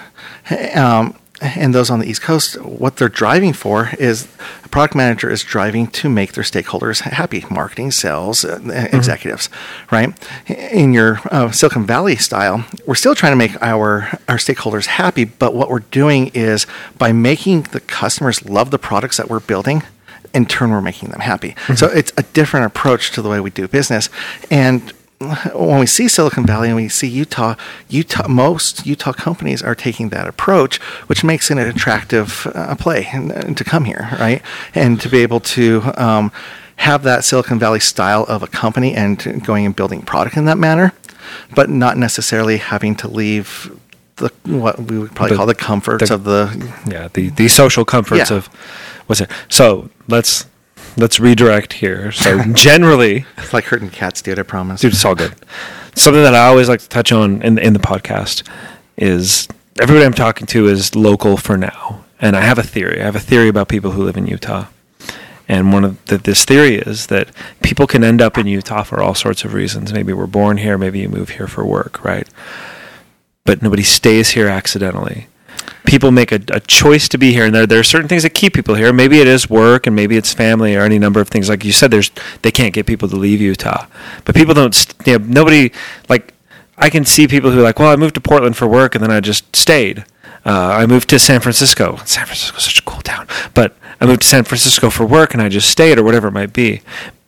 Um, 0.75 1.17
and 1.45 1.75
those 1.75 1.91
on 1.91 1.99
the 1.99 2.07
East 2.07 2.23
Coast, 2.23 2.61
what 2.63 2.97
they're 2.97 3.09
driving 3.09 3.53
for 3.53 3.91
is 3.99 4.29
a 4.65 4.69
product 4.69 4.95
manager 4.95 5.31
is 5.31 5.43
driving 5.43 5.87
to 5.89 6.09
make 6.09 6.33
their 6.33 6.45
stakeholders 6.45 7.01
happy, 7.01 7.45
marketing, 7.51 7.91
sales, 7.91 8.45
uh, 8.45 8.59
mm-hmm. 8.59 8.97
executives, 8.97 9.49
right? 9.91 10.15
In 10.49 10.93
your 10.93 11.21
uh, 11.31 11.51
Silicon 11.51 11.87
Valley 11.87 12.17
style, 12.17 12.65
we're 12.87 12.95
still 12.95 13.15
trying 13.15 13.33
to 13.33 13.37
make 13.37 13.61
our 13.63 14.19
our 14.29 14.37
stakeholders 14.37 14.87
happy, 14.87 15.25
but 15.25 15.55
what 15.55 15.69
we're 15.69 15.81
doing 15.91 16.29
is 16.35 16.67
by 16.99 17.13
making 17.13 17.63
the 17.63 17.81
customers 17.81 18.45
love 18.45 18.71
the 18.71 18.79
products 18.79 19.17
that 19.19 19.29
we're 19.29 19.41
building, 19.41 19.83
in 20.33 20.47
turn 20.47 20.71
we're 20.71 20.81
making 20.81 21.11
them 21.11 21.21
happy. 21.21 21.51
Mm-hmm. 21.51 21.75
So 21.75 21.87
it's 21.87 22.13
a 22.17 22.23
different 22.23 22.67
approach 22.67 23.13
to 23.13 23.23
the 23.23 23.29
way 23.29 23.41
we 23.41 23.51
do 23.51 23.69
business, 23.69 24.09
and 24.51 24.93
when 25.19 25.79
we 25.79 25.87
see 25.87 26.09
Silicon 26.09 26.45
Valley 26.47 26.69
and 26.69 26.77
we 26.77 26.89
see 26.89 27.09
Utah, 27.09 27.55
Utah, 27.89 28.29
most 28.29 28.87
Utah 28.87 29.13
companies 29.13 29.63
are 29.63 29.75
taking 29.75 30.09
that 30.11 30.27
approach, 30.27 30.81
which 31.09 31.25
makes 31.25 31.51
it 31.51 31.59
an 31.59 31.69
attractive 31.69 32.47
uh, 32.55 32.75
play 32.75 33.09
and, 33.13 33.57
to 33.57 33.65
come 33.65 33.85
here, 33.85 34.09
right? 34.19 34.43
And 34.75 35.01
to 35.01 35.09
be 35.09 35.19
able 35.19 35.41
to 35.41 35.83
um, 35.97 36.33
have 36.77 37.03
that 37.05 37.25
Silicon 37.25 37.59
Valley 37.59 37.81
style 37.81 38.25
of 38.29 38.43
a 38.43 38.47
company 38.47 38.95
and 38.95 39.45
going 39.45 39.65
and 39.65 39.75
building 39.75 40.03
product 40.03 40.37
in 40.37 40.45
that 40.47 40.59
manner, 40.59 40.93
but 41.55 41.71
not 41.71 41.97
necessarily 41.97 42.59
having 42.59 42.95
to 42.97 43.09
leave 43.09 43.79
the 44.17 44.33
what 44.45 44.79
we 44.81 44.99
would 44.99 45.13
probably 45.15 45.31
the, 45.31 45.37
call 45.37 45.47
the 45.47 45.55
comforts 45.57 46.09
the, 46.09 46.15
of 46.15 46.23
the 46.23 46.73
yeah 46.87 47.09
the 47.15 47.31
the 47.31 47.49
social 47.49 47.85
comforts 47.85 48.31
yeah. 48.31 48.37
of 48.37 48.47
what's 49.07 49.21
it. 49.21 49.31
So 49.49 49.91
let's 50.07 50.47
let's 50.97 51.21
redirect 51.21 51.75
here. 51.75 52.13
So 52.13 52.43
generally, 52.53 53.27
it's 53.39 53.53
like 53.53 53.65
hurting 53.65 53.91
cats, 53.91 54.23
dude. 54.23 54.39
I 54.39 54.43
promise. 54.43 54.81
Dude, 54.81 54.93
it's 54.93 55.05
all 55.05 55.15
good. 55.15 55.35
Something 55.95 56.23
that 56.23 56.35
I 56.35 56.47
always 56.47 56.69
like 56.69 56.81
to 56.81 56.89
touch 56.89 57.13
on 57.13 57.43
in 57.43 57.59
in 57.59 57.73
the 57.73 57.79
podcast 57.79 58.43
is 58.97 59.49
everybody 59.81 60.05
I'm 60.05 60.15
talking 60.15 60.47
to 60.49 60.67
is 60.67 60.95
local 60.95 61.37
for 61.37 61.57
now, 61.57 62.05
and 62.21 62.37
I 62.37 62.41
have 62.41 62.59
a 62.59 62.63
theory. 62.63 63.01
I 63.01 63.05
have 63.05 63.17
a 63.17 63.21
theory 63.21 63.49
about 63.49 63.69
people 63.69 63.93
who 63.93 64.05
live 64.05 64.17
in 64.17 64.27
Utah. 64.27 64.67
And 65.47 65.75
one 65.75 65.85
of 65.85 66.03
the, 66.07 66.17
this 66.17 66.47
theory 66.47 66.77
is 66.77 67.09
that 67.09 67.29
people 67.63 67.87
can 67.87 68.03
end 68.03 68.23
up 68.23 68.39
in 68.39 68.47
Utah 68.47 68.83
for 68.83 69.03
all 69.03 69.15
sorts 69.15 69.45
of 69.45 69.53
reasons. 69.53 69.93
Maybe 69.93 70.15
we're 70.15 70.27
born 70.27 70.57
here, 70.57 70.79
maybe 70.79 71.01
you 71.01 71.09
move 71.11 71.31
here 71.31 71.47
for 71.47 71.67
work, 71.67 72.03
right? 72.03 72.27
But 73.45 73.61
nobody 73.61 73.83
stays 73.83 74.31
here 74.31 74.49
accidentally 74.49 75.27
people 75.85 76.11
make 76.11 76.33
a, 76.33 76.41
a 76.49 76.61
choice 76.61 77.09
to 77.09 77.19
be 77.19 77.33
here, 77.33 77.45
and 77.45 77.55
there 77.55 77.67
there 77.67 77.79
are 77.79 77.85
certain 77.85 78.09
things 78.09 78.23
that 78.23 78.31
keep 78.31 78.55
people 78.55 78.75
here. 78.75 78.93
Maybe 78.93 79.21
it 79.21 79.27
is 79.27 79.49
work, 79.49 79.87
and 79.87 79.95
maybe 79.95 80.17
it's 80.17 80.33
family, 80.33 80.75
or 80.77 80.83
any 80.83 80.99
number 80.99 81.21
of 81.21 81.29
things. 81.29 81.49
Like 81.49 81.65
you 81.65 81.73
said, 81.73 81.91
there's 81.91 82.11
they 82.43 82.51
can't 82.51 82.75
get 82.75 82.87
people 82.87 83.09
to 83.09 83.17
leave 83.17 83.41
Utah, 83.41 83.87
but 84.25 84.35
people 84.35 84.55
don't. 84.55 84.95
You 85.07 85.19
know, 85.19 85.25
nobody 85.27 85.73
like 86.09 86.35
I 86.77 86.91
can 86.91 87.05
see 87.05 87.29
people 87.29 87.51
who 87.51 87.61
are 87.61 87.63
like, 87.63 87.79
well, 87.79 87.93
I 87.93 87.97
moved 87.97 88.15
to 88.15 88.21
Portland 88.21 88.57
for 88.57 88.67
work, 88.67 88.95
and 88.95 89.03
then 89.03 89.11
I 89.11 89.21
just 89.21 89.55
stayed. 89.55 90.05
Uh, 90.45 90.77
I 90.81 90.87
moved 90.87 91.09
to 91.11 91.19
San 91.19 91.41
Francisco. 91.41 91.97
San 92.05 92.27
Francisco 92.27 92.57
is 92.59 92.65
such 92.65 92.79
a 92.79 92.83
cool 92.83 93.01
town, 93.01 93.27
but 93.55 93.77
I 94.01 94.07
moved 94.07 94.23
to 94.23 94.29
San 94.29 94.45
Francisco 94.45 94.91
for 94.91 95.07
work, 95.07 95.33
and 95.33 95.43
I 95.43 95.49
just 95.49 95.71
stayed, 95.71 95.99
or 95.99 96.03
whatever 96.03 96.29
it 96.29 96.33
might 96.33 96.53
be. 96.53 96.83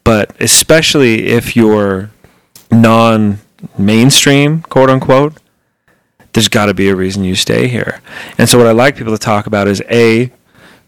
But 0.04 0.36
especially 0.40 1.26
if 1.26 1.56
you're 1.56 2.10
non-mainstream, 2.70 4.62
quote 4.62 4.90
unquote, 4.90 5.34
there's 6.37 6.49
got 6.49 6.66
to 6.66 6.75
be 6.75 6.90
a 6.90 6.94
reason 6.94 7.25
you 7.25 7.35
stay 7.35 7.66
here. 7.66 7.99
And 8.37 8.46
so 8.46 8.59
what 8.59 8.66
I 8.66 8.72
like 8.72 8.94
people 8.94 9.14
to 9.14 9.18
talk 9.18 9.46
about 9.46 9.66
is 9.68 9.83
a 9.90 10.31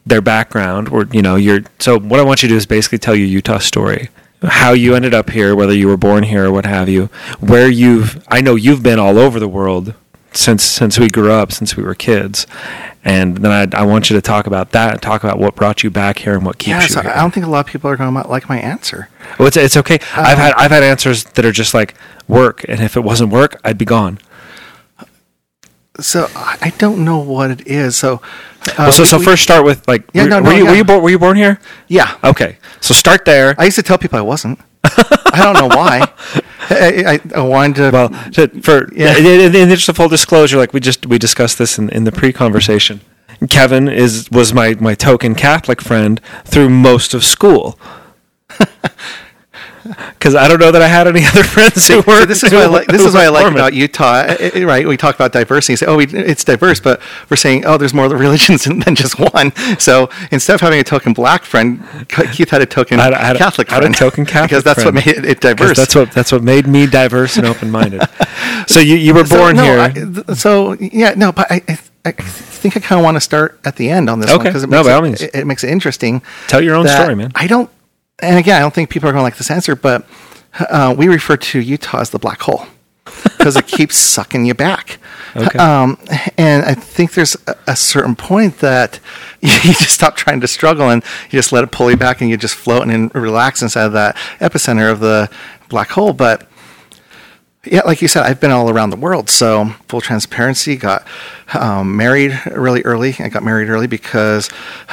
their 0.04 0.20
background 0.20 0.90
or 0.90 1.06
you 1.10 1.22
know 1.22 1.36
your 1.36 1.60
so 1.78 1.98
what 1.98 2.20
I 2.20 2.22
want 2.22 2.42
you 2.42 2.48
to 2.50 2.52
do 2.52 2.56
is 2.56 2.66
basically 2.66 2.98
tell 2.98 3.16
your 3.16 3.26
Utah 3.26 3.58
story. 3.58 4.10
How 4.42 4.72
you 4.72 4.94
ended 4.94 5.14
up 5.14 5.30
here, 5.30 5.56
whether 5.56 5.72
you 5.72 5.88
were 5.88 5.96
born 5.96 6.24
here 6.24 6.44
or 6.44 6.52
what 6.52 6.66
have 6.66 6.88
you, 6.88 7.06
where 7.40 7.68
you've 7.68 8.22
I 8.28 8.42
know 8.42 8.56
you've 8.56 8.82
been 8.82 8.98
all 8.98 9.18
over 9.18 9.40
the 9.40 9.48
world 9.48 9.94
since 10.32 10.62
since 10.62 10.98
we 10.98 11.08
grew 11.08 11.32
up, 11.32 11.50
since 11.50 11.78
we 11.78 11.82
were 11.82 11.94
kids. 11.94 12.46
And 13.02 13.38
then 13.38 13.72
I, 13.74 13.80
I 13.80 13.86
want 13.86 14.10
you 14.10 14.16
to 14.16 14.22
talk 14.22 14.46
about 14.46 14.72
that, 14.72 15.00
talk 15.00 15.24
about 15.24 15.38
what 15.38 15.54
brought 15.54 15.82
you 15.82 15.88
back 15.88 16.18
here 16.18 16.34
and 16.34 16.44
what 16.44 16.58
keeps 16.58 16.68
yeah, 16.68 16.82
you 16.82 16.88
so 16.88 17.00
here. 17.00 17.10
I 17.12 17.22
don't 17.22 17.32
think 17.32 17.46
a 17.46 17.48
lot 17.48 17.60
of 17.60 17.72
people 17.72 17.88
are 17.88 17.96
going 17.96 18.12
to 18.12 18.28
like 18.28 18.50
my 18.50 18.58
answer. 18.58 19.08
Well, 19.38 19.48
it's, 19.48 19.56
it's 19.56 19.78
okay. 19.78 19.94
Um, 19.94 20.26
I've 20.26 20.36
had 20.36 20.52
I've 20.58 20.70
had 20.70 20.82
answers 20.82 21.24
that 21.24 21.46
are 21.46 21.52
just 21.52 21.72
like 21.72 21.94
work, 22.28 22.66
and 22.68 22.80
if 22.80 22.98
it 22.98 23.00
wasn't 23.00 23.32
work, 23.32 23.58
I'd 23.64 23.78
be 23.78 23.86
gone 23.86 24.18
so 26.00 26.28
I 26.34 26.72
don't 26.78 27.04
know 27.04 27.18
what 27.18 27.50
it 27.50 27.66
is. 27.66 27.96
So, 27.96 28.14
uh, 28.14 28.74
well, 28.78 28.92
so, 28.92 29.02
we, 29.02 29.06
so 29.06 29.18
first 29.18 29.42
start 29.42 29.64
with 29.64 29.86
like, 29.88 30.04
yeah, 30.12 30.24
were, 30.24 30.28
no, 30.28 30.40
no, 30.40 30.50
were, 30.50 30.56
you, 30.56 30.64
yeah. 30.64 30.70
were 30.70 30.76
you 30.76 30.84
born? 30.84 31.02
Were 31.02 31.10
you 31.10 31.18
born 31.18 31.36
here? 31.36 31.60
Yeah. 31.88 32.16
Okay. 32.22 32.58
So 32.80 32.94
start 32.94 33.24
there. 33.24 33.54
I 33.58 33.64
used 33.64 33.76
to 33.76 33.82
tell 33.82 33.98
people 33.98 34.18
I 34.18 34.22
wasn't. 34.22 34.60
I 34.84 35.40
don't 35.42 35.54
know 35.54 35.76
why. 35.76 36.12
I, 36.70 37.20
I, 37.34 37.38
I, 37.38 37.42
wanted 37.42 37.76
to. 37.76 37.90
Well, 37.90 38.08
to, 38.32 38.48
for 38.62 38.92
yeah. 38.94 39.16
in, 39.16 39.26
in, 39.26 39.40
in 39.40 39.54
interest 39.54 39.88
of 39.88 39.96
full 39.96 40.08
disclosure, 40.08 40.56
like 40.56 40.72
we 40.72 40.80
just 40.80 41.06
we 41.06 41.18
discussed 41.18 41.58
this 41.58 41.78
in, 41.78 41.90
in 41.90 42.04
the 42.04 42.12
pre-conversation. 42.12 43.00
Kevin 43.48 43.88
is 43.88 44.30
was 44.30 44.52
my 44.52 44.74
my 44.74 44.94
token 44.94 45.34
Catholic 45.34 45.80
friend 45.80 46.20
through 46.44 46.68
most 46.68 47.14
of 47.14 47.24
school 47.24 47.78
because 50.10 50.34
I 50.34 50.48
don't 50.48 50.60
know 50.60 50.70
that 50.70 50.82
I 50.82 50.88
had 50.88 51.06
any 51.06 51.24
other 51.24 51.44
friends 51.56 51.86
who 51.86 52.02
were. 52.02 52.26
this 52.26 52.42
is 52.42 52.52
what 52.52 52.62
I 52.62 52.66
like. 52.66 52.86
This 52.88 53.02
is 53.02 53.14
what 53.14 53.24
I 53.24 53.28
like 53.28 53.52
about 53.52 53.74
Utah. 53.74 54.20
Eh, 54.20 54.36
eh, 54.38 54.50
eh, 54.54 54.64
right? 54.64 54.86
We 54.86 54.96
talk 54.96 55.14
about 55.14 55.32
diversity. 55.32 55.76
Say, 55.76 55.86
oh, 55.86 55.96
we, 55.96 56.06
it's 56.06 56.44
diverse, 56.44 56.80
but 56.80 57.00
we're 57.28 57.36
saying, 57.36 57.64
oh, 57.64 57.76
there's 57.76 57.94
more 57.94 58.08
religions 58.16 58.64
than 58.64 58.94
just 58.94 59.18
one. 59.18 59.52
So 59.78 60.10
instead 60.30 60.54
of 60.54 60.60
having 60.60 60.80
a 60.80 60.84
token 60.84 61.12
black 61.12 61.44
friend, 61.44 61.82
Keith 62.08 62.50
had 62.50 62.62
a 62.62 62.66
token 62.66 63.00
I 63.00 63.04
had, 63.04 63.14
I 63.14 63.24
had 63.24 63.36
Catholic 63.36 63.68
a, 63.68 63.76
friend. 63.76 63.94
a 63.94 63.98
token 63.98 64.26
Catholic 64.26 64.50
because 64.50 64.64
that's 64.64 64.82
friend. 64.82 64.96
what 64.96 65.06
made 65.06 65.24
it 65.24 65.40
diverse. 65.40 65.76
That's 65.76 65.94
what 65.94 66.12
that's 66.12 66.32
what 66.32 66.42
made 66.42 66.66
me 66.66 66.86
diverse 66.86 67.36
and 67.36 67.46
open 67.46 67.70
minded. 67.70 68.02
so 68.66 68.80
you 68.80 68.96
you 68.96 69.14
were 69.14 69.24
born 69.24 69.56
so, 69.56 69.62
no, 69.62 69.88
here. 69.88 70.24
I, 70.28 70.34
so 70.34 70.72
yeah, 70.74 71.14
no, 71.16 71.32
but 71.32 71.50
I, 71.50 71.62
I 71.68 71.78
I 72.04 72.12
think 72.12 72.76
I 72.76 72.80
kind 72.80 72.98
of 72.98 73.04
want 73.04 73.16
to 73.16 73.20
start 73.20 73.58
at 73.64 73.76
the 73.76 73.90
end 73.90 74.08
on 74.08 74.20
this 74.20 74.30
okay. 74.30 74.36
one 74.36 74.46
because 74.46 74.64
it, 74.64 74.70
no, 74.70 74.82
by 74.82 74.92
all 74.92 75.02
means. 75.02 75.20
It, 75.20 75.34
it, 75.34 75.46
makes 75.46 75.62
it 75.62 75.70
interesting. 75.70 76.22
Tell 76.46 76.60
your 76.60 76.74
own 76.74 76.88
story, 76.88 77.14
man. 77.14 77.32
I 77.34 77.46
don't 77.46 77.70
and 78.20 78.38
again, 78.38 78.56
I 78.56 78.60
don't 78.60 78.74
think 78.74 78.90
people 78.90 79.08
are 79.08 79.12
going 79.12 79.20
to 79.20 79.24
like 79.24 79.36
this 79.36 79.50
answer, 79.50 79.76
but 79.76 80.06
uh, 80.58 80.94
we 80.96 81.08
refer 81.08 81.36
to 81.36 81.60
Utah 81.60 82.00
as 82.00 82.10
the 82.10 82.18
black 82.18 82.40
hole 82.40 82.66
because 83.04 83.56
it 83.56 83.66
keeps 83.66 83.96
sucking 83.98 84.44
you 84.44 84.54
back. 84.54 84.98
Okay. 85.36 85.58
Um, 85.58 85.98
and 86.36 86.64
I 86.64 86.74
think 86.74 87.12
there's 87.12 87.36
a, 87.46 87.56
a, 87.68 87.76
certain 87.76 88.16
point 88.16 88.58
that 88.58 88.98
you 89.40 89.50
just 89.50 89.90
stop 89.90 90.16
trying 90.16 90.40
to 90.40 90.48
struggle 90.48 90.90
and 90.90 91.02
you 91.30 91.38
just 91.38 91.52
let 91.52 91.62
it 91.64 91.70
pull 91.70 91.90
you 91.90 91.96
back 91.96 92.20
and 92.20 92.30
you 92.30 92.36
just 92.36 92.54
float 92.54 92.88
and 92.88 93.14
relax 93.14 93.62
inside 93.62 93.84
of 93.84 93.92
that 93.92 94.16
epicenter 94.40 94.90
of 94.90 95.00
the 95.00 95.30
black 95.68 95.90
hole. 95.90 96.12
But 96.12 96.48
yeah, 97.64 97.82
like 97.84 98.00
you 98.00 98.08
said, 98.08 98.24
I've 98.24 98.40
been 98.40 98.50
all 98.50 98.70
around 98.70 98.90
the 98.90 98.96
world. 98.96 99.28
So 99.28 99.66
full 99.88 100.00
transparency, 100.00 100.76
got 100.76 101.06
um, 101.54 101.96
married 101.96 102.38
really 102.46 102.82
early. 102.82 103.16
I 103.18 103.28
got 103.28 103.42
married 103.42 103.68
early 103.68 103.86
because 103.86 104.48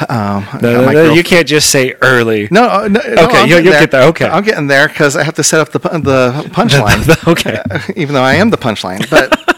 um, 0.10 0.48
no, 0.62 0.82
no, 0.82 0.92
no, 0.92 1.14
you 1.14 1.24
can't 1.24 1.48
just 1.48 1.70
say 1.70 1.94
early. 2.02 2.48
No, 2.50 2.64
uh, 2.64 2.88
no 2.88 3.00
okay, 3.00 3.48
you'll, 3.48 3.62
you'll 3.62 3.74
get 3.74 3.92
there. 3.92 4.04
Okay, 4.10 4.26
I'm 4.26 4.44
getting 4.44 4.68
there 4.68 4.88
because 4.88 5.16
I 5.16 5.24
have 5.24 5.36
to 5.36 5.44
set 5.44 5.60
up 5.60 5.70
the 5.70 5.80
the 6.00 6.50
punchline. 6.50 7.28
okay, 7.28 7.62
even 7.96 8.16
though 8.16 8.24
I 8.24 8.36
am 8.36 8.50
the 8.50 8.58
punchline, 8.58 9.10
but. 9.10 9.40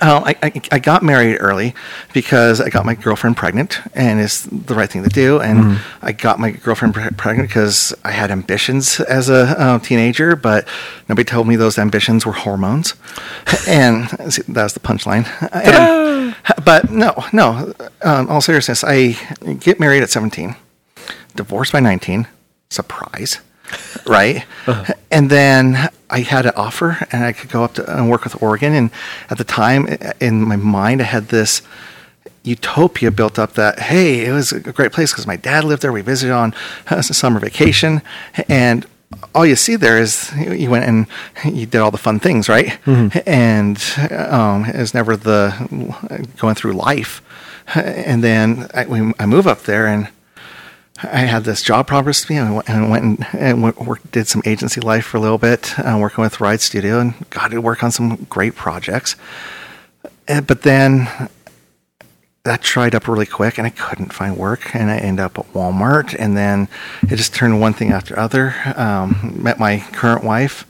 Um, 0.00 0.24
I, 0.24 0.36
I, 0.42 0.60
I, 0.72 0.78
got 0.80 1.04
married 1.04 1.36
early 1.38 1.72
because 2.12 2.60
I 2.60 2.70
got 2.70 2.84
my 2.84 2.94
girlfriend 2.94 3.36
pregnant, 3.36 3.80
and 3.94 4.18
it's 4.20 4.42
the 4.42 4.74
right 4.74 4.90
thing 4.90 5.04
to 5.04 5.08
do. 5.08 5.40
And 5.40 5.58
mm. 5.60 5.80
I 6.02 6.10
got 6.10 6.40
my 6.40 6.50
girlfriend 6.50 6.94
pre- 6.94 7.10
pregnant 7.10 7.48
because 7.48 7.94
I 8.02 8.10
had 8.10 8.32
ambitions 8.32 8.98
as 8.98 9.28
a 9.28 9.54
uh, 9.58 9.78
teenager, 9.78 10.34
but 10.34 10.66
nobody 11.08 11.24
told 11.24 11.46
me 11.46 11.54
those 11.54 11.78
ambitions 11.78 12.26
were 12.26 12.32
hormones. 12.32 12.94
and 13.68 14.08
see, 14.32 14.42
that 14.48 14.64
was 14.64 14.72
the 14.72 14.80
punchline. 14.80 15.24
And, 15.52 16.34
but 16.64 16.90
no, 16.90 17.14
no. 17.32 17.72
Um, 18.02 18.28
all 18.28 18.40
seriousness, 18.40 18.82
I 18.82 19.12
get 19.60 19.78
married 19.78 20.02
at 20.02 20.10
17, 20.10 20.56
divorced 21.36 21.72
by 21.72 21.78
19. 21.78 22.26
Surprise 22.70 23.38
right? 24.06 24.44
Uh-huh. 24.66 24.94
And 25.10 25.30
then 25.30 25.88
I 26.10 26.20
had 26.20 26.46
an 26.46 26.52
offer, 26.56 27.06
and 27.12 27.24
I 27.24 27.32
could 27.32 27.50
go 27.50 27.64
up 27.64 27.74
to 27.74 27.96
and 27.96 28.10
work 28.10 28.24
with 28.24 28.40
Oregon. 28.42 28.72
And 28.74 28.90
at 29.30 29.38
the 29.38 29.44
time, 29.44 29.88
in 30.20 30.42
my 30.42 30.56
mind, 30.56 31.00
I 31.00 31.04
had 31.04 31.28
this. 31.28 31.62
utopia 32.46 33.10
built 33.10 33.38
up 33.42 33.54
that 33.54 33.74
hey 33.90 34.24
it 34.24 34.30
was 34.30 34.52
a 34.52 34.60
great 34.60 34.92
place 34.92 35.10
because 35.10 35.26
my 35.26 35.34
dad 35.36 35.64
lived 35.64 35.82
there 35.82 35.90
we 35.92 36.00
visited 36.00 36.32
on 36.32 36.54
a 36.86 37.02
summer 37.22 37.40
vacation 37.40 38.00
and 38.48 38.86
all 39.34 39.44
you 39.44 39.56
see 39.56 39.74
there 39.76 39.98
is 39.98 40.30
you 40.62 40.70
went 40.70 40.84
and 40.84 41.06
you 41.58 41.66
did 41.66 41.80
all 41.80 41.90
the 41.90 41.98
fun 42.08 42.20
things 42.20 42.48
right 42.48 42.78
and 43.26 43.78
um, 44.38 44.64
it's 44.80 44.94
never 44.94 45.16
the 45.16 45.38
going 46.38 46.54
through 46.54 46.72
life 46.72 47.20
and 47.74 48.22
then 48.22 48.68
I, 48.72 48.86
we, 48.86 48.98
I 49.18 49.26
move 49.26 49.46
up 49.48 49.62
there 49.62 49.86
and 49.88 50.06
I 51.02 51.20
had 51.20 51.44
this 51.44 51.62
job 51.62 51.86
promised 51.86 52.26
to 52.26 52.32
me, 52.32 52.38
and 52.38 52.62
I 52.66 52.88
went 52.88 53.26
and, 53.34 53.62
worked, 53.62 54.10
did 54.12 54.28
some 54.28 54.42
agency 54.46 54.80
life 54.80 55.04
for 55.04 55.18
a 55.18 55.20
little 55.20 55.38
bit, 55.38 55.78
uh, 55.78 55.98
working 56.00 56.22
with 56.22 56.40
Ride 56.40 56.60
Studio, 56.60 57.00
and 57.00 57.14
got 57.30 57.50
to 57.50 57.60
work 57.60 57.84
on 57.84 57.90
some 57.90 58.26
great 58.30 58.54
projects. 58.54 59.14
And, 60.26 60.46
but 60.46 60.62
then 60.62 61.28
that 62.44 62.62
dried 62.62 62.94
up 62.94 63.08
really 63.08 63.26
quick, 63.26 63.58
and 63.58 63.66
I 63.66 63.70
couldn't 63.70 64.12
find 64.12 64.36
work, 64.36 64.74
and 64.74 64.90
I 64.90 64.96
ended 64.96 65.24
up 65.24 65.38
at 65.38 65.52
Walmart, 65.52 66.16
and 66.18 66.36
then 66.36 66.68
it 67.02 67.16
just 67.16 67.34
turned 67.34 67.60
one 67.60 67.74
thing 67.74 67.92
after 67.92 68.18
other. 68.18 68.54
Um, 68.76 69.34
met 69.42 69.58
my 69.58 69.80
current 69.92 70.24
wife, 70.24 70.64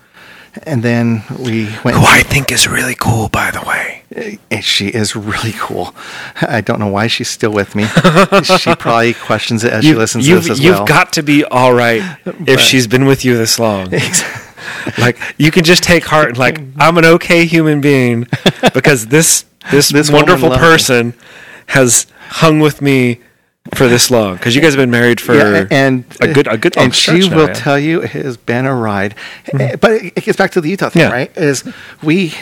and 0.62 0.82
then 0.82 1.22
we 1.38 1.64
went. 1.84 1.96
Who 1.96 2.04
I 2.04 2.22
think 2.22 2.50
is 2.50 2.66
really 2.68 2.94
cool, 2.94 3.28
by 3.28 3.50
the 3.50 3.60
way. 3.60 4.02
And 4.50 4.64
she 4.64 4.88
is 4.88 5.14
really 5.16 5.52
cool. 5.58 5.94
I 6.40 6.60
don't 6.60 6.78
know 6.78 6.86
why 6.86 7.06
she's 7.08 7.28
still 7.28 7.52
with 7.52 7.74
me. 7.74 7.84
she 8.44 8.74
probably 8.76 9.14
questions 9.14 9.64
it 9.64 9.72
as 9.72 9.84
she 9.84 9.94
listens 9.94 10.24
to 10.24 10.30
you've, 10.30 10.44
this 10.44 10.52
as 10.52 10.60
well. 10.60 10.78
you've 10.78 10.88
got 10.88 11.12
to 11.14 11.22
be 11.22 11.44
all 11.44 11.74
right 11.74 12.02
if 12.46 12.60
she's 12.60 12.86
been 12.86 13.04
with 13.04 13.24
you 13.24 13.36
this 13.36 13.58
long. 13.58 13.90
like 14.98 15.18
you 15.36 15.50
can 15.50 15.64
just 15.64 15.82
take 15.82 16.04
heart 16.04 16.28
and 16.30 16.38
like 16.38 16.60
I'm 16.78 16.96
an 16.98 17.04
okay 17.04 17.44
human 17.46 17.80
being 17.80 18.26
because 18.74 19.08
this 19.08 19.44
this, 19.70 19.90
This 19.90 20.10
wonderful 20.10 20.48
loved 20.50 20.62
me. 20.62 20.68
person 20.68 21.14
has 21.68 22.06
hung 22.28 22.60
with 22.60 22.80
me 22.80 23.18
for 23.74 23.88
this 23.88 24.10
long 24.10 24.34
because 24.36 24.54
you 24.54 24.62
guys 24.62 24.72
have 24.74 24.78
been 24.82 24.90
married 24.90 25.20
for 25.20 25.34
Yeah, 25.34 25.66
and 25.70 26.04
a 26.20 26.28
good 26.32 26.46
a 26.46 26.56
good 26.56 26.76
long 26.76 26.86
and 26.86 26.94
she 26.94 27.28
now, 27.28 27.36
will 27.36 27.48
yeah. 27.48 27.54
tell 27.54 27.78
you 27.78 28.02
it 28.02 28.10
has 28.10 28.36
been 28.36 28.66
a 28.66 28.74
ride 28.74 29.14
Eh, 29.52 29.76
but 29.76 29.90
it 29.92 30.12
it 30.16 30.24
gets 30.24 30.36
back 30.38 30.50
to 30.52 30.60
the 30.60 30.70
utah 30.70 30.88
thing 30.90 31.02
Yeah. 31.02 31.12
right 31.12 31.30
is 31.36 31.64
we 32.02 32.32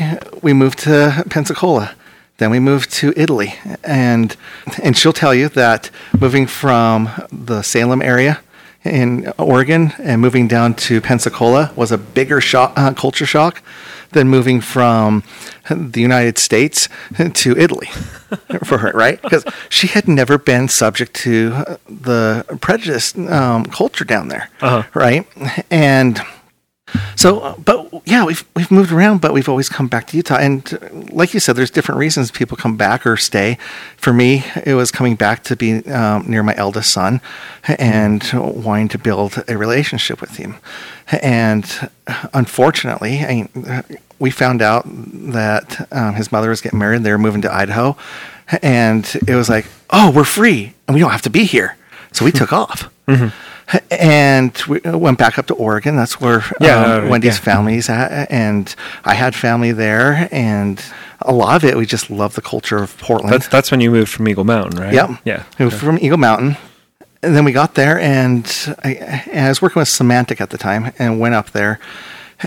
we 0.42 0.52
moved 0.52 0.78
to 0.80 1.24
pensacola 1.30 1.94
then 2.38 2.50
we 2.50 2.58
moved 2.60 2.90
to 3.00 3.12
italy 3.16 3.54
and 3.84 4.36
and 4.82 4.96
she'll 4.98 5.12
tell 5.24 5.34
you 5.34 5.48
that 5.50 5.90
moving 6.18 6.46
from 6.46 7.08
the 7.32 7.62
salem 7.62 8.02
area 8.02 8.40
in 8.84 9.32
oregon 9.38 9.92
and 9.98 10.20
moving 10.20 10.46
down 10.48 10.74
to 10.74 11.00
pensacola 11.00 11.72
was 11.74 11.90
a 11.92 11.98
bigger 11.98 12.40
shock, 12.40 12.72
uh, 12.76 12.92
culture 12.92 13.26
shock 13.26 13.62
than 14.12 14.28
moving 14.28 14.60
from 14.60 15.22
the 15.70 16.00
United 16.00 16.38
States 16.38 16.88
to 17.32 17.56
Italy 17.56 17.86
for 18.64 18.78
her, 18.78 18.92
right? 18.94 19.20
Because 19.22 19.44
she 19.68 19.86
had 19.88 20.06
never 20.06 20.38
been 20.38 20.68
subject 20.68 21.14
to 21.14 21.50
the 21.88 22.44
prejudice 22.60 23.16
um, 23.16 23.64
culture 23.64 24.04
down 24.04 24.28
there, 24.28 24.50
Uh-huh. 24.60 24.82
right? 24.94 25.26
And 25.70 26.20
so, 27.16 27.40
uh, 27.40 27.56
but 27.64 28.02
yeah, 28.04 28.24
we've 28.24 28.44
we've 28.54 28.70
moved 28.70 28.92
around, 28.92 29.20
but 29.20 29.32
we've 29.32 29.48
always 29.48 29.68
come 29.68 29.88
back 29.88 30.06
to 30.08 30.16
Utah. 30.16 30.36
And 30.36 30.74
uh, 30.74 30.78
like 31.12 31.34
you 31.34 31.40
said, 31.40 31.56
there's 31.56 31.70
different 31.70 31.98
reasons 31.98 32.30
people 32.30 32.56
come 32.56 32.76
back 32.76 33.06
or 33.06 33.16
stay. 33.16 33.58
For 33.96 34.12
me, 34.12 34.44
it 34.64 34.74
was 34.74 34.90
coming 34.90 35.16
back 35.16 35.42
to 35.44 35.56
be 35.56 35.84
um, 35.90 36.24
near 36.28 36.42
my 36.42 36.54
eldest 36.56 36.90
son 36.90 37.20
and 37.66 38.22
wanting 38.32 38.88
to 38.88 38.98
build 38.98 39.42
a 39.48 39.56
relationship 39.56 40.20
with 40.20 40.36
him. 40.36 40.56
And 41.22 41.64
unfortunately, 42.32 43.20
I 43.20 43.48
uh, 43.68 43.82
we 44.18 44.30
found 44.30 44.62
out 44.62 44.84
that 44.86 45.86
um, 45.92 46.14
his 46.14 46.30
mother 46.32 46.48
was 46.48 46.60
getting 46.60 46.78
married. 46.78 47.02
They 47.02 47.10
were 47.10 47.18
moving 47.18 47.42
to 47.42 47.52
Idaho, 47.52 47.96
and 48.62 49.04
it 49.26 49.34
was 49.34 49.48
like, 49.48 49.66
oh, 49.90 50.10
we're 50.10 50.24
free, 50.24 50.74
and 50.86 50.94
we 50.94 51.00
don't 51.00 51.10
have 51.10 51.22
to 51.22 51.30
be 51.30 51.44
here. 51.44 51.76
So 52.12 52.24
we 52.24 52.32
took 52.32 52.52
off. 52.52 52.90
And 53.90 54.56
we 54.68 54.80
went 54.84 55.18
back 55.18 55.38
up 55.38 55.46
to 55.46 55.54
Oregon. 55.54 55.96
That's 55.96 56.20
where 56.20 56.44
Yeah, 56.60 56.84
um, 56.84 57.06
uh, 57.06 57.08
Wendy's 57.08 57.38
yeah. 57.38 57.44
family's 57.44 57.88
at, 57.88 58.30
and 58.30 58.74
I 59.04 59.14
had 59.14 59.34
family 59.34 59.72
there, 59.72 60.28
and 60.30 60.82
a 61.22 61.32
lot 61.32 61.56
of 61.56 61.64
it 61.68 61.76
we 61.76 61.86
just 61.86 62.10
love 62.10 62.34
the 62.34 62.42
culture 62.42 62.78
of 62.78 62.96
Portland. 62.98 63.32
That's 63.32 63.48
that's 63.48 63.70
when 63.70 63.80
you 63.80 63.90
moved 63.90 64.10
from 64.10 64.28
Eagle 64.28 64.44
Mountain, 64.44 64.80
right? 64.80 64.92
Yep. 64.92 65.10
Yeah. 65.24 65.44
We 65.58 65.64
were 65.64 65.70
from 65.70 65.98
Eagle 65.98 66.18
Mountain. 66.18 66.56
And 67.22 67.34
then 67.34 67.46
we 67.46 67.52
got 67.52 67.74
there, 67.74 67.98
and 67.98 68.44
I, 68.84 68.92
and 69.32 69.46
I 69.46 69.48
was 69.48 69.62
working 69.62 69.80
with 69.80 69.88
Symantec 69.88 70.42
at 70.42 70.50
the 70.50 70.58
time, 70.58 70.92
and 70.98 71.18
went 71.18 71.34
up 71.34 71.52
there, 71.52 71.80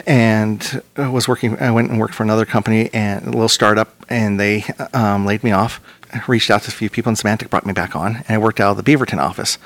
and 0.05 0.83
I 0.95 1.09
was 1.09 1.27
working. 1.27 1.57
I 1.59 1.71
went 1.71 1.89
and 1.89 1.99
worked 1.99 2.13
for 2.13 2.21
another 2.21 2.45
company 2.45 2.91
and 2.93 3.23
a 3.25 3.31
little 3.31 3.49
startup, 3.49 3.89
and 4.07 4.39
they 4.39 4.65
um, 4.93 5.25
laid 5.25 5.43
me 5.43 5.51
off. 5.51 5.81
I 6.13 6.21
reached 6.27 6.51
out 6.51 6.61
to 6.63 6.67
a 6.67 6.71
few 6.71 6.91
people, 6.91 7.09
and 7.09 7.17
Symantec 7.17 7.49
brought 7.49 7.65
me 7.65 7.73
back 7.73 7.95
on, 7.95 8.17
and 8.17 8.29
I 8.29 8.37
worked 8.37 8.59
out 8.59 8.77
of 8.77 8.83
the 8.83 8.95
Beaverton 8.95 9.17
office. 9.17 9.57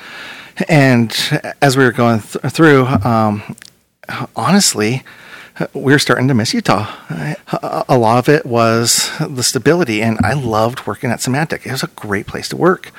And 0.70 1.16
as 1.62 1.78
we 1.78 1.84
were 1.84 1.92
going 1.92 2.22
th- 2.22 2.46
through, 2.54 2.86
um, 2.88 3.56
honestly, 4.36 5.04
we 5.74 5.92
were 5.92 6.00
starting 6.00 6.28
to 6.28 6.34
miss 6.34 6.54
Utah. 6.54 6.88
A 7.88 7.98
lot 7.98 8.18
of 8.18 8.30
it 8.30 8.46
was 8.46 9.12
the 9.20 9.44
stability, 9.44 10.02
and 10.02 10.18
I 10.24 10.34
loved 10.34 10.88
working 10.88 11.12
at 11.12 11.20
Symantec. 11.20 11.66
It 11.66 11.72
was 11.72 11.84
a 11.84 11.88
great 11.88 12.26
place 12.26 12.50
to 12.50 12.58
work. 12.58 12.92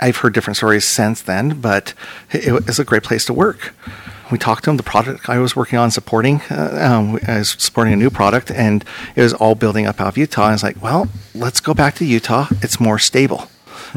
I've 0.00 0.18
heard 0.18 0.32
different 0.32 0.56
stories 0.56 0.84
since 0.84 1.22
then, 1.22 1.60
but 1.60 1.92
it 2.30 2.66
was 2.66 2.78
a 2.78 2.84
great 2.84 3.02
place 3.02 3.24
to 3.24 3.32
work. 3.32 3.74
We 4.30 4.38
talked 4.38 4.64
to 4.64 4.70
him. 4.70 4.76
The 4.76 4.82
product 4.82 5.28
I 5.28 5.38
was 5.38 5.56
working 5.56 5.78
on 5.78 5.90
supporting, 5.90 6.42
uh, 6.50 6.78
um, 6.80 7.18
I 7.26 7.38
was 7.38 7.56
supporting 7.58 7.94
a 7.94 7.96
new 7.96 8.10
product, 8.10 8.50
and 8.50 8.84
it 9.16 9.22
was 9.22 9.32
all 9.32 9.54
building 9.54 9.86
up 9.86 10.00
out 10.00 10.08
of 10.08 10.18
Utah. 10.18 10.42
And 10.42 10.50
I 10.50 10.52
was 10.52 10.62
like, 10.62 10.80
well, 10.82 11.08
let's 11.34 11.60
go 11.60 11.74
back 11.74 11.94
to 11.96 12.04
Utah. 12.04 12.46
It's 12.62 12.78
more 12.78 12.98
stable. 12.98 13.48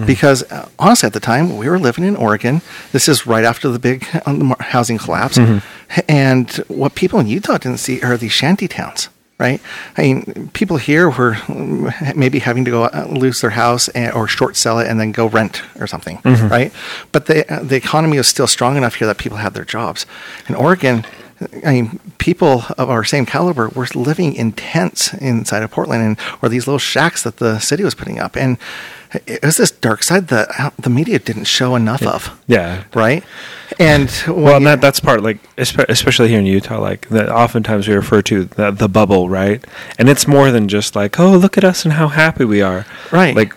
Because 0.06 0.44
uh, 0.52 0.70
honestly, 0.80 1.08
at 1.08 1.14
the 1.14 1.20
time 1.20 1.58
we 1.58 1.68
were 1.70 1.80
living 1.80 2.04
in 2.04 2.16
Oregon. 2.16 2.62
This 2.92 3.08
is 3.08 3.26
right 3.28 3.44
after 3.44 3.70
the 3.70 3.80
big 3.80 4.08
uh, 4.26 4.56
housing 4.60 4.98
collapse, 4.98 5.38
and 6.08 6.50
what 6.68 6.96
people 6.96 7.20
in 7.20 7.28
Utah 7.28 7.58
didn't 7.58 7.80
see 7.80 8.02
are 8.02 8.18
these 8.18 8.32
shanty 8.32 8.68
towns, 8.68 9.10
right? 9.40 9.60
I 9.98 10.02
mean, 10.02 10.50
people 10.54 10.78
here 10.78 11.10
were 11.10 11.34
mm, 11.48 12.16
maybe 12.16 12.40
having 12.40 12.66
to 12.66 12.72
go 12.72 12.84
uh, 12.86 13.08
lose 13.10 13.42
their 13.42 13.52
house 13.52 13.90
and, 13.90 14.14
or 14.14 14.28
short 14.28 14.56
sell 14.56 14.80
it 14.80 14.88
and 14.88 15.00
then 15.00 15.12
go 15.12 15.28
rent 15.28 15.62
or 15.80 15.88
something, 15.88 16.20
right? 16.50 16.72
But 17.12 17.26
the 17.26 17.52
uh, 17.52 17.64
the 17.64 17.76
economy 17.76 18.18
was 18.18 18.28
still 18.28 18.48
strong 18.48 18.78
enough 18.78 18.96
here 18.96 19.08
that 19.08 19.18
people 19.18 19.38
had 19.40 19.54
their 19.54 19.66
jobs. 19.66 20.06
In 20.48 20.56
Oregon, 20.56 21.06
I 21.66 21.72
mean, 21.74 22.00
people 22.18 22.64
of 22.78 22.90
our 22.90 23.04
same 23.04 23.26
caliber 23.26 23.70
were 23.70 23.88
living 23.96 24.34
in 24.36 24.52
tents 24.52 25.14
inside 25.16 25.64
of 25.64 25.72
Portland, 25.72 26.04
and 26.04 26.20
or 26.42 26.50
these 26.50 26.68
little 26.68 26.80
shacks 26.80 27.24
that 27.24 27.38
the 27.38 27.60
city 27.60 27.84
was 27.84 27.96
putting 27.96 28.20
up, 28.20 28.36
and 28.38 28.58
it 29.26 29.44
was 29.44 29.58
this 29.58 29.72
dark 29.72 30.04
side 30.04 30.28
that 30.30 30.48
uh, 30.60 30.70
the 30.80 30.90
media 30.90 31.20
didn't 31.20 31.44
show 31.46 31.76
enough 31.76 32.04
of, 32.04 32.40
Yeah. 32.48 32.84
right? 32.94 33.24
And 33.80 34.10
Well, 34.28 34.58
and 34.58 34.68
that 34.68 34.82
that's 34.82 35.00
part 35.00 35.22
like 35.24 35.40
especially 35.58 36.30
here 36.30 36.40
in 36.40 36.46
Utah, 36.46 36.80
like 36.80 37.10
that 37.10 37.30
oftentimes 37.30 37.88
we 37.88 37.96
refer 37.96 38.22
to 38.24 38.46
the, 38.46 38.72
the 38.72 38.88
bubble, 38.88 39.28
right? 39.30 39.64
And 39.98 40.08
it's 40.10 40.28
more 40.28 40.52
than 40.52 40.68
just 40.68 40.96
like, 40.96 41.20
oh, 41.20 41.36
look 41.38 41.58
at 41.58 41.64
us 41.64 41.84
and 41.86 41.94
how 41.94 42.08
happy 42.10 42.46
we 42.46 42.62
are, 42.62 42.86
Right. 43.12 43.36
Like, 43.36 43.54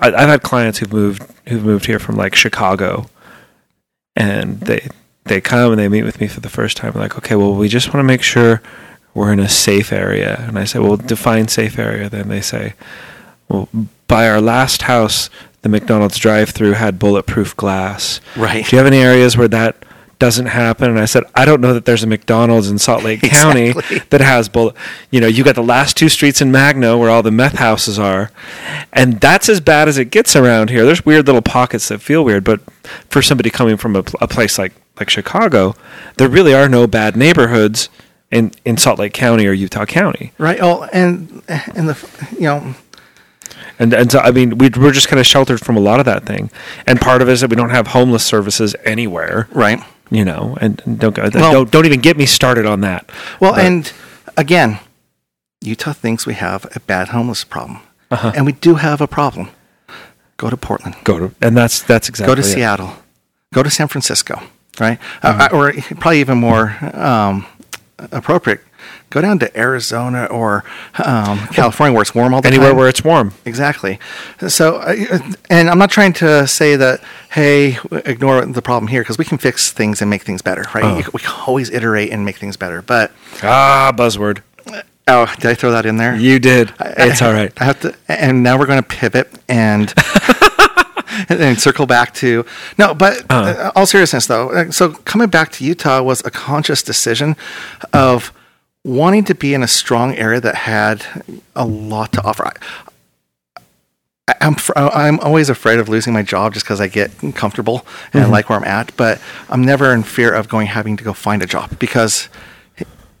I, 0.00 0.08
I've 0.08 0.28
had 0.28 0.42
clients 0.42 0.78
who've 0.78 0.92
moved 0.92 1.22
who've 1.48 1.64
moved 1.64 1.86
here 1.86 1.98
from 1.98 2.16
like 2.16 2.34
Chicago, 2.34 3.06
and 4.16 4.60
they 4.60 4.88
they 5.30 5.40
come 5.40 5.72
and 5.72 5.80
they 5.80 5.88
meet 5.88 6.02
with 6.02 6.20
me 6.20 6.26
for 6.28 6.40
the 6.40 6.50
first 6.50 6.76
time. 6.76 6.92
Like, 6.94 7.16
okay, 7.16 7.34
well, 7.36 7.54
we 7.54 7.68
just 7.68 7.88
want 7.88 8.00
to 8.00 8.04
make 8.04 8.20
sure 8.22 8.60
we're 9.14 9.32
in 9.32 9.40
a 9.40 9.48
safe 9.48 9.92
area, 9.92 10.44
and 10.46 10.58
I 10.58 10.64
say, 10.64 10.78
well, 10.78 10.96
define 10.96 11.48
safe 11.48 11.78
area. 11.78 12.08
Then 12.10 12.28
they 12.28 12.40
say, 12.42 12.74
well, 13.48 13.68
by 14.06 14.28
our 14.28 14.40
last 14.40 14.82
house, 14.82 15.30
the 15.62 15.68
McDonald's 15.68 16.18
drive-through 16.18 16.72
had 16.72 16.98
bulletproof 16.98 17.56
glass. 17.56 18.20
Right. 18.36 18.64
Do 18.64 18.76
you 18.76 18.78
have 18.78 18.86
any 18.86 18.98
areas 19.02 19.36
where 19.36 19.48
that 19.48 19.76
doesn't 20.20 20.46
happen? 20.46 20.90
And 20.90 20.98
I 20.98 21.06
said, 21.06 21.24
I 21.34 21.44
don't 21.44 21.60
know 21.60 21.74
that 21.74 21.86
there's 21.86 22.02
a 22.02 22.06
McDonald's 22.06 22.70
in 22.70 22.78
Salt 22.78 23.02
Lake 23.02 23.20
County 23.22 23.70
Exactly. 23.70 23.98
that 24.10 24.20
has 24.20 24.48
bullet. 24.48 24.76
You 25.10 25.20
know, 25.20 25.26
you 25.26 25.42
got 25.44 25.54
the 25.56 25.62
last 25.62 25.96
two 25.96 26.08
streets 26.08 26.40
in 26.40 26.52
Magna 26.52 26.96
where 26.96 27.10
all 27.10 27.22
the 27.22 27.30
meth 27.30 27.56
houses 27.56 27.98
are, 27.98 28.30
and 28.92 29.20
that's 29.20 29.48
as 29.48 29.60
bad 29.60 29.88
as 29.88 29.98
it 29.98 30.10
gets 30.10 30.36
around 30.36 30.70
here. 30.70 30.84
There's 30.84 31.04
weird 31.04 31.26
little 31.26 31.42
pockets 31.42 31.88
that 31.88 32.00
feel 32.00 32.24
weird, 32.24 32.44
but 32.44 32.60
for 33.10 33.22
somebody 33.22 33.50
coming 33.50 33.76
from 33.76 33.96
a, 33.96 34.04
a 34.20 34.28
place 34.28 34.58
like 34.58 34.72
like 35.00 35.10
Chicago, 35.10 35.74
there 36.18 36.28
really 36.28 36.54
are 36.54 36.68
no 36.68 36.86
bad 36.86 37.16
neighborhoods 37.16 37.88
in 38.30 38.52
in 38.64 38.76
Salt 38.76 38.98
Lake 38.98 39.12
County 39.12 39.46
or 39.46 39.52
Utah 39.52 39.86
County. 39.86 40.32
right. 40.38 40.58
Oh, 40.60 40.84
and 40.92 41.42
and 41.48 41.88
the 41.88 41.96
you 42.34 42.42
know 42.42 42.74
And 43.78 43.92
and 43.94 44.12
so 44.12 44.18
I 44.20 44.30
mean, 44.30 44.58
we 44.58 44.68
we're 44.76 44.92
just 44.92 45.08
kind 45.08 45.18
of 45.20 45.26
sheltered 45.26 45.60
from 45.60 45.76
a 45.76 45.80
lot 45.80 45.98
of 46.00 46.04
that 46.06 46.24
thing. 46.26 46.50
And 46.86 47.00
part 47.00 47.22
of 47.22 47.28
it 47.28 47.32
is 47.32 47.40
that 47.40 47.50
we 47.50 47.56
don't 47.56 47.70
have 47.70 47.88
homeless 47.88 48.24
services 48.24 48.76
anywhere. 48.84 49.48
right. 49.52 49.80
you 50.12 50.24
know, 50.24 50.56
and, 50.60 50.82
and 50.84 50.98
don't, 50.98 51.14
go- 51.14 51.30
Well- 51.34 51.52
don't 51.52 51.70
don't 51.70 51.86
even 51.86 52.00
get 52.00 52.16
me 52.16 52.26
started 52.26 52.66
on 52.66 52.80
that. 52.82 53.10
Well, 53.40 53.52
But- 53.54 53.64
and 53.64 53.92
again, 54.36 54.78
Utah 55.62 55.92
thinks 55.94 56.26
we 56.26 56.34
have 56.34 56.66
a 56.76 56.80
bad 56.80 57.08
homeless 57.08 57.44
problem, 57.44 57.80
Uh-huh. 58.10 58.32
and 58.34 58.44
we 58.46 58.52
do 58.52 58.74
have 58.76 59.00
a 59.00 59.06
problem. 59.06 59.48
Go 60.36 60.48
to 60.50 60.56
Portland. 60.56 60.96
go 61.04 61.18
to 61.18 61.34
and 61.42 61.56
that's 61.56 61.82
that's 61.82 62.08
exactly 62.08 62.30
go 62.34 62.40
to 62.42 62.46
it. 62.48 62.52
Seattle. 62.54 62.92
Go 63.52 63.62
to 63.62 63.70
San 63.70 63.88
Francisco. 63.88 64.34
Right, 64.78 64.98
Mm-hmm. 65.22 65.40
uh, 65.54 65.58
or 65.58 65.72
probably 65.96 66.20
even 66.20 66.38
more 66.38 66.76
um, 66.94 67.46
appropriate. 67.98 68.60
Go 69.10 69.20
down 69.20 69.38
to 69.40 69.58
Arizona 69.58 70.24
or 70.26 70.64
um, 71.04 71.38
California 71.52 71.92
where 71.92 72.02
it's 72.02 72.14
warm 72.14 72.32
all 72.32 72.40
the 72.40 72.46
Anywhere 72.48 72.68
time. 72.68 72.76
where 72.76 72.88
it's 72.88 73.02
warm. 73.04 73.34
Exactly. 73.44 73.98
So, 74.48 74.76
uh, 74.76 75.18
and 75.50 75.68
I'm 75.68 75.78
not 75.78 75.90
trying 75.90 76.12
to 76.14 76.46
say 76.46 76.76
that, 76.76 77.02
hey, 77.32 77.76
ignore 78.06 78.46
the 78.46 78.62
problem 78.62 78.86
here 78.88 79.02
because 79.02 79.18
we 79.18 79.24
can 79.24 79.36
fix 79.36 79.72
things 79.72 80.00
and 80.00 80.08
make 80.08 80.22
things 80.22 80.40
better, 80.42 80.64
right? 80.74 80.84
Oh. 80.84 81.10
We 81.12 81.20
can 81.20 81.32
always 81.46 81.70
iterate 81.70 82.10
and 82.12 82.24
make 82.24 82.36
things 82.36 82.56
better. 82.56 82.80
But, 82.82 83.10
Ah, 83.42 83.92
buzzword. 83.94 84.42
oh, 85.08 85.34
did 85.40 85.46
I 85.46 85.54
throw 85.54 85.72
that 85.72 85.84
in 85.86 85.96
there? 85.96 86.14
You 86.14 86.38
did. 86.38 86.72
It's 86.80 87.20
all 87.20 87.32
right. 87.32 87.52
I 87.60 87.64
have 87.64 87.80
to, 87.80 87.94
and 88.08 88.42
now 88.44 88.56
we're 88.58 88.66
going 88.66 88.82
to 88.82 88.88
pivot 88.88 89.28
and 89.48 89.88
and 91.28 91.38
then 91.38 91.56
circle 91.56 91.86
back 91.86 92.14
to 92.14 92.44
no. 92.78 92.94
But 92.94 93.24
uh-huh. 93.30 93.42
uh, 93.42 93.72
all 93.74 93.86
seriousness, 93.86 94.26
though, 94.26 94.70
so 94.70 94.92
coming 94.92 95.28
back 95.28 95.52
to 95.52 95.64
Utah 95.64 96.02
was 96.02 96.24
a 96.24 96.30
conscious 96.30 96.82
decision 96.82 97.36
of 97.92 98.32
wanting 98.84 99.24
to 99.24 99.34
be 99.34 99.54
in 99.54 99.62
a 99.62 99.68
strong 99.68 100.14
area 100.14 100.40
that 100.40 100.54
had 100.54 101.04
a 101.54 101.66
lot 101.66 102.12
to 102.12 102.22
offer. 102.22 102.46
I, 102.46 102.52
I'm 104.40 104.54
fr- 104.54 104.72
I'm 104.76 105.18
always 105.20 105.50
afraid 105.50 105.78
of 105.78 105.88
losing 105.88 106.12
my 106.12 106.22
job 106.22 106.54
just 106.54 106.64
because 106.64 106.80
I 106.80 106.88
get 106.88 107.10
comfortable 107.34 107.86
and 108.12 108.22
I 108.22 108.24
mm-hmm. 108.24 108.32
like 108.32 108.48
where 108.48 108.58
I'm 108.58 108.64
at, 108.64 108.96
but 108.96 109.20
I'm 109.48 109.64
never 109.64 109.92
in 109.92 110.02
fear 110.02 110.32
of 110.32 110.48
going 110.48 110.68
having 110.68 110.96
to 110.96 111.04
go 111.04 111.12
find 111.12 111.42
a 111.42 111.46
job 111.46 111.78
because 111.78 112.28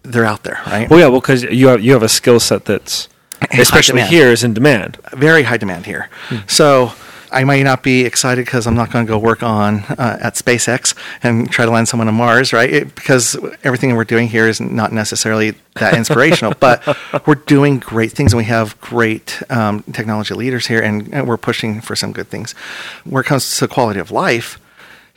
they're 0.02 0.24
out 0.24 0.44
there, 0.44 0.60
right? 0.66 0.88
Well, 0.88 0.98
yeah, 0.98 1.08
well, 1.08 1.20
because 1.20 1.42
you 1.42 1.68
have 1.68 1.82
you 1.82 1.92
have 1.92 2.02
a 2.02 2.08
skill 2.08 2.40
set 2.40 2.64
that's 2.64 3.08
especially 3.52 4.02
here 4.02 4.28
is 4.28 4.44
in 4.44 4.54
demand. 4.54 4.98
very 5.12 5.42
high 5.44 5.56
demand 5.56 5.86
here. 5.86 6.08
Hmm. 6.28 6.36
So 6.46 6.92
I 7.32 7.44
might 7.44 7.62
not 7.62 7.82
be 7.82 8.04
excited 8.04 8.44
because 8.44 8.66
I'm 8.66 8.74
not 8.74 8.90
going 8.90 9.06
to 9.06 9.10
go 9.10 9.18
work 9.18 9.42
on 9.42 9.80
uh, 9.90 10.18
at 10.20 10.34
SpaceX 10.34 10.94
and 11.22 11.50
try 11.50 11.64
to 11.64 11.70
land 11.70 11.88
someone 11.88 12.08
on 12.08 12.14
Mars, 12.14 12.52
right? 12.52 12.70
It, 12.70 12.94
because 12.94 13.36
everything 13.64 13.94
we're 13.96 14.04
doing 14.04 14.28
here 14.28 14.48
is 14.48 14.60
not 14.60 14.92
necessarily 14.92 15.54
that 15.74 15.94
inspirational, 15.94 16.54
but 16.60 16.96
we're 17.26 17.34
doing 17.36 17.78
great 17.78 18.12
things 18.12 18.32
and 18.32 18.38
we 18.38 18.44
have 18.44 18.80
great 18.80 19.42
um, 19.50 19.82
technology 19.92 20.34
leaders 20.34 20.66
here 20.66 20.80
and, 20.80 21.12
and 21.14 21.26
we're 21.26 21.36
pushing 21.36 21.80
for 21.80 21.96
some 21.96 22.12
good 22.12 22.28
things. 22.28 22.52
Where 23.04 23.22
it 23.22 23.26
comes 23.26 23.56
to 23.58 23.68
quality 23.68 24.00
of 24.00 24.10
life, 24.10 24.58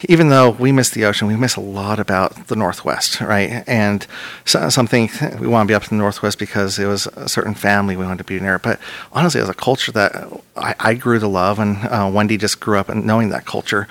even 0.09 0.29
though 0.29 0.49
we 0.51 0.71
miss 0.71 0.89
the 0.89 1.05
ocean, 1.05 1.27
we 1.27 1.35
miss 1.35 1.55
a 1.55 1.61
lot 1.61 1.99
about 1.99 2.47
the 2.47 2.55
Northwest, 2.55 3.21
right? 3.21 3.63
And 3.67 4.05
so, 4.45 4.69
something 4.69 5.09
we 5.39 5.47
want 5.47 5.67
to 5.67 5.71
be 5.71 5.75
up 5.75 5.83
in 5.83 5.97
the 5.97 6.01
Northwest 6.01 6.39
because 6.39 6.79
it 6.79 6.85
was 6.85 7.07
a 7.07 7.29
certain 7.29 7.53
family 7.53 7.95
we 7.95 8.05
wanted 8.05 8.19
to 8.19 8.23
be 8.23 8.39
near. 8.39 8.59
But 8.59 8.79
honestly, 9.11 9.41
as 9.41 9.49
a 9.49 9.53
culture 9.53 9.91
that 9.93 10.41
I, 10.55 10.75
I 10.79 10.93
grew 10.93 11.19
to 11.19 11.27
love, 11.27 11.59
and 11.59 11.77
uh, 11.85 12.09
Wendy 12.13 12.37
just 12.37 12.59
grew 12.59 12.77
up 12.77 12.89
in 12.89 13.05
knowing 13.05 13.29
that 13.29 13.45
culture. 13.45 13.87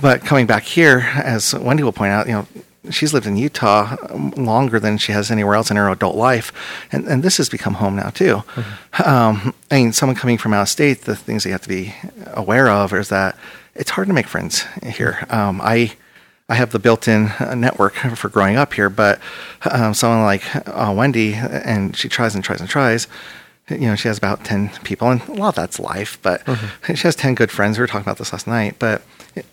But 0.00 0.22
coming 0.22 0.46
back 0.46 0.64
here, 0.64 1.00
as 1.16 1.54
Wendy 1.54 1.82
will 1.82 1.92
point 1.92 2.12
out, 2.12 2.26
you 2.26 2.32
know, 2.32 2.46
she's 2.90 3.14
lived 3.14 3.26
in 3.26 3.36
Utah 3.36 3.96
um, 4.10 4.30
longer 4.32 4.78
than 4.78 4.98
she 4.98 5.12
has 5.12 5.30
anywhere 5.30 5.54
else 5.54 5.70
in 5.70 5.76
her 5.76 5.88
adult 5.88 6.16
life, 6.16 6.52
and 6.92 7.06
and 7.06 7.22
this 7.22 7.36
has 7.38 7.48
become 7.48 7.74
home 7.74 7.96
now 7.96 8.10
too. 8.10 8.42
Um, 9.04 9.54
I 9.70 9.76
mean, 9.76 9.92
someone 9.92 10.16
coming 10.16 10.38
from 10.38 10.52
out 10.52 10.62
of 10.62 10.68
state, 10.68 11.02
the 11.02 11.16
things 11.16 11.44
you 11.44 11.52
have 11.52 11.62
to 11.62 11.68
be 11.68 11.94
aware 12.34 12.68
of 12.68 12.92
is 12.92 13.08
that 13.08 13.36
it's 13.74 13.90
hard 13.90 14.08
to 14.08 14.14
make 14.14 14.26
friends 14.26 14.64
here. 14.82 15.26
Um, 15.30 15.60
I 15.62 15.92
I 16.48 16.54
have 16.54 16.72
the 16.72 16.78
built-in 16.78 17.32
network 17.56 17.94
for 17.94 18.28
growing 18.28 18.56
up 18.56 18.74
here, 18.74 18.90
but 18.90 19.18
um, 19.70 19.94
someone 19.94 20.22
like 20.24 20.42
uh, 20.68 20.92
Wendy, 20.94 21.34
and 21.34 21.96
she 21.96 22.08
tries 22.08 22.34
and 22.34 22.44
tries 22.44 22.60
and 22.60 22.68
tries. 22.68 23.08
You 23.70 23.78
know, 23.78 23.96
she 23.96 24.08
has 24.08 24.18
about 24.18 24.44
ten 24.44 24.68
people, 24.84 25.08
and 25.08 25.22
a 25.28 25.32
lot 25.32 25.48
of 25.48 25.54
that's 25.54 25.80
life. 25.80 26.18
But 26.20 26.42
she 26.86 27.02
has 27.04 27.16
ten 27.16 27.34
good 27.34 27.50
friends. 27.50 27.78
We 27.78 27.82
were 27.82 27.86
talking 27.86 28.02
about 28.02 28.18
this 28.18 28.32
last 28.32 28.46
night. 28.46 28.76
But 28.78 29.00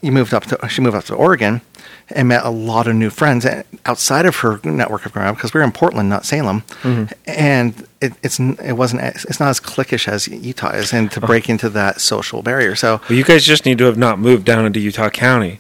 you 0.02 0.12
moved 0.12 0.34
up 0.34 0.44
to 0.46 0.68
she 0.68 0.82
moved 0.82 0.96
up 0.96 1.06
to 1.06 1.16
Oregon 1.16 1.62
and 2.10 2.28
met 2.28 2.44
a 2.44 2.50
lot 2.50 2.88
of 2.88 2.96
new 2.96 3.10
friends 3.10 3.46
outside 3.86 4.26
of 4.26 4.38
her 4.38 4.60
network 4.64 5.06
of 5.06 5.14
growing 5.14 5.30
up 5.30 5.36
because 5.36 5.54
we're 5.54 5.62
in 5.62 5.72
Portland, 5.72 6.10
not 6.10 6.26
Salem, 6.26 6.62
mm-hmm. 6.84 7.06
and 7.26 7.88
it, 8.02 8.14
it's 8.22 8.40
it 8.40 8.74
wasn't 8.74 9.02
as- 9.02 9.26
it's 9.26 9.40
not 9.40 9.50
as 9.50 9.60
cliquish 9.60 10.08
as 10.08 10.28
Utah 10.28 10.72
is, 10.72 10.94
and 10.94 11.10
to 11.12 11.20
uh-huh. 11.20 11.28
break 11.28 11.50
into 11.50 11.70
that 11.70 12.02
social 12.02 12.42
barrier. 12.42 12.76
So 12.76 13.00
Well, 13.10 13.18
you 13.18 13.24
guys 13.24 13.46
just 13.46 13.66
need 13.66 13.78
to 13.78 13.86
have 13.86 13.98
not 13.98 14.20
moved 14.20 14.46
down 14.46 14.66
into 14.66 14.80
Utah 14.80 15.10
County, 15.10 15.60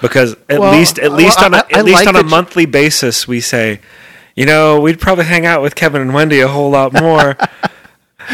because 0.00 0.34
at 0.48 0.60
Well, 0.60 0.72
least 0.72 0.98
at 0.98 1.10
well, 1.10 1.18
least 1.18 1.38
on 1.40 1.54
a, 1.54 1.58
I- 1.58 1.60
at 1.60 1.76
I 1.76 1.82
least 1.82 2.04
like 2.04 2.08
on 2.08 2.16
a 2.16 2.24
monthly 2.24 2.66
basis, 2.66 3.28
we 3.28 3.40
say, 3.40 3.80
you 4.34 4.46
know, 4.46 4.80
we'd 4.80 5.00
probably 5.00 5.24
hang 5.24 5.46
out 5.46 5.62
with 5.62 5.74
Kevin 5.74 6.00
and 6.02 6.14
Wendy 6.14 6.40
a 6.40 6.48
whole 6.48 6.70
lot 6.70 6.92
more 6.92 7.36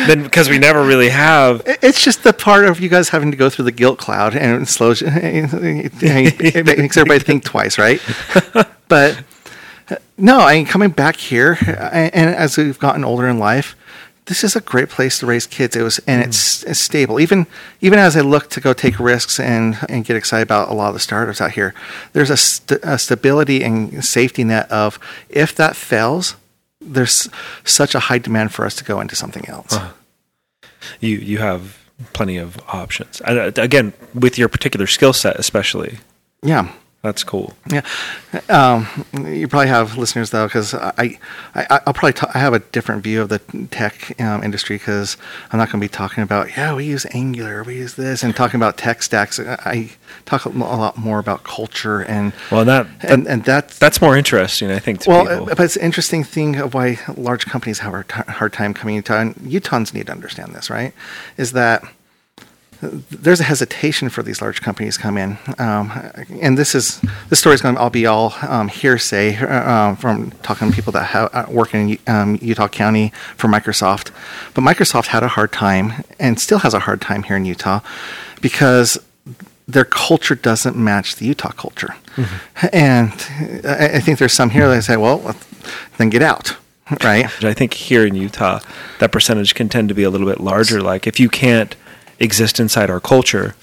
than 0.06 0.22
because 0.22 0.48
we 0.48 0.58
never 0.58 0.84
really 0.84 1.08
have. 1.08 1.62
It's 1.66 2.02
just 2.02 2.22
the 2.22 2.32
part 2.32 2.66
of 2.66 2.80
you 2.80 2.88
guys 2.88 3.08
having 3.08 3.30
to 3.30 3.36
go 3.36 3.50
through 3.50 3.66
the 3.66 3.72
guilt 3.72 3.98
cloud, 3.98 4.34
and 4.36 4.62
it 4.62 4.66
slows. 4.66 5.00
you- 5.00 5.08
It 5.20 6.66
makes 6.78 6.96
everybody 6.96 7.20
think 7.20 7.44
twice, 7.44 7.78
right? 7.78 8.00
But 8.88 9.22
no, 10.16 10.40
I 10.40 10.56
mean, 10.56 10.66
coming 10.66 10.88
back 10.88 11.16
here, 11.16 11.58
and 11.92 12.34
as 12.34 12.56
we've 12.56 12.78
gotten 12.78 13.04
older 13.04 13.28
in 13.28 13.38
life, 13.38 13.76
this 14.24 14.44
is 14.44 14.54
a 14.56 14.60
great 14.60 14.88
place 14.88 15.18
to 15.18 15.26
raise 15.26 15.46
kids. 15.46 15.74
It 15.76 15.82
was, 15.82 15.98
and 16.06 16.22
it's, 16.22 16.62
mm. 16.64 16.70
it's 16.70 16.78
stable. 16.80 17.18
Even 17.20 17.46
even 17.80 17.98
as 17.98 18.16
I 18.16 18.20
look 18.20 18.48
to 18.50 18.60
go 18.60 18.72
take 18.72 18.98
risks 18.98 19.40
and 19.40 19.78
and 19.88 20.04
get 20.04 20.16
excited 20.16 20.42
about 20.42 20.68
a 20.70 20.74
lot 20.74 20.88
of 20.88 20.94
the 20.94 21.00
startups 21.00 21.40
out 21.40 21.52
here, 21.52 21.74
there's 22.12 22.30
a, 22.30 22.36
st- 22.36 22.80
a 22.82 22.98
stability 22.98 23.62
and 23.62 24.04
safety 24.04 24.44
net 24.44 24.70
of 24.70 24.98
if 25.28 25.54
that 25.56 25.76
fails, 25.76 26.36
there's 26.80 27.28
such 27.64 27.94
a 27.94 27.98
high 28.00 28.18
demand 28.18 28.52
for 28.52 28.64
us 28.64 28.74
to 28.76 28.84
go 28.84 29.00
into 29.00 29.16
something 29.16 29.46
else. 29.48 29.76
You 31.00 31.16
you 31.18 31.38
have 31.38 31.78
plenty 32.12 32.36
of 32.36 32.56
options. 32.68 33.20
And, 33.22 33.38
uh, 33.38 33.62
again, 33.62 33.92
with 34.14 34.38
your 34.38 34.48
particular 34.48 34.86
skill 34.86 35.12
set, 35.12 35.36
especially, 35.38 35.98
Yeah. 36.42 36.70
That's 37.08 37.24
cool. 37.24 37.54
Yeah, 37.70 37.82
um, 38.50 38.86
you 39.26 39.48
probably 39.48 39.68
have 39.68 39.96
listeners 39.96 40.28
though, 40.30 40.46
because 40.46 40.74
I, 40.74 41.18
I, 41.54 41.80
I'll 41.86 41.94
probably 41.94 42.12
ta- 42.12 42.30
I 42.34 42.38
have 42.38 42.52
a 42.52 42.58
different 42.58 43.02
view 43.02 43.22
of 43.22 43.30
the 43.30 43.38
tech 43.70 44.20
um, 44.20 44.44
industry 44.44 44.76
because 44.76 45.16
I'm 45.50 45.58
not 45.58 45.70
going 45.70 45.80
to 45.80 45.84
be 45.84 45.88
talking 45.88 46.22
about 46.22 46.54
yeah 46.56 46.74
we 46.74 46.84
use 46.84 47.06
Angular, 47.12 47.62
we 47.64 47.76
use 47.76 47.94
this, 47.94 48.22
and 48.22 48.36
talking 48.36 48.58
about 48.60 48.76
tech 48.76 49.02
stacks. 49.02 49.40
I 49.40 49.90
talk 50.26 50.44
a 50.44 50.50
lot 50.50 50.98
more 50.98 51.18
about 51.18 51.44
culture 51.44 52.00
and 52.02 52.32
Well, 52.50 52.64
that, 52.66 52.86
that 53.00 53.10
and 53.10 53.26
and 53.26 53.44
that's 53.44 53.78
that's 53.78 54.00
more 54.02 54.16
interesting, 54.16 54.70
I 54.70 54.78
think, 54.78 55.00
to 55.00 55.10
well, 55.10 55.26
people. 55.26 55.46
but 55.46 55.60
it's 55.60 55.76
an 55.76 55.82
interesting 55.82 56.24
thing 56.24 56.56
of 56.56 56.74
why 56.74 56.98
large 57.16 57.46
companies 57.46 57.78
have 57.78 57.94
a 57.94 58.04
hard 58.32 58.52
time 58.52 58.74
coming 58.74 58.96
into 58.96 59.16
and 59.16 59.34
Utahns 59.36 59.94
need 59.94 60.06
to 60.06 60.12
understand 60.12 60.54
this, 60.54 60.68
right? 60.68 60.92
Is 61.38 61.52
that 61.52 61.82
there's 62.80 63.40
a 63.40 63.44
hesitation 63.44 64.08
for 64.08 64.22
these 64.22 64.40
large 64.40 64.62
companies 64.62 64.96
to 64.96 65.02
come 65.02 65.18
in, 65.18 65.36
um, 65.58 65.90
and 66.40 66.56
this 66.56 66.74
is 66.74 67.00
this 67.28 67.40
story 67.40 67.54
is 67.54 67.60
going 67.60 67.74
to 67.74 67.80
all 67.80 67.90
be 67.90 68.06
all 68.06 68.34
um, 68.42 68.68
hearsay 68.68 69.36
uh, 69.36 69.70
um, 69.70 69.96
from 69.96 70.30
talking 70.42 70.68
to 70.70 70.74
people 70.74 70.92
that 70.92 71.06
ha- 71.06 71.28
uh, 71.32 71.46
work 71.50 71.74
in 71.74 71.98
um, 72.06 72.38
Utah 72.40 72.68
County 72.68 73.12
for 73.36 73.48
Microsoft. 73.48 74.12
But 74.54 74.62
Microsoft 74.62 75.06
had 75.06 75.24
a 75.24 75.28
hard 75.28 75.52
time 75.52 76.04
and 76.20 76.38
still 76.38 76.60
has 76.60 76.72
a 76.72 76.80
hard 76.80 77.00
time 77.00 77.24
here 77.24 77.36
in 77.36 77.44
Utah 77.44 77.80
because 78.40 78.96
their 79.66 79.84
culture 79.84 80.36
doesn't 80.36 80.76
match 80.76 81.16
the 81.16 81.26
Utah 81.26 81.50
culture. 81.50 81.96
And 82.72 83.12
I 83.64 83.96
I 83.96 84.00
think 84.00 84.18
there's 84.18 84.32
some 84.32 84.50
here 84.50 84.68
that 84.68 84.82
say, 84.84 84.96
well, 84.96 85.34
then 85.96 86.10
get 86.10 86.22
out, 86.22 86.56
right? 87.02 87.26
I 87.44 87.54
think 87.54 87.74
here 87.74 88.06
in 88.06 88.14
Utah, 88.14 88.60
that 89.00 89.10
percentage 89.10 89.54
can 89.54 89.68
tend 89.68 89.88
to 89.88 89.94
be 89.94 90.04
a 90.04 90.10
little 90.10 90.28
bit 90.28 90.40
larger. 90.40 90.80
Like, 90.80 91.06
if 91.08 91.18
you 91.18 91.28
can't 91.28 91.74
exist 92.18 92.60
inside 92.60 92.90
our 92.90 93.00
culture, 93.00 93.54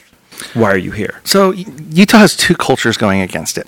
why 0.54 0.72
are 0.72 0.78
you 0.78 0.92
here? 0.92 1.22
So 1.24 1.52
Utah 1.52 2.20
has 2.20 2.36
two 2.36 2.56
cultures 2.56 2.98
going 2.98 3.22
against 3.22 3.58
it. 3.58 3.68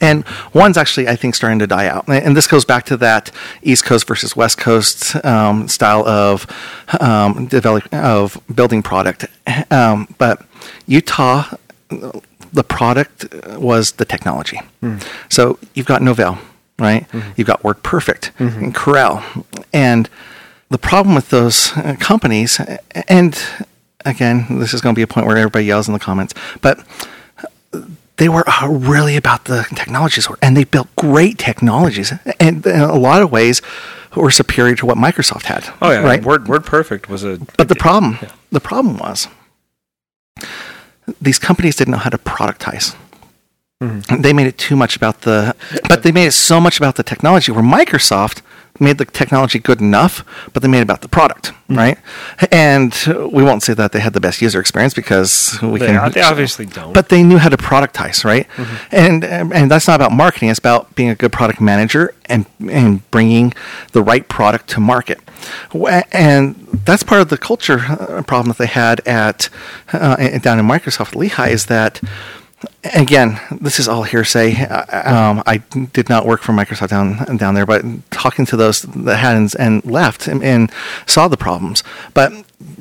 And 0.00 0.24
one's 0.52 0.76
actually, 0.76 1.08
I 1.08 1.16
think, 1.16 1.34
starting 1.34 1.58
to 1.60 1.66
die 1.66 1.86
out. 1.86 2.06
And 2.08 2.36
this 2.36 2.46
goes 2.46 2.64
back 2.64 2.84
to 2.86 2.96
that 2.98 3.30
East 3.62 3.84
Coast 3.84 4.06
versus 4.06 4.36
West 4.36 4.58
Coast 4.58 5.16
um, 5.24 5.68
style 5.68 6.06
of 6.06 6.46
um, 7.00 7.46
develop 7.46 7.92
of 7.92 8.40
building 8.54 8.82
product. 8.82 9.24
Um, 9.70 10.14
but 10.18 10.44
Utah, 10.86 11.44
the 11.88 12.64
product 12.64 13.26
was 13.56 13.92
the 13.92 14.04
technology. 14.04 14.60
So 15.28 15.58
you've 15.74 15.86
got 15.86 16.02
Novell, 16.02 16.38
right? 16.78 17.06
You've 17.36 17.46
got 17.46 17.62
WordPerfect 17.62 18.32
and 18.62 18.74
Corel, 18.74 19.22
and 19.72 20.08
the 20.68 20.78
problem 20.78 21.14
with 21.14 21.30
those 21.30 21.72
uh, 21.76 21.96
companies, 21.98 22.60
and 23.08 23.42
again, 24.04 24.58
this 24.58 24.74
is 24.74 24.80
going 24.80 24.94
to 24.94 24.98
be 24.98 25.02
a 25.02 25.06
point 25.06 25.26
where 25.26 25.36
everybody 25.36 25.64
yells 25.64 25.88
in 25.88 25.94
the 25.94 26.00
comments, 26.00 26.34
but 26.60 26.84
they 28.16 28.28
were 28.28 28.44
uh, 28.46 28.68
really 28.68 29.16
about 29.16 29.46
the 29.46 29.66
technologies, 29.74 30.28
and 30.42 30.56
they 30.56 30.64
built 30.64 30.94
great 30.96 31.38
technologies, 31.38 32.12
and 32.38 32.66
in 32.66 32.80
a 32.80 32.94
lot 32.94 33.22
of 33.22 33.32
ways 33.32 33.62
were 34.14 34.30
superior 34.30 34.74
to 34.76 34.86
what 34.86 34.98
Microsoft 34.98 35.44
had. 35.44 35.72
Oh 35.80 35.90
yeah, 35.90 36.00
right. 36.02 36.22
Word 36.22 36.48
Word 36.48 36.64
Perfect 36.66 37.08
was 37.08 37.24
a. 37.24 37.38
But 37.56 37.68
the 37.68 37.76
problem, 37.76 38.18
the 38.50 38.60
problem 38.60 38.98
was, 38.98 39.28
these 41.20 41.38
companies 41.38 41.76
didn't 41.76 41.92
know 41.92 41.98
how 41.98 42.10
to 42.10 42.18
productize. 42.18 42.94
They 43.80 44.34
made 44.34 44.46
it 44.46 44.58
too 44.58 44.76
much 44.76 44.94
about 44.94 45.22
the, 45.22 45.56
but 45.88 46.02
they 46.02 46.12
made 46.12 46.26
it 46.26 46.32
so 46.32 46.60
much 46.60 46.76
about 46.76 46.96
the 46.96 47.02
technology. 47.02 47.50
Where 47.50 47.64
Microsoft 47.64 48.42
made 48.80 48.98
the 48.98 49.04
technology 49.04 49.58
good 49.58 49.80
enough, 49.80 50.24
but 50.52 50.62
they 50.62 50.68
made 50.68 50.82
about 50.82 51.00
the 51.02 51.08
product, 51.08 51.52
Mm-hmm. 51.70 51.78
right? 51.78 51.98
And 52.50 52.92
we 53.32 53.44
won't 53.44 53.62
say 53.62 53.74
that 53.74 53.92
they 53.92 54.00
had 54.00 54.12
the 54.12 54.20
best 54.20 54.42
user 54.42 54.58
experience 54.58 54.92
because 54.92 55.56
we 55.62 55.78
They, 55.78 55.86
can. 55.86 56.10
they 56.10 56.20
obviously 56.22 56.66
don't. 56.66 56.92
But 56.92 57.10
they 57.10 57.22
knew 57.22 57.38
how 57.38 57.48
to 57.48 57.56
productize, 57.56 58.24
right? 58.24 58.48
Mm-hmm. 58.56 58.76
And 58.90 59.24
and 59.24 59.70
that's 59.70 59.86
not 59.86 59.94
about 59.94 60.10
marketing. 60.12 60.48
It's 60.50 60.58
about 60.58 60.92
being 60.96 61.10
a 61.10 61.14
good 61.14 61.30
product 61.32 61.60
manager 61.60 62.12
and 62.26 62.46
and 62.68 63.08
bringing 63.12 63.54
the 63.92 64.02
right 64.02 64.26
product 64.28 64.68
to 64.70 64.80
market. 64.80 65.20
And 66.12 66.56
that's 66.84 67.02
part 67.04 67.20
of 67.20 67.28
the 67.28 67.38
culture 67.38 67.78
uh, 67.88 68.22
problem 68.26 68.48
that 68.48 68.58
they 68.58 68.66
had 68.66 69.00
at 69.06 69.48
uh, 69.92 70.16
down 70.38 70.58
in 70.58 70.66
Microsoft 70.66 71.12
Lehi 71.14 71.50
is 71.50 71.66
that. 71.66 72.00
Again, 72.84 73.40
this 73.60 73.78
is 73.78 73.88
all 73.88 74.02
hearsay. 74.02 74.54
Um, 74.64 75.42
I 75.46 75.58
did 75.92 76.10
not 76.10 76.26
work 76.26 76.42
for 76.42 76.52
Microsoft 76.52 76.88
down 76.88 77.36
down 77.36 77.54
there, 77.54 77.64
but 77.64 77.84
talking 78.10 78.44
to 78.46 78.56
those 78.56 78.82
that 78.82 79.16
had 79.16 79.36
and, 79.36 79.54
and 79.58 79.84
left 79.84 80.26
and, 80.28 80.42
and 80.42 80.70
saw 81.06 81.26
the 81.26 81.38
problems. 81.38 81.82
But 82.12 82.32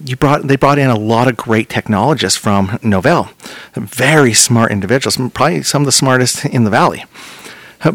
you 0.04 0.18
brought 0.18 0.48
they 0.48 0.58
brought 0.58 0.80
in 0.80 0.90
a 0.90 0.98
lot 0.98 1.28
of 1.30 1.38
great 1.38 1.70
technologists 1.70 2.38
from 2.38 2.70
Novell, 2.80 3.32
very 3.74 4.34
smart 4.34 4.72
individuals, 4.72 5.18
probably 5.34 5.64
some 5.64 5.84
of 5.84 5.86
the 5.86 5.94
smartest 5.94 6.46
in 6.46 6.66
the 6.66 6.70
valley. 6.70 7.06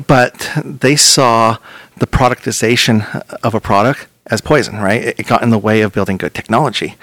But 0.06 0.50
they 0.64 0.96
saw 0.96 1.58
the 1.98 2.06
productization 2.06 3.22
of 3.42 3.54
a 3.54 3.60
product 3.60 4.06
as 4.26 4.40
poison, 4.40 4.76
right? 4.76 5.02
It 5.02 5.24
it 5.24 5.28
got 5.28 5.42
in 5.42 5.50
the 5.50 5.58
way 5.58 5.80
of 5.80 5.92
building 5.92 6.16
good 6.16 6.34
technology. 6.34 6.96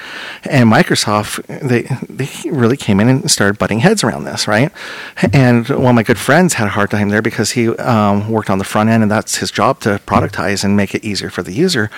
And 0.44 0.72
Microsoft, 0.72 1.46
they, 1.48 1.84
they 2.08 2.50
really 2.50 2.78
came 2.78 3.00
in 3.00 3.08
and 3.10 3.30
started 3.32 3.58
butting 3.58 3.80
heads 3.80 4.04
around 4.04 4.26
this, 4.26 4.48
right? 4.48 4.72
And 5.34 5.68
one 5.70 5.88
of 5.88 5.96
my 5.96 6.04
good 6.04 6.20
friends 6.20 6.54
had 6.56 6.68
a 6.68 6.72
hard 6.72 6.92
time 6.92 7.10
there 7.10 7.22
because 7.22 7.52
he 7.52 7.70
um, 7.70 8.30
worked 8.30 8.50
on 8.50 8.58
the 8.58 8.64
front 8.64 8.90
end 8.90 9.04
and 9.04 9.12
that's 9.12 9.38
his 9.38 9.52
job 9.52 9.80
to 9.82 10.00
productize 10.06 10.64
and 10.64 10.78
make 10.78 10.94
it 10.94 11.04
easier 11.04 11.30
for 11.30 11.44
the 11.44 11.52
user. 11.52 11.90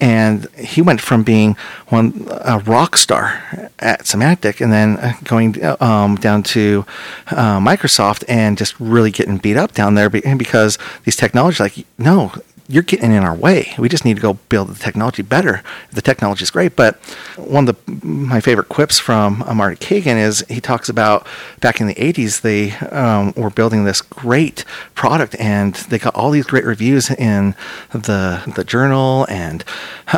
And 0.00 0.48
he 0.56 0.82
went 0.82 1.00
from 1.00 1.22
being 1.22 1.56
one 1.88 2.26
a 2.30 2.58
rock 2.58 2.96
star 2.96 3.70
at 3.78 4.02
Symantec 4.02 4.60
and 4.60 4.72
then 4.72 4.96
uh, 4.98 5.12
going 5.24 5.62
um, 5.80 6.16
down 6.16 6.42
to 6.42 6.84
uh, 7.28 7.58
Microsoft 7.58 8.24
and 8.28 8.58
just 8.58 8.78
really 8.80 9.10
getting 9.10 9.38
beat 9.38 9.56
up 9.56 9.72
down 9.72 9.94
there 9.94 10.10
be- 10.10 10.34
because 10.36 10.78
these 11.04 11.16
technologies, 11.16 11.60
like, 11.60 11.86
no, 11.98 12.32
you're 12.70 12.84
getting 12.84 13.12
in 13.12 13.24
our 13.24 13.34
way. 13.34 13.74
We 13.78 13.88
just 13.88 14.04
need 14.04 14.14
to 14.14 14.22
go 14.22 14.34
build 14.48 14.68
the 14.68 14.78
technology 14.78 15.22
better. 15.22 15.62
The 15.92 16.00
technology 16.00 16.44
is 16.44 16.50
great, 16.50 16.76
but 16.76 16.96
one 17.36 17.68
of 17.68 17.76
the 17.84 18.06
my 18.06 18.40
favorite 18.40 18.68
quips 18.68 18.98
from 18.98 19.44
Marty 19.54 19.76
Cagan 19.76 20.16
is 20.16 20.44
he 20.48 20.60
talks 20.60 20.88
about 20.88 21.26
back 21.60 21.80
in 21.80 21.88
the 21.88 21.94
'80s 21.96 22.42
they 22.42 22.72
um, 22.88 23.32
were 23.36 23.50
building 23.50 23.84
this 23.84 24.00
great 24.00 24.64
product 24.94 25.34
and 25.40 25.74
they 25.74 25.98
got 25.98 26.14
all 26.14 26.30
these 26.30 26.46
great 26.46 26.64
reviews 26.64 27.10
in 27.10 27.54
the 27.90 28.40
the 28.54 28.64
journal 28.64 29.26
and 29.28 29.64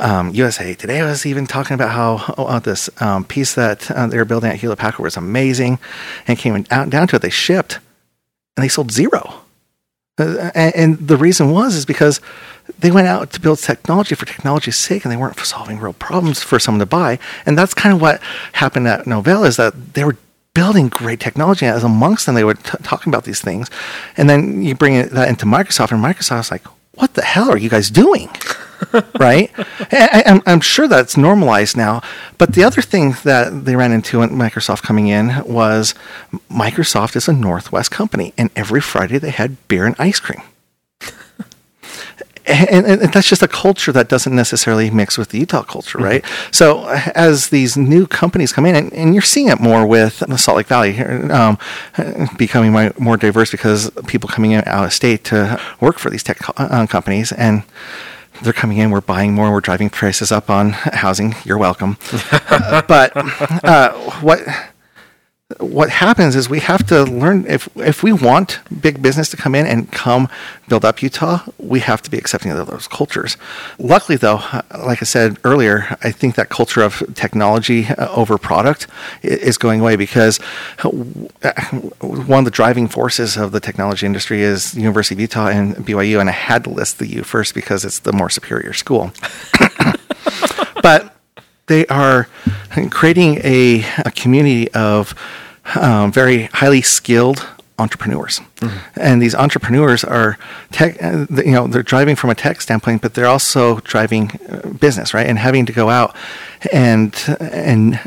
um, 0.00 0.30
USA 0.34 0.74
Today 0.74 1.02
was 1.02 1.24
even 1.24 1.46
talking 1.46 1.74
about 1.74 1.90
how 1.90 2.34
uh, 2.36 2.58
this 2.58 2.90
um, 3.00 3.24
piece 3.24 3.54
that 3.54 3.90
uh, 3.90 4.06
they 4.06 4.18
were 4.18 4.24
building 4.24 4.50
at 4.50 4.56
Hewlett 4.56 4.78
Packard 4.78 5.04
was 5.04 5.16
amazing, 5.16 5.78
and 6.26 6.38
came 6.38 6.60
down, 6.62 6.90
down 6.90 7.08
to 7.08 7.16
it 7.16 7.22
they 7.22 7.30
shipped 7.30 7.78
and 8.56 8.64
they 8.64 8.68
sold 8.68 8.90
zero. 8.90 9.41
Uh, 10.22 10.50
and, 10.54 10.74
and 10.74 11.08
the 11.08 11.16
reason 11.16 11.50
was 11.50 11.74
is 11.74 11.84
because 11.84 12.20
they 12.78 12.90
went 12.90 13.08
out 13.08 13.32
to 13.32 13.40
build 13.40 13.58
technology 13.58 14.14
for 14.14 14.26
technology's 14.26 14.76
sake, 14.76 15.04
and 15.04 15.12
they 15.12 15.16
weren't 15.16 15.38
solving 15.40 15.78
real 15.78 15.92
problems 15.92 16.42
for 16.42 16.58
someone 16.58 16.80
to 16.80 16.86
buy. 16.86 17.18
And 17.44 17.58
that's 17.58 17.74
kind 17.74 17.94
of 17.94 18.00
what 18.00 18.22
happened 18.52 18.88
at 18.88 19.04
Novell 19.04 19.46
is 19.46 19.56
that 19.56 19.94
they 19.94 20.04
were 20.04 20.16
building 20.54 20.88
great 20.88 21.20
technology. 21.20 21.66
As 21.66 21.84
amongst 21.84 22.26
them, 22.26 22.34
they 22.34 22.44
were 22.44 22.54
t- 22.54 22.78
talking 22.82 23.10
about 23.10 23.24
these 23.24 23.40
things, 23.40 23.68
and 24.16 24.28
then 24.28 24.62
you 24.62 24.74
bring 24.74 24.94
it, 24.94 25.10
that 25.10 25.28
into 25.28 25.46
Microsoft, 25.46 25.92
and 25.92 26.02
Microsoft's 26.02 26.50
like, 26.50 26.64
"What 26.94 27.14
the 27.14 27.22
hell 27.22 27.50
are 27.50 27.58
you 27.58 27.68
guys 27.68 27.90
doing?" 27.90 28.30
Right? 29.18 29.50
I, 29.92 30.22
I'm, 30.26 30.42
I'm 30.46 30.60
sure 30.60 30.88
that's 30.88 31.16
normalized 31.16 31.76
now. 31.76 32.02
But 32.38 32.54
the 32.54 32.64
other 32.64 32.82
thing 32.82 33.14
that 33.24 33.64
they 33.64 33.76
ran 33.76 33.92
into 33.92 34.18
when 34.20 34.30
Microsoft 34.30 34.82
coming 34.82 35.08
in 35.08 35.42
was 35.44 35.94
Microsoft 36.50 37.16
is 37.16 37.28
a 37.28 37.32
Northwest 37.32 37.90
company, 37.90 38.34
and 38.36 38.50
every 38.56 38.80
Friday 38.80 39.18
they 39.18 39.30
had 39.30 39.56
beer 39.68 39.86
and 39.86 39.96
ice 39.98 40.20
cream. 40.20 40.42
And, 42.44 42.84
and, 42.84 43.00
and 43.00 43.12
that's 43.12 43.28
just 43.28 43.44
a 43.44 43.48
culture 43.48 43.92
that 43.92 44.08
doesn't 44.08 44.34
necessarily 44.34 44.90
mix 44.90 45.16
with 45.16 45.28
the 45.28 45.38
Utah 45.38 45.62
culture, 45.62 45.98
right? 45.98 46.24
So 46.50 46.88
as 47.14 47.50
these 47.50 47.76
new 47.76 48.04
companies 48.04 48.52
come 48.52 48.66
in, 48.66 48.74
and, 48.74 48.92
and 48.92 49.14
you're 49.14 49.22
seeing 49.22 49.46
it 49.48 49.60
more 49.60 49.86
with 49.86 50.18
the 50.18 50.36
Salt 50.36 50.56
Lake 50.56 50.66
Valley 50.66 50.98
um, 51.30 51.56
becoming 52.36 52.72
more, 52.72 52.92
more 52.98 53.16
diverse 53.16 53.52
because 53.52 53.92
people 54.08 54.28
coming 54.28 54.50
in 54.50 54.64
out 54.66 54.84
of 54.84 54.92
state 54.92 55.22
to 55.26 55.60
work 55.80 56.00
for 56.00 56.10
these 56.10 56.24
tech 56.24 56.40
co- 56.40 56.52
uh, 56.56 56.84
companies, 56.88 57.30
and 57.30 57.62
they're 58.42 58.52
coming 58.52 58.78
in, 58.78 58.90
we're 58.90 59.00
buying 59.00 59.34
more, 59.34 59.52
we're 59.52 59.60
driving 59.60 59.90
prices 59.90 60.32
up 60.32 60.48
on 60.48 60.70
housing. 60.70 61.34
You're 61.44 61.58
welcome. 61.58 61.98
Uh, 62.32 62.82
but 62.88 63.12
uh, 63.64 63.92
what 64.20 64.40
what 65.58 65.90
happens 65.90 66.36
is 66.36 66.48
we 66.48 66.60
have 66.60 66.86
to 66.86 67.04
learn 67.04 67.46
if 67.46 67.68
if 67.76 68.02
we 68.02 68.12
want 68.12 68.60
big 68.80 69.02
business 69.02 69.28
to 69.30 69.36
come 69.36 69.54
in 69.54 69.66
and 69.66 69.90
come 69.90 70.28
build 70.68 70.84
up 70.84 71.02
Utah, 71.02 71.40
we 71.58 71.80
have 71.80 72.02
to 72.02 72.10
be 72.10 72.18
accepting 72.18 72.50
of 72.50 72.66
those 72.66 72.88
cultures. 72.88 73.36
Luckily, 73.78 74.16
though, 74.16 74.42
like 74.76 75.02
I 75.02 75.04
said 75.04 75.38
earlier, 75.44 75.96
I 76.02 76.10
think 76.10 76.34
that 76.36 76.48
culture 76.48 76.82
of 76.82 77.02
technology 77.14 77.86
uh, 77.86 78.08
over 78.10 78.38
product 78.38 78.86
is 79.22 79.58
going 79.58 79.80
away 79.80 79.96
because 79.96 80.40
uh, 80.82 80.90
one 82.00 82.40
of 82.40 82.44
the 82.44 82.50
driving 82.50 82.88
forces 82.88 83.36
of 83.36 83.52
the 83.52 83.60
technology 83.60 84.06
industry 84.06 84.42
is 84.42 84.74
University 84.74 85.14
of 85.14 85.20
Utah 85.20 85.48
and 85.48 85.76
BYU, 85.76 86.20
and 86.20 86.28
I 86.28 86.32
had 86.32 86.64
to 86.64 86.70
list 86.70 86.98
the 86.98 87.06
U 87.06 87.22
first 87.22 87.54
because 87.54 87.84
it's 87.84 88.00
the 88.00 88.12
more 88.12 88.30
superior 88.30 88.72
school. 88.72 89.12
but 90.82 91.14
they 91.72 91.84
are 91.86 92.26
creating 92.90 93.30
a, 93.44 93.84
a 94.08 94.10
community 94.22 94.64
of 94.74 95.14
um, 95.86 96.12
very 96.12 96.38
highly 96.60 96.82
skilled 96.82 97.40
entrepreneurs, 97.78 98.40
and 98.96 99.22
these 99.22 99.34
entrepreneurs 99.44 100.04
are 100.04 100.36
tech. 100.70 100.92
uh, 101.02 101.26
You 101.48 101.52
know, 101.56 101.66
they're 101.70 101.90
driving 101.94 102.16
from 102.16 102.30
a 102.30 102.34
tech 102.34 102.60
standpoint, 102.60 103.02
but 103.02 103.14
they're 103.14 103.32
also 103.36 103.80
driving 103.94 104.24
uh, 104.48 104.68
business, 104.86 105.14
right? 105.14 105.28
And 105.30 105.38
having 105.38 105.66
to 105.66 105.72
go 105.72 105.88
out 105.88 106.10
and 106.72 107.10
and 107.40 107.98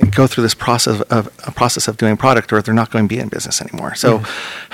go 0.00 0.26
through 0.26 0.42
this 0.42 0.54
process 0.54 1.00
of 1.02 1.26
a 1.46 1.50
process 1.50 1.88
of 1.88 1.96
doing 1.96 2.16
product, 2.16 2.52
or 2.52 2.62
they're 2.62 2.74
not 2.74 2.90
going 2.90 3.08
to 3.08 3.08
be 3.08 3.18
in 3.18 3.28
business 3.28 3.60
anymore. 3.60 3.94
So, 3.94 4.22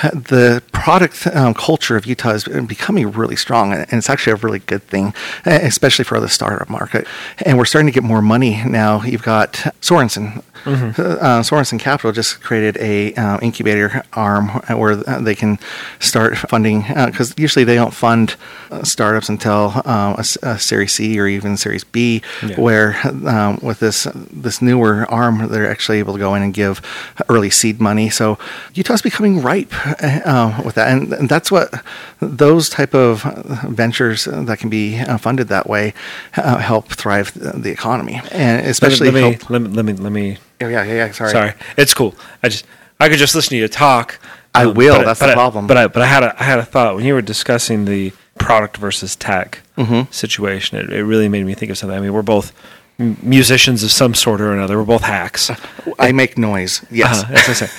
uh, 0.02 0.10
the 0.10 0.62
product 0.72 1.26
um, 1.28 1.54
culture 1.54 1.96
of 1.96 2.06
Utah 2.06 2.30
is 2.30 2.44
becoming 2.44 3.10
really 3.12 3.36
strong, 3.36 3.72
and 3.72 3.86
it's 3.92 4.10
actually 4.10 4.34
a 4.34 4.36
really 4.36 4.60
good 4.60 4.82
thing, 4.84 5.14
uh, 5.46 5.58
especially 5.62 6.04
for 6.04 6.20
the 6.20 6.28
startup 6.28 6.68
market. 6.68 7.06
And 7.44 7.58
we're 7.58 7.64
starting 7.64 7.86
to 7.86 7.92
get 7.92 8.02
more 8.04 8.22
money 8.22 8.62
now. 8.64 9.02
You've 9.02 9.22
got 9.22 9.52
Sorensen. 9.80 10.42
Uh, 10.64 11.42
Sorensen 11.42 11.78
Capital 11.78 12.12
just 12.12 12.40
created 12.40 12.76
a 12.78 13.12
uh, 13.14 13.38
incubator 13.40 14.04
arm 14.12 14.48
where 14.48 14.92
uh, 15.08 15.20
they 15.20 15.34
can 15.34 15.58
start 15.98 16.36
funding 16.36 16.82
because 16.82 17.34
usually 17.36 17.64
they 17.64 17.74
don't 17.74 17.94
fund 17.94 18.36
uh, 18.70 18.82
startups 18.84 19.28
until 19.28 19.72
um, 19.84 20.14
a, 20.14 20.24
a 20.42 20.58
Series 20.58 20.92
C 20.92 21.18
or 21.18 21.26
even 21.26 21.56
Series 21.56 21.84
B. 21.84 22.22
Yeah. 22.46 22.60
Where 22.60 22.96
um, 23.04 23.58
with 23.62 23.80
this 23.80 24.06
this 24.32 24.62
newer 24.62 25.11
arm, 25.12 25.48
they're 25.48 25.70
actually 25.70 25.98
able 26.00 26.14
to 26.14 26.18
go 26.18 26.34
in 26.34 26.42
and 26.42 26.52
give 26.54 26.80
early 27.28 27.50
seed 27.50 27.80
money. 27.80 28.10
So 28.10 28.38
Utah's 28.74 29.02
becoming 29.02 29.42
ripe 29.42 29.72
uh, 30.02 30.60
with 30.64 30.74
that, 30.74 30.88
and, 30.90 31.12
and 31.12 31.28
that's 31.28 31.50
what 31.52 31.72
those 32.20 32.68
type 32.68 32.94
of 32.94 33.22
ventures 33.68 34.24
that 34.24 34.58
can 34.58 34.70
be 34.70 34.98
uh, 34.98 35.18
funded 35.18 35.48
that 35.48 35.68
way 35.68 35.92
uh, 36.36 36.58
help 36.58 36.88
thrive 36.88 37.32
the, 37.34 37.70
economy, 37.70 38.20
and 38.32 38.66
especially 38.66 39.10
let 39.10 39.22
me, 39.30 39.38
let 39.48 39.62
me 39.62 39.68
let 39.68 39.84
me 39.84 39.92
let 39.92 40.12
me 40.12 40.38
Oh, 40.60 40.68
yeah, 40.68 40.84
yeah, 40.84 40.94
yeah. 41.06 41.12
Sorry. 41.12 41.30
Sorry, 41.30 41.52
it's 41.76 41.94
cool. 41.94 42.14
I 42.42 42.48
just 42.48 42.64
I 43.00 43.08
could 43.08 43.18
just 43.18 43.34
listen 43.34 43.50
to 43.50 43.56
you 43.56 43.68
talk. 43.68 44.18
I 44.54 44.64
um, 44.66 44.74
will, 44.74 45.04
that's 45.04 45.20
but 45.20 45.26
the 45.26 45.32
I- 45.32 45.34
problem. 45.34 45.66
But 45.66 45.76
I 45.76 45.86
but 45.88 46.02
I 46.02 46.06
had 46.06 46.22
a 46.22 46.40
I 46.40 46.44
had 46.44 46.58
a 46.58 46.64
thought 46.64 46.94
when 46.96 47.04
you 47.04 47.14
were 47.14 47.22
discussing 47.22 47.84
the 47.84 48.12
product 48.38 48.76
versus 48.78 49.16
tech 49.16 49.60
Mm-hmm. 49.78 50.12
situation. 50.12 50.76
It, 50.78 50.92
it 50.92 51.02
really 51.02 51.28
made 51.30 51.46
me 51.46 51.54
think 51.54 51.70
of 51.70 51.78
something. 51.78 51.96
I 51.96 52.00
mean, 52.00 52.12
we're 52.12 52.20
both 52.22 52.52
m- 52.98 53.16
musicians 53.22 53.82
of 53.82 53.90
some 53.90 54.14
sort 54.14 54.40
or 54.40 54.52
another. 54.52 54.78
We're 54.78 54.84
both 54.84 55.02
hacks. 55.02 55.50
I 55.98 56.12
make 56.12 56.36
noise. 56.38 56.84
Yes. 56.90 57.24
Uh, 57.24 57.28
as 57.32 57.48
I 57.48 57.66
say, 57.66 57.70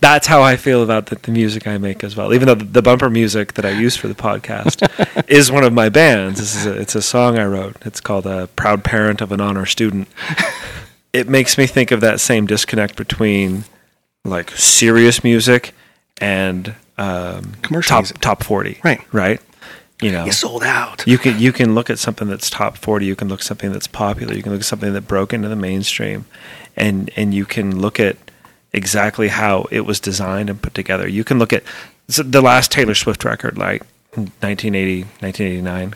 that's 0.00 0.26
how 0.26 0.42
I 0.42 0.56
feel 0.56 0.82
about 0.82 1.06
the, 1.06 1.16
the 1.16 1.30
music 1.30 1.66
I 1.66 1.76
make 1.78 2.02
as 2.02 2.16
well. 2.16 2.32
Even 2.32 2.46
though 2.48 2.54
the, 2.54 2.64
the 2.64 2.82
bumper 2.82 3.10
music 3.10 3.54
that 3.54 3.64
I 3.66 3.70
use 3.70 3.96
for 3.96 4.08
the 4.08 4.14
podcast 4.14 4.82
is 5.28 5.52
one 5.52 5.64
of 5.64 5.72
my 5.72 5.88
bands. 5.88 6.38
This 6.40 6.56
is 6.56 6.66
a, 6.66 6.80
it's 6.80 6.94
a 6.94 7.02
song 7.02 7.38
I 7.38 7.44
wrote. 7.44 7.76
It's 7.84 8.00
called 8.00 8.26
"A 8.26 8.46
Proud 8.56 8.82
Parent 8.84 9.20
of 9.20 9.32
an 9.32 9.40
Honor 9.40 9.66
Student." 9.66 10.08
It 11.12 11.28
makes 11.28 11.58
me 11.58 11.66
think 11.66 11.90
of 11.90 12.00
that 12.02 12.20
same 12.20 12.46
disconnect 12.46 12.94
between 12.94 13.64
like 14.24 14.52
serious 14.52 15.24
music 15.24 15.74
and 16.20 16.76
um, 16.98 17.54
Commercial 17.62 17.88
top 17.88 18.02
music. 18.04 18.18
top 18.20 18.44
forty. 18.44 18.78
Right. 18.84 19.00
Right. 19.12 19.40
You 20.00 20.12
know, 20.12 20.24
You 20.24 20.32
sold 20.32 20.62
out. 20.62 21.04
you 21.06 21.18
can 21.18 21.38
you 21.38 21.52
can 21.52 21.74
look 21.74 21.90
at 21.90 21.98
something 21.98 22.28
that's 22.28 22.48
top 22.48 22.76
40 22.76 23.04
you 23.06 23.16
can 23.16 23.28
look 23.28 23.40
at 23.40 23.46
something 23.46 23.70
that's 23.72 23.86
popular 23.86 24.34
you 24.34 24.42
can 24.42 24.52
look 24.52 24.60
at 24.62 24.66
something 24.66 24.92
that 24.94 25.02
broke 25.02 25.32
into 25.34 25.48
the 25.48 25.56
mainstream 25.56 26.24
and 26.76 27.10
and 27.16 27.34
you 27.34 27.44
can 27.44 27.80
look 27.80 28.00
at 28.00 28.16
exactly 28.72 29.28
how 29.28 29.66
it 29.70 29.80
was 29.82 30.00
designed 30.00 30.48
and 30.48 30.62
put 30.62 30.72
together 30.74 31.06
you 31.08 31.24
can 31.24 31.38
look 31.38 31.52
at 31.52 31.62
the 32.08 32.40
last 32.40 32.70
taylor 32.72 32.94
swift 32.94 33.24
record 33.24 33.58
like 33.58 33.82
1980, 34.16 35.02
1989. 35.20 35.94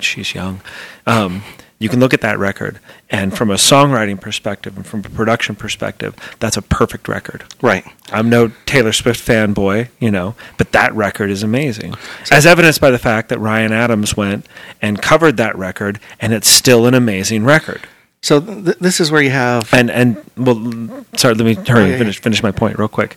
She's 0.00 0.32
young. 0.34 0.60
Um, 1.06 1.42
you 1.78 1.88
can 1.88 2.00
look 2.00 2.12
at 2.12 2.20
that 2.22 2.38
record, 2.38 2.80
and 3.08 3.36
from 3.36 3.50
a 3.50 3.54
songwriting 3.54 4.20
perspective 4.20 4.76
and 4.76 4.84
from 4.86 5.00
a 5.00 5.08
production 5.10 5.54
perspective, 5.54 6.14
that's 6.40 6.56
a 6.56 6.62
perfect 6.62 7.06
record. 7.08 7.44
Right. 7.62 7.84
I'm 8.12 8.28
no 8.28 8.50
Taylor 8.66 8.92
Swift 8.92 9.24
fanboy, 9.24 9.88
you 10.00 10.10
know, 10.10 10.34
but 10.56 10.72
that 10.72 10.92
record 10.94 11.30
is 11.30 11.42
amazing. 11.42 11.94
As 12.30 12.46
evidenced 12.46 12.80
by 12.80 12.90
the 12.90 12.98
fact 12.98 13.28
that 13.28 13.38
Ryan 13.38 13.72
Adams 13.72 14.16
went 14.16 14.46
and 14.82 15.00
covered 15.00 15.36
that 15.36 15.56
record, 15.56 16.00
and 16.20 16.32
it's 16.32 16.48
still 16.48 16.86
an 16.86 16.94
amazing 16.94 17.44
record. 17.44 17.86
So 18.22 18.40
th- 18.40 18.78
this 18.78 18.98
is 19.00 19.12
where 19.12 19.22
you 19.22 19.30
have 19.30 19.72
And 19.72 19.90
and 19.92 20.16
well, 20.36 21.04
sorry, 21.16 21.34
let 21.34 21.44
me 21.44 21.54
hurry 21.54 21.84
Oh, 21.84 21.86
yeah, 21.86 21.98
finish 21.98 22.20
finish 22.20 22.42
my 22.42 22.50
point 22.50 22.76
real 22.76 22.88
quick. 22.88 23.16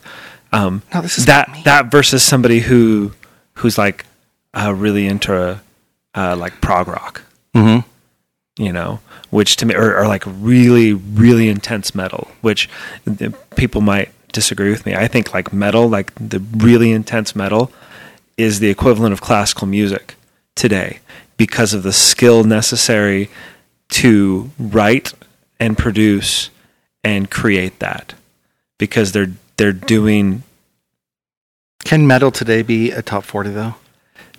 Um, 0.52 0.82
No, 0.94 1.00
this 1.02 1.18
is 1.18 1.26
that 1.26 1.50
that 1.64 1.90
versus 1.90 2.22
somebody 2.22 2.60
who 2.60 3.10
who's 3.54 3.76
like 3.76 4.06
uh, 4.54 4.72
really 4.72 5.08
into 5.08 5.58
uh, 6.14 6.36
like 6.38 6.60
prog 6.60 6.86
rock, 6.86 7.22
Mhm. 7.56 7.84
You 8.62 8.72
know, 8.72 9.00
which 9.30 9.56
to 9.56 9.66
me 9.66 9.74
are, 9.74 9.98
or 9.98 10.06
like 10.08 10.24
really 10.26 10.92
really 10.92 11.48
intense 11.48 11.94
metal, 11.94 12.28
which 12.40 12.68
people 13.56 13.80
might 13.80 14.10
disagree 14.32 14.70
with 14.70 14.86
me. 14.86 14.94
I 14.94 15.08
think 15.08 15.34
like 15.34 15.52
metal, 15.52 15.88
like 15.88 16.12
the 16.14 16.40
really 16.56 16.90
intense 16.92 17.36
metal, 17.36 17.70
is 18.36 18.60
the 18.60 18.70
equivalent 18.70 19.12
of 19.12 19.20
classical 19.20 19.66
music 19.66 20.14
today 20.54 21.00
because 21.36 21.74
of 21.74 21.82
the 21.82 21.92
skill 21.92 22.44
necessary 22.44 23.28
to 23.88 24.50
write 24.58 25.12
and 25.60 25.76
produce 25.76 26.50
and 27.04 27.30
create 27.30 27.78
that 27.80 28.14
because 28.78 29.12
they're 29.12 29.32
they're 29.56 29.72
doing 29.72 30.42
Can 31.84 32.06
metal 32.06 32.30
today 32.30 32.62
be 32.62 32.90
a 32.90 33.02
top 33.02 33.24
forty 33.24 33.50
though? 33.50 33.74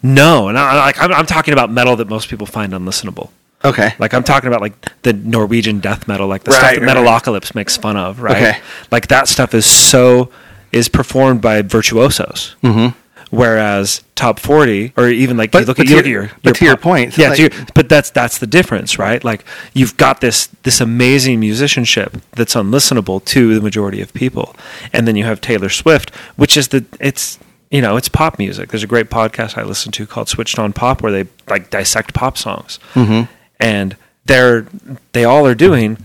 no 0.01 0.49
and 0.49 0.57
I, 0.57 0.91
I'm 0.97 1.25
talking 1.25 1.53
about 1.53 1.71
metal 1.71 1.95
that 1.97 2.09
most 2.09 2.29
people 2.29 2.45
find 2.45 2.73
unlistenable 2.73 3.29
Okay. 3.65 3.93
like 3.99 4.13
i'm 4.13 4.23
talking 4.23 4.47
about 4.47 4.61
like 4.61 4.73
the 5.03 5.13
norwegian 5.13 5.79
death 5.79 6.07
metal 6.07 6.27
like 6.27 6.43
the 6.43 6.51
Right, 6.51 6.59
stuff 6.59 6.75
that 6.75 6.81
right, 6.81 6.97
metalocalypse 6.97 7.55
makes 7.55 7.77
fun 7.77 7.95
of 7.97 8.21
right 8.21 8.35
Okay. 8.35 8.57
like 8.91 9.07
that 9.07 9.27
stuff 9.27 9.53
is 9.53 9.65
so 9.65 10.29
is 10.71 10.89
performed 10.89 11.41
by 11.41 11.61
virtuosos 11.61 12.55
Mm-hmm. 12.63 12.97
Whereas 13.29 14.03
top 14.13 14.37
forty, 14.37 14.93
or 14.95 15.07
even 15.09 15.37
like 15.37 15.51
But- 15.51 15.61
you 15.61 15.65
look 15.65 15.79
at, 15.79 15.87
you 15.89 15.95
look 15.95 16.05
at 16.05 16.09
your- 16.11 16.23
your, 16.25 16.31
but 16.43 16.55
to 16.57 16.65
your 16.65 16.77
point, 16.77 17.17
yeah. 17.17 17.29
like- 17.29 17.37
to 17.37 17.41
your, 17.43 17.51
but 17.73 17.89
that's 17.89 18.11
that's 18.11 18.37
the 18.37 18.45
difference, 18.45 18.99
right? 18.99 19.23
Like 19.23 19.43
you've 19.73 19.97
got 19.97 20.21
this 20.21 20.49
this 20.61 20.79
amazing 20.79 21.39
musicianship 21.39 22.17
that's 22.33 22.53
unlistenable 22.53 23.25
to 23.25 23.55
the 23.55 23.61
majority 23.61 24.01
of 24.01 24.13
people, 24.13 24.55
and 24.93 25.07
then 25.07 25.15
you 25.15 25.23
have 25.23 25.41
Taylor 25.41 25.69
Swift, 25.69 26.13
which 26.35 26.55
is 26.55 26.67
the 26.67 26.85
it's 26.99 27.39
you 27.71 27.81
know 27.81 27.97
it's 27.97 28.07
pop 28.07 28.37
music. 28.37 28.69
There's 28.69 28.83
a 28.83 28.87
great 28.87 29.09
podcast 29.09 29.57
I 29.57 29.63
listen 29.63 29.91
to 29.93 30.05
called 30.05 30.29
Switched 30.29 30.59
on 30.59 30.71
Pop 30.71 31.01
where 31.01 31.11
they 31.11 31.25
like 31.49 31.71
dissect 31.71 32.13
pop 32.13 32.37
songs, 32.37 32.77
Mm-hmm. 32.93 33.31
And 33.59 33.95
they're 34.25 34.65
they 35.13 35.23
all 35.25 35.45
are 35.47 35.55
doing 35.55 35.97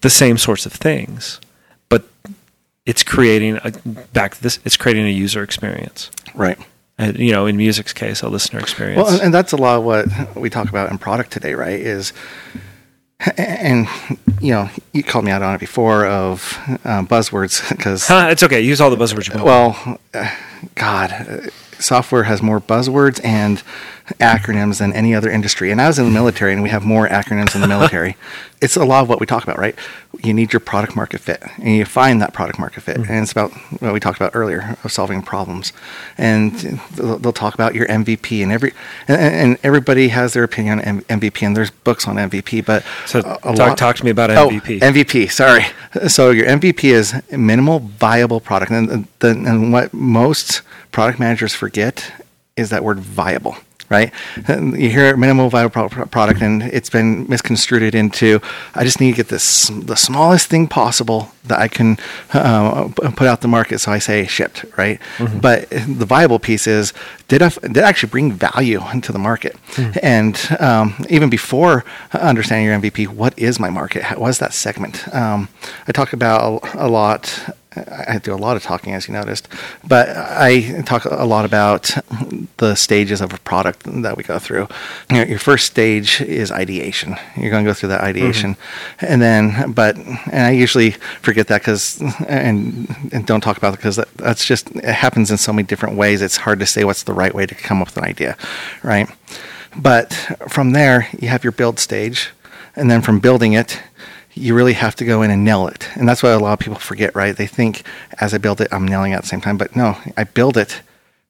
the 0.00 0.10
same 0.10 0.38
sorts 0.38 0.66
of 0.66 0.72
things, 0.72 1.40
but 1.88 2.04
it's 2.86 3.02
creating 3.04 3.58
a, 3.62 3.70
back 4.12 4.34
to 4.34 4.42
this. 4.42 4.58
It's 4.64 4.76
creating 4.76 5.06
a 5.06 5.10
user 5.10 5.42
experience 5.42 6.10
Right. 6.34 6.58
uh, 6.98 7.12
you 7.16 7.32
know, 7.32 7.46
in 7.46 7.56
music's 7.56 7.92
case, 7.92 8.22
a 8.22 8.28
listener 8.28 8.58
experience. 8.60 9.02
Well, 9.02 9.12
and, 9.12 9.22
and 9.22 9.34
that's 9.34 9.52
a 9.52 9.56
lot 9.56 9.78
of 9.78 9.84
what 9.84 10.36
we 10.36 10.50
talk 10.50 10.68
about 10.68 10.90
in 10.90 10.98
product 10.98 11.30
today, 11.32 11.54
right? 11.54 11.78
Is 11.78 12.12
and 13.36 13.86
you 14.40 14.50
know 14.52 14.70
you 14.92 15.02
called 15.02 15.24
me 15.26 15.30
out 15.30 15.42
on 15.42 15.54
it 15.54 15.58
before 15.60 16.06
of 16.06 16.56
uh, 16.84 17.02
buzzwords 17.02 17.68
because 17.68 18.06
Huh, 18.08 18.28
it's 18.30 18.42
okay. 18.42 18.60
Use 18.62 18.80
all 18.80 18.90
the 18.90 18.96
buzzwords 18.96 19.28
you 19.28 19.34
want. 19.42 19.44
well, 19.44 19.98
uh, 20.14 20.34
God, 20.74 21.12
uh, 21.12 21.50
software 21.78 22.22
has 22.24 22.40
more 22.42 22.60
buzzwords 22.60 23.22
and 23.24 23.62
acronyms 24.18 24.78
than 24.78 24.92
any 24.92 25.14
other 25.14 25.30
industry. 25.30 25.70
And 25.70 25.80
I 25.80 25.86
was 25.88 25.98
in 25.98 26.04
the 26.04 26.10
military, 26.10 26.52
and 26.52 26.62
we 26.62 26.68
have 26.70 26.84
more 26.84 27.08
acronyms 27.08 27.54
in 27.54 27.60
the 27.60 27.68
military. 27.68 28.16
it's 28.60 28.76
a 28.76 28.84
lot 28.84 29.02
of 29.02 29.08
what 29.08 29.20
we 29.20 29.26
talk 29.26 29.42
about, 29.42 29.58
right? 29.58 29.74
You 30.22 30.34
need 30.34 30.52
your 30.52 30.60
product 30.60 30.94
market 30.94 31.20
fit, 31.20 31.42
and 31.58 31.76
you 31.76 31.84
find 31.84 32.20
that 32.20 32.32
product 32.34 32.58
market 32.58 32.82
fit. 32.82 32.98
Mm-hmm. 32.98 33.12
And 33.12 33.22
it's 33.22 33.32
about 33.32 33.52
what 33.80 33.92
we 33.94 34.00
talked 34.00 34.18
about 34.18 34.32
earlier 34.34 34.76
of 34.84 34.92
solving 34.92 35.22
problems. 35.22 35.72
And 36.18 36.52
they'll, 36.94 37.18
they'll 37.18 37.32
talk 37.32 37.54
about 37.54 37.74
your 37.74 37.86
MVP, 37.86 38.42
and 38.42 38.52
every 38.52 38.72
and, 39.08 39.20
and 39.20 39.58
everybody 39.62 40.08
has 40.08 40.34
their 40.34 40.44
opinion 40.44 40.80
on 40.80 40.84
M- 40.84 41.00
MVP, 41.02 41.46
and 41.46 41.56
there's 41.56 41.70
books 41.70 42.06
on 42.06 42.16
MVP. 42.16 42.64
But 42.66 42.84
So 43.06 43.20
a- 43.20 43.52
a 43.52 43.56
talk- 43.56 43.76
talk 43.78 43.96
to 43.96 44.04
me 44.04 44.10
about 44.10 44.30
Oh, 44.30 44.50
MVP. 44.50 44.80
MVP. 44.80 45.30
Sorry. 45.30 45.64
So 46.08 46.30
your 46.30 46.46
MVP 46.46 46.84
is 46.92 47.14
minimal 47.30 47.80
viable 47.80 48.40
product, 48.40 48.70
and 48.72 49.06
the, 49.20 49.30
and 49.30 49.72
what 49.72 49.94
most 49.94 50.62
product 50.92 51.18
managers 51.18 51.54
forget 51.54 52.12
is 52.56 52.68
that 52.70 52.84
word 52.84 52.98
viable. 53.00 53.56
Right? 53.90 54.12
You 54.48 54.88
hear 54.90 55.16
minimal 55.16 55.50
viable 55.50 55.70
pro- 55.70 55.88
pro- 55.88 56.06
product, 56.06 56.40
and 56.42 56.62
it's 56.62 56.88
been 56.88 57.28
misconstrued 57.28 57.94
into 57.94 58.40
I 58.74 58.84
just 58.84 59.00
need 59.00 59.10
to 59.10 59.16
get 59.16 59.28
this 59.28 59.68
the 59.68 59.96
smallest 59.96 60.46
thing 60.46 60.68
possible 60.68 61.32
that 61.44 61.58
I 61.58 61.66
can 61.68 61.98
uh, 62.32 62.88
put 63.16 63.26
out 63.26 63.40
the 63.40 63.48
market. 63.48 63.80
So 63.80 63.90
I 63.90 63.98
say 63.98 64.26
shipped, 64.26 64.64
right? 64.78 65.00
But 65.40 65.68
the 65.70 66.06
viable 66.06 66.38
piece 66.38 66.66
is 66.68 66.92
did 67.28 67.42
I 67.42 67.48
did 67.48 67.78
I 67.78 67.88
actually 67.88 68.10
bring 68.10 68.32
value 68.32 68.80
into 68.92 69.10
the 69.12 69.18
market? 69.18 69.56
And 70.02 70.38
um, 70.60 70.94
even 71.08 71.28
before 71.28 71.84
understanding 72.12 72.66
your 72.66 72.78
MVP, 72.78 73.08
what 73.08 73.36
is 73.38 73.58
my 73.58 73.70
market? 73.70 74.04
What 74.18 74.28
is 74.28 74.38
that 74.38 74.52
segment? 74.54 75.12
Um, 75.14 75.48
I 75.88 75.92
talk 75.92 76.12
about 76.12 76.62
a, 76.74 76.86
a 76.86 76.88
lot. 76.88 77.56
I 77.76 78.18
do 78.18 78.34
a 78.34 78.36
lot 78.36 78.56
of 78.56 78.64
talking, 78.64 78.94
as 78.94 79.06
you 79.06 79.14
noticed, 79.14 79.46
but 79.86 80.08
I 80.08 80.82
talk 80.82 81.04
a 81.04 81.24
lot 81.24 81.44
about 81.44 81.90
the 82.56 82.74
stages 82.74 83.20
of 83.20 83.32
a 83.32 83.38
product 83.38 83.84
that 84.02 84.16
we 84.16 84.24
go 84.24 84.40
through. 84.40 84.66
You 85.08 85.16
know, 85.16 85.22
your 85.22 85.38
first 85.38 85.66
stage 85.66 86.20
is 86.20 86.50
ideation. 86.50 87.14
You're 87.36 87.50
going 87.50 87.64
to 87.64 87.70
go 87.70 87.74
through 87.74 87.90
that 87.90 88.00
ideation, 88.00 88.54
mm-hmm. 88.54 89.06
and 89.08 89.22
then, 89.22 89.70
but, 89.72 89.96
and 89.96 90.46
I 90.46 90.50
usually 90.50 90.90
forget 91.22 91.46
that 91.46 91.60
because, 91.60 92.00
and, 92.26 92.92
and 93.12 93.24
don't 93.24 93.40
talk 93.40 93.56
about 93.56 93.74
it 93.74 93.76
because 93.76 93.96
that, 93.96 94.12
that's 94.14 94.44
just 94.44 94.70
it 94.74 94.84
happens 94.84 95.30
in 95.30 95.36
so 95.36 95.52
many 95.52 95.64
different 95.64 95.96
ways. 95.96 96.22
It's 96.22 96.38
hard 96.38 96.58
to 96.58 96.66
say 96.66 96.82
what's 96.82 97.04
the 97.04 97.14
right 97.14 97.34
way 97.34 97.46
to 97.46 97.54
come 97.54 97.80
up 97.80 97.88
with 97.88 97.98
an 97.98 98.04
idea, 98.04 98.36
right? 98.82 99.08
But 99.76 100.12
from 100.48 100.72
there, 100.72 101.08
you 101.20 101.28
have 101.28 101.44
your 101.44 101.52
build 101.52 101.78
stage, 101.78 102.30
and 102.74 102.90
then 102.90 103.00
from 103.00 103.20
building 103.20 103.52
it, 103.52 103.80
you 104.40 104.54
really 104.54 104.72
have 104.72 104.96
to 104.96 105.04
go 105.04 105.22
in 105.22 105.30
and 105.30 105.44
nail 105.44 105.68
it. 105.68 105.88
And 105.94 106.08
that's 106.08 106.22
what 106.22 106.32
a 106.32 106.38
lot 106.38 106.54
of 106.54 106.58
people 106.58 106.78
forget, 106.78 107.14
right? 107.14 107.36
They 107.36 107.46
think 107.46 107.82
as 108.20 108.34
I 108.34 108.38
build 108.38 108.60
it, 108.60 108.68
I'm 108.72 108.86
nailing 108.86 109.12
it 109.12 109.16
at 109.16 109.22
the 109.22 109.28
same 109.28 109.40
time. 109.40 109.56
But 109.56 109.76
no, 109.76 109.96
I 110.16 110.24
build 110.24 110.56
it. 110.56 110.82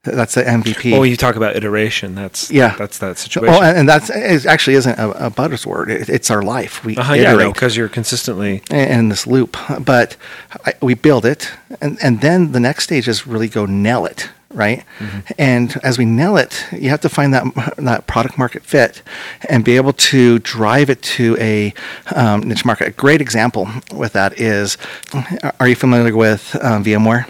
That's 0.03 0.33
the 0.33 0.41
MVP. 0.41 0.93
well, 0.93 1.05
you 1.05 1.15
talk 1.15 1.35
about 1.35 1.55
iteration. 1.55 2.15
That's 2.15 2.49
Yeah. 2.49 2.75
That's 2.75 2.97
that 2.97 3.19
situation. 3.19 3.51
well, 3.51 3.61
and, 3.61 3.77
and 3.77 3.89
that's 3.89 4.09
it 4.09 4.47
actually 4.47 4.75
isn't 4.75 4.97
a, 4.97 5.27
a 5.27 5.29
buzzword. 5.29 5.89
It, 5.89 6.09
it's 6.09 6.31
our 6.31 6.41
life. 6.41 6.83
We 6.83 6.97
uh-huh, 6.97 7.13
yeah, 7.13 7.33
iterate 7.33 7.53
because 7.53 7.77
you're 7.77 7.89
consistently. 7.89 8.63
in 8.71 8.77
in 8.77 9.09
this 9.09 9.27
loop. 9.27 9.55
But 9.79 10.17
I, 10.65 10.73
we 10.81 10.95
build 10.95 11.23
it, 11.23 11.51
and, 11.81 11.99
and 12.01 12.21
then 12.21 12.51
the 12.51 12.59
next 12.59 12.85
stage 12.85 13.07
is 13.07 13.27
really 13.27 13.47
go 13.47 13.67
nail 13.67 14.07
it, 14.07 14.29
right? 14.53 14.83
And 15.37 15.77
as 15.83 15.97
we 15.97 16.05
nail 16.05 16.37
it, 16.37 16.65
you 16.71 16.89
have 16.89 17.01
to 17.01 17.09
find 17.09 17.33
that 17.33 17.43
that 17.77 18.07
product 18.07 18.37
market 18.37 18.63
fit 18.63 19.01
and 19.49 19.63
be 19.65 19.75
able 19.75 19.93
to 19.93 20.39
drive 20.39 20.89
it 20.89 21.01
to 21.17 21.37
a 21.39 21.73
um, 22.15 22.41
niche 22.41 22.65
market. 22.65 22.87
A 22.87 22.91
great 22.91 23.21
example 23.21 23.67
with 23.93 24.13
that 24.13 24.39
is, 24.39 24.77
are 25.59 25.67
you 25.67 25.75
familiar 25.75 26.15
with 26.15 26.55
um, 26.61 26.83
VMware? 26.83 27.29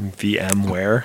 VMware. 0.00 1.04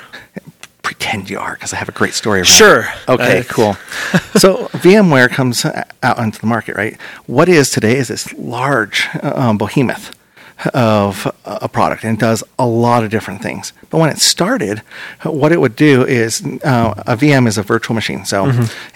Pretend 0.81 1.29
you 1.31 1.39
are, 1.39 1.53
because 1.55 1.73
I 1.73 1.77
have 1.77 1.89
a 1.89 1.93
great 1.93 2.13
story. 2.13 2.39
around 2.39 2.43
it. 2.47 2.51
Sure. 2.51 2.86
Okay, 3.09 3.39
Uh, 3.39 3.43
cool. 3.43 3.73
so 4.36 4.67
VMware 4.73 5.29
comes 5.29 5.65
out 6.03 6.19
into 6.19 6.39
the 6.39 6.45
market, 6.47 6.75
right? 6.75 6.99
What 7.25 7.49
is 7.49 7.71
today 7.71 7.97
is 7.97 8.09
this 8.09 8.31
large 8.33 9.07
um, 9.23 9.57
behemoth 9.57 10.15
of 10.74 11.32
a 11.45 11.68
product 11.68 12.03
and 12.03 12.18
it 12.18 12.20
does 12.20 12.43
a 12.58 12.66
lot 12.66 13.03
of 13.03 13.10
different 13.12 13.41
things. 13.41 13.74
But 13.89 13.99
when 13.99 14.10
it 14.10 14.20
started, 14.20 14.80
what 15.24 15.51
it 15.51 15.60
would 15.60 15.76
do 15.76 16.06
is 16.06 16.41
uh, 16.64 16.93
a 17.06 17.18
VM 17.18 17.47
is 17.47 17.58
a 17.58 17.64
virtual 17.64 17.93
machine. 17.93 18.26
So 18.26 18.45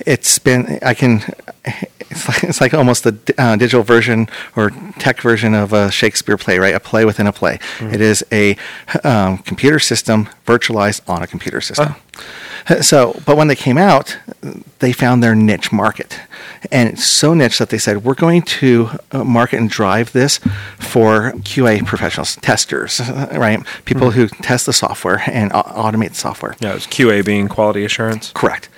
it's 0.06 0.40
been, 0.40 0.80
I 0.82 0.94
can, 0.94 1.22
it's 2.10 2.28
like, 2.28 2.44
it's 2.44 2.62
like 2.62 2.74
almost 2.74 3.04
the 3.04 3.18
uh, 3.38 3.56
digital 3.56 3.84
version 3.84 4.28
or 4.56 4.72
tech 4.98 5.22
version 5.22 5.54
of 5.54 5.74
a 5.74 5.92
Shakespeare 5.92 6.38
play, 6.38 6.60
right? 6.60 6.76
A 6.76 6.80
play 6.80 7.06
within 7.06 7.28
a 7.28 7.34
play. 7.34 7.60
It 7.80 8.02
is 8.02 8.26
a 8.32 8.58
um, 9.04 9.40
computer 9.40 9.80
system 9.80 10.30
virtualized 10.46 11.02
on 11.08 11.22
a 11.22 11.28
computer 11.28 11.62
system. 11.62 11.96
So, 12.82 13.20
but 13.26 13.36
when 13.36 13.48
they 13.48 13.56
came 13.56 13.78
out, 13.78 14.18
they 14.80 14.92
found 14.92 15.24
their 15.24 15.34
niche 15.34 15.72
market. 15.72 16.20
And 16.72 16.90
it's 16.90 17.06
so 17.06 17.34
niche 17.34 17.58
that 17.58 17.70
they 17.70 17.78
said, 17.78 18.04
we're 18.04 18.14
going 18.14 18.42
to 18.44 18.90
uh, 19.12 19.24
market 19.24 19.60
and 19.60 19.70
drive 19.70 20.12
this 20.12 20.40
for 20.78 21.32
QA 21.32 21.86
professionals, 21.86 22.36
testers, 22.38 23.00
right? 23.32 23.66
People 23.86 24.12
who 24.12 24.28
test 24.28 24.66
the 24.66 24.74
software 24.74 25.24
and 25.26 25.52
au- 25.54 25.64
automate 25.64 26.10
the 26.10 26.16
software. 26.16 26.56
Yeah, 26.60 26.76
it's 26.76 26.86
QA 26.86 27.26
being 27.26 27.48
quality 27.48 27.86
assurance. 27.86 28.32
Correct. 28.34 28.70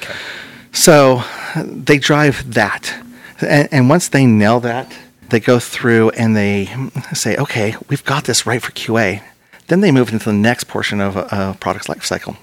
So 0.71 1.23
they 1.65 1.97
drive 1.97 2.53
that. 2.53 2.93
And, 3.41 3.69
and 3.71 3.89
once 3.89 4.09
they 4.09 4.25
nail 4.25 4.59
that, 4.61 4.93
they 5.29 5.39
go 5.39 5.59
through 5.59 6.09
and 6.11 6.35
they 6.35 6.69
say, 7.13 7.37
okay, 7.37 7.75
we've 7.89 8.03
got 8.03 8.25
this 8.25 8.45
right 8.45 8.61
for 8.61 8.71
QA. 8.71 9.23
Then 9.67 9.81
they 9.81 9.91
move 9.91 10.11
into 10.11 10.25
the 10.25 10.33
next 10.33 10.65
portion 10.65 10.99
of 10.99 11.15
a, 11.15 11.27
a 11.31 11.57
product's 11.59 11.87
lifecycle 11.87 12.35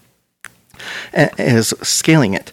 is 1.12 1.74
scaling 1.82 2.34
it. 2.34 2.52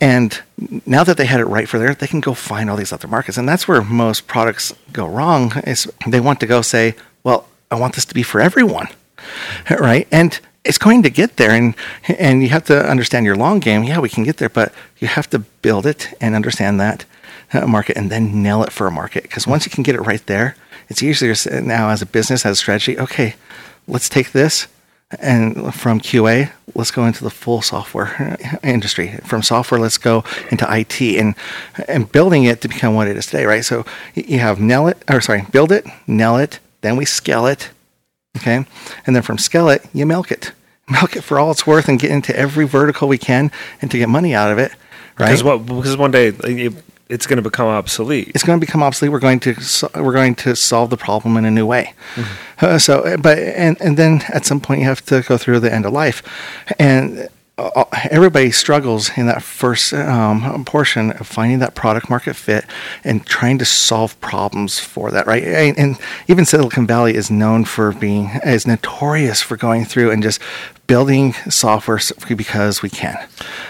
And 0.00 0.40
now 0.84 1.04
that 1.04 1.16
they 1.16 1.26
had 1.26 1.40
it 1.40 1.46
right 1.46 1.68
for 1.68 1.78
there, 1.78 1.94
they 1.94 2.06
can 2.06 2.20
go 2.20 2.34
find 2.34 2.70
all 2.70 2.76
these 2.76 2.92
other 2.92 3.08
markets. 3.08 3.38
And 3.38 3.48
that's 3.48 3.66
where 3.68 3.82
most 3.82 4.26
products 4.26 4.74
go 4.92 5.06
wrong 5.06 5.52
is 5.66 5.90
they 6.06 6.20
want 6.20 6.40
to 6.40 6.46
go 6.46 6.62
say, 6.62 6.94
well, 7.22 7.48
I 7.70 7.76
want 7.76 7.94
this 7.94 8.04
to 8.06 8.14
be 8.14 8.22
for 8.22 8.40
everyone. 8.40 8.88
Right. 9.70 10.06
And 10.12 10.38
it's 10.64 10.78
going 10.78 11.02
to 11.02 11.10
get 11.10 11.36
there 11.36 11.50
and 11.50 11.74
and 12.06 12.42
you 12.42 12.48
have 12.50 12.64
to 12.66 12.88
understand 12.88 13.24
your 13.24 13.34
long 13.34 13.60
game. 13.60 13.82
Yeah, 13.82 13.98
we 13.98 14.08
can 14.08 14.24
get 14.24 14.36
there, 14.36 14.48
but 14.48 14.72
you 14.98 15.08
have 15.08 15.28
to 15.30 15.38
build 15.38 15.86
it 15.86 16.14
and 16.20 16.34
understand 16.34 16.78
that 16.80 17.04
market 17.66 17.96
and 17.96 18.10
then 18.10 18.42
nail 18.42 18.62
it 18.62 18.72
for 18.72 18.86
a 18.86 18.90
market. 18.90 19.22
Because 19.22 19.46
once 19.46 19.64
you 19.64 19.70
can 19.70 19.82
get 19.82 19.94
it 19.94 20.00
right 20.00 20.24
there, 20.26 20.56
it's 20.88 21.02
easier 21.02 21.34
now 21.62 21.90
as 21.90 22.02
a 22.02 22.06
business, 22.06 22.44
as 22.44 22.52
a 22.52 22.56
strategy. 22.56 22.98
Okay, 22.98 23.34
let's 23.86 24.08
take 24.08 24.32
this 24.32 24.68
and 25.20 25.72
from 25.74 26.00
QA, 26.00 26.50
let's 26.74 26.90
go 26.90 27.06
into 27.06 27.22
the 27.22 27.30
full 27.30 27.62
software 27.62 28.36
industry. 28.62 29.18
From 29.24 29.42
software, 29.42 29.80
let's 29.80 29.98
go 29.98 30.24
into 30.50 30.66
IT 30.68 31.00
and 31.00 31.34
and 31.86 32.10
building 32.10 32.44
it 32.44 32.60
to 32.62 32.68
become 32.68 32.94
what 32.94 33.08
it 33.08 33.16
is 33.16 33.26
today, 33.26 33.46
right? 33.46 33.64
So 33.64 33.84
you 34.14 34.38
have 34.40 34.60
nail 34.60 34.88
it, 34.88 35.02
or 35.08 35.20
sorry, 35.20 35.44
build 35.52 35.70
it, 35.70 35.86
nail 36.06 36.36
it, 36.36 36.58
then 36.80 36.96
we 36.96 37.04
scale 37.04 37.46
it, 37.46 37.70
okay, 38.36 38.66
and 39.06 39.14
then 39.14 39.22
from 39.22 39.38
scale 39.38 39.68
it, 39.68 39.84
you 39.94 40.06
milk 40.06 40.32
it, 40.32 40.52
milk 40.88 41.16
it 41.16 41.22
for 41.22 41.38
all 41.38 41.52
it's 41.52 41.66
worth, 41.66 41.88
and 41.88 42.00
get 42.00 42.10
into 42.10 42.36
every 42.36 42.66
vertical 42.66 43.06
we 43.06 43.18
can, 43.18 43.52
and 43.80 43.90
to 43.90 43.98
get 43.98 44.08
money 44.08 44.34
out 44.34 44.50
of 44.50 44.58
it, 44.58 44.72
right? 45.18 45.26
Because 45.26 45.44
what? 45.44 45.66
Because 45.66 45.96
one 45.96 46.10
day 46.10 46.30
it's 47.08 47.26
going 47.26 47.36
to 47.36 47.42
become 47.42 47.68
obsolete. 47.68 48.32
it's 48.34 48.42
going 48.42 48.58
to 48.58 48.66
become 48.66 48.82
obsolete. 48.82 49.12
We're 49.12 49.20
going 49.20 49.40
to 49.40 49.54
we're 49.94 50.12
going 50.12 50.34
to 50.36 50.56
solve 50.56 50.90
the 50.90 50.96
problem 50.96 51.36
in 51.36 51.44
a 51.44 51.50
new 51.50 51.66
way. 51.66 51.94
Uh, 52.60 52.78
so, 52.78 53.16
but 53.18 53.38
and 53.38 53.80
and 53.80 53.96
then 53.96 54.22
at 54.32 54.44
some 54.44 54.60
point 54.60 54.80
you 54.80 54.86
have 54.86 55.04
to 55.06 55.22
go 55.22 55.36
through 55.36 55.60
the 55.60 55.72
end 55.72 55.86
of 55.86 55.92
life, 55.92 56.22
and 56.78 57.28
uh, 57.58 57.84
everybody 58.10 58.50
struggles 58.50 59.10
in 59.16 59.26
that 59.26 59.42
first 59.42 59.94
um, 59.94 60.64
portion 60.64 61.12
of 61.12 61.26
finding 61.26 61.58
that 61.60 61.74
product 61.74 62.10
market 62.10 62.36
fit 62.36 62.66
and 63.02 63.24
trying 63.24 63.56
to 63.58 63.64
solve 63.64 64.18
problems 64.20 64.78
for 64.78 65.10
that. 65.10 65.26
Right, 65.26 65.42
and, 65.42 65.78
and 65.78 65.98
even 66.28 66.44
Silicon 66.44 66.86
Valley 66.86 67.14
is 67.14 67.30
known 67.30 67.64
for 67.64 67.92
being 67.92 68.30
is 68.44 68.66
notorious 68.66 69.40
for 69.40 69.56
going 69.56 69.84
through 69.86 70.10
and 70.10 70.22
just 70.22 70.40
building 70.86 71.32
software 71.48 71.98
because 72.36 72.82
we 72.82 72.90
can. 72.90 73.16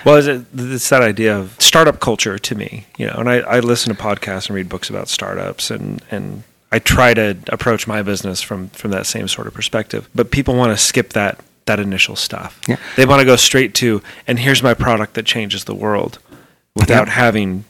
Well, 0.05 0.17
is 0.17 0.27
it, 0.27 0.47
it's 0.55 0.89
that 0.89 1.03
idea 1.03 1.39
of 1.39 1.57
startup 1.61 2.01
culture 2.01 2.39
to 2.39 2.55
me, 2.55 2.87
you 2.99 3.07
know, 3.07 3.15
and 3.15 3.29
I, 3.29 3.37
I 3.37 3.61
listen 3.61 3.95
to 3.95 4.03
podcasts 4.03 4.49
and 4.49 4.57
read 4.57 4.69
books 4.69 4.91
about 4.91 5.09
startups 5.09 5.71
and, 5.71 6.03
and 6.11 6.43
I 6.73 6.81
try 6.81 7.15
to 7.15 7.39
approach 7.49 7.87
my 7.87 8.03
business 8.03 8.43
from, 8.43 8.69
from 8.71 8.91
that 8.91 9.07
same 9.07 9.29
sort 9.29 9.47
of 9.47 9.55
perspective. 9.55 10.09
But 10.15 10.31
people 10.31 10.57
want 10.57 10.77
to 10.77 10.85
skip 10.85 11.13
that, 11.13 11.41
that 11.67 11.79
initial 11.81 12.17
stuff. 12.17 12.61
Yeah. 12.69 12.77
They 12.97 13.05
want 13.07 13.21
to 13.21 13.25
go 13.27 13.37
straight 13.37 13.75
to, 13.77 14.03
and 14.27 14.39
here's 14.39 14.63
my 14.63 14.75
product 14.75 15.15
that 15.15 15.27
changes 15.27 15.65
the 15.65 15.75
world 15.75 16.19
without 16.75 17.09
Yeah. 17.09 17.13
having 17.15 17.65